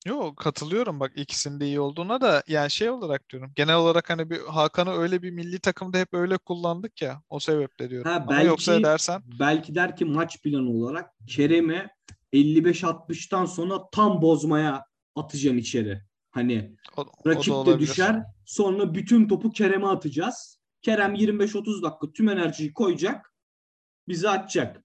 Yok 0.06 0.36
katılıyorum 0.36 1.00
bak 1.00 1.12
ikisinin 1.16 1.60
de 1.60 1.66
iyi 1.66 1.80
olduğuna 1.80 2.20
da 2.20 2.42
yani 2.48 2.70
şey 2.70 2.90
olarak 2.90 3.30
diyorum. 3.30 3.52
Genel 3.56 3.76
olarak 3.76 4.10
hani 4.10 4.30
bir 4.30 4.40
Hakan'ı 4.40 4.90
öyle 4.90 5.22
bir 5.22 5.30
milli 5.30 5.58
takımda 5.58 5.98
hep 5.98 6.14
öyle 6.14 6.38
kullandık 6.38 7.02
ya. 7.02 7.22
O 7.28 7.40
sebeple 7.40 7.90
diyorum. 7.90 8.10
Ha, 8.10 8.16
Ama 8.16 8.30
belki 8.30 8.46
yoksa 8.46 8.82
dersen 8.82 9.22
belki 9.40 9.74
der 9.74 9.96
ki 9.96 10.04
maç 10.04 10.42
planı 10.42 10.70
olarak 10.70 11.10
Kerem'i 11.26 11.88
55-60'tan 12.32 13.46
sonra 13.46 13.90
tam 13.92 14.22
bozmaya 14.22 14.84
atacağım 15.14 15.58
içeri. 15.58 16.02
Hani 16.38 16.76
o, 16.96 17.00
o 17.00 17.24
da 17.24 17.30
rakip 17.30 17.48
de 17.48 17.52
olabilir. 17.52 17.78
düşer. 17.78 18.22
Sonra 18.44 18.94
bütün 18.94 19.28
topu 19.28 19.50
Kerem'e 19.50 19.86
atacağız. 19.86 20.58
Kerem 20.82 21.14
25-30 21.14 21.82
dakika 21.82 22.12
tüm 22.12 22.28
enerjiyi 22.28 22.72
koyacak. 22.72 23.32
Bizi 24.08 24.28
atacak. 24.28 24.84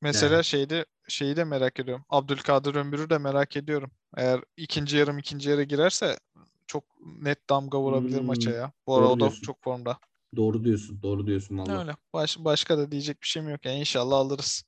Mesela 0.00 0.34
Yani. 0.34 0.44
şeyde 0.44 0.84
şeyi 1.08 1.36
de 1.36 1.44
merak 1.44 1.80
ediyorum. 1.80 2.04
Abdülkadir 2.08 2.74
Ömür'ü 2.74 3.10
de 3.10 3.18
merak 3.18 3.56
ediyorum. 3.56 3.90
Eğer 4.16 4.40
ikinci 4.56 4.96
yarım 4.96 5.18
ikinci 5.18 5.50
yere 5.50 5.64
girerse 5.64 6.18
çok 6.66 6.84
net 7.22 7.50
damga 7.50 7.80
vurabilir 7.80 8.18
Hmm, 8.18 8.26
maça 8.26 8.50
ya. 8.50 8.72
Bu 8.86 8.96
ara 8.96 9.04
doğru 9.04 9.12
o 9.12 9.20
da 9.20 9.30
çok 9.42 9.62
formda. 9.62 9.98
Doğru 10.36 10.64
diyorsun. 10.64 11.02
Doğru 11.02 11.26
diyorsun 11.26 11.58
vallahi. 11.58 11.78
Öyle. 11.78 11.96
Baş, 12.12 12.38
başka 12.38 12.78
da 12.78 12.92
diyecek 12.92 13.22
bir 13.22 13.26
şeyim 13.26 13.48
yok. 13.48 13.64
Yani 13.64 13.78
inşallah 13.78 14.16
alırız. 14.16 14.64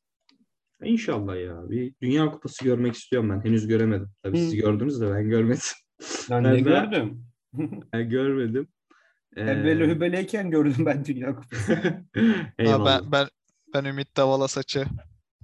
İnşallah 0.84 1.40
ya. 1.40 1.70
Bir 1.70 1.94
Dünya 2.02 2.30
Kupası 2.30 2.64
görmek 2.64 2.94
istiyorum 2.94 3.30
ben. 3.30 3.44
Henüz 3.48 3.66
göremedim. 3.66 4.10
Tabii 4.22 4.38
Hı. 4.38 4.42
siz 4.42 4.54
gördünüz 4.54 5.00
de 5.00 5.10
ben 5.10 5.28
görmedim. 5.28 5.62
Ben 6.30 6.44
Ben 6.44 6.54
de 6.54 6.60
gördüm. 6.60 7.24
Ben 7.92 8.10
görmedim. 8.10 8.68
Ee, 9.36 9.42
Ebele 9.42 9.86
hübeleyken 9.88 10.50
gördüm 10.50 10.86
ben 10.86 11.04
Dünya 11.04 11.34
Kupası. 11.34 11.78
Ben 12.58 13.02
ben 13.12 13.28
ben 13.74 13.84
Ümit 13.84 14.16
Davala 14.16 14.48
saçı. 14.48 14.84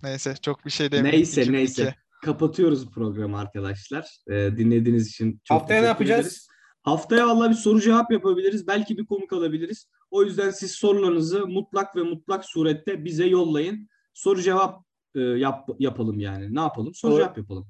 Neyse 0.02 0.34
çok 0.42 0.66
bir 0.66 0.70
şey 0.70 0.92
demeyeyim. 0.92 1.18
Neyse 1.18 1.42
2002. 1.42 1.52
neyse. 1.52 1.94
Kapatıyoruz 2.24 2.90
programı 2.90 3.38
arkadaşlar. 3.38 4.16
Ee, 4.30 4.50
dinlediğiniz 4.56 5.08
için 5.08 5.40
çok 5.44 5.60
Haftaya 5.60 5.80
ne 5.80 5.86
teşekkür 5.86 6.04
ederiz. 6.04 6.16
yapacağız? 6.18 6.48
Haftaya 6.82 7.28
valla 7.28 7.50
bir 7.50 7.54
soru 7.54 7.80
cevap 7.80 8.12
yapabiliriz. 8.12 8.66
Belki 8.66 8.98
bir 8.98 9.06
konuk 9.06 9.32
alabiliriz. 9.32 9.90
O 10.10 10.24
yüzden 10.24 10.50
siz 10.50 10.70
sorularınızı 10.72 11.46
mutlak 11.46 11.96
ve 11.96 12.02
mutlak 12.02 12.44
surette 12.44 13.04
bize 13.04 13.26
yollayın. 13.26 13.88
Soru 14.14 14.42
cevap 14.42 14.87
e, 15.14 15.20
yap, 15.20 15.68
yapalım 15.78 16.20
yani. 16.20 16.54
Ne 16.54 16.60
yapalım? 16.60 16.94
Soru 16.94 17.16
cevap 17.16 17.38
yapalım. 17.38 17.68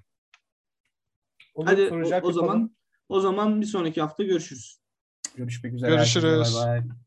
Olur, 1.54 1.66
Hadi 1.66 1.90
o, 1.90 2.28
o 2.28 2.32
zaman 2.32 2.76
o 3.08 3.20
zaman 3.20 3.60
bir 3.60 3.66
sonraki 3.66 4.00
hafta 4.00 4.24
görüşürüz. 4.24 4.80
Görüşmek 5.36 5.74
üzere. 5.74 5.90
Görüşürüz. 5.90 6.54
Bay 6.54 6.82
bay. 6.82 6.98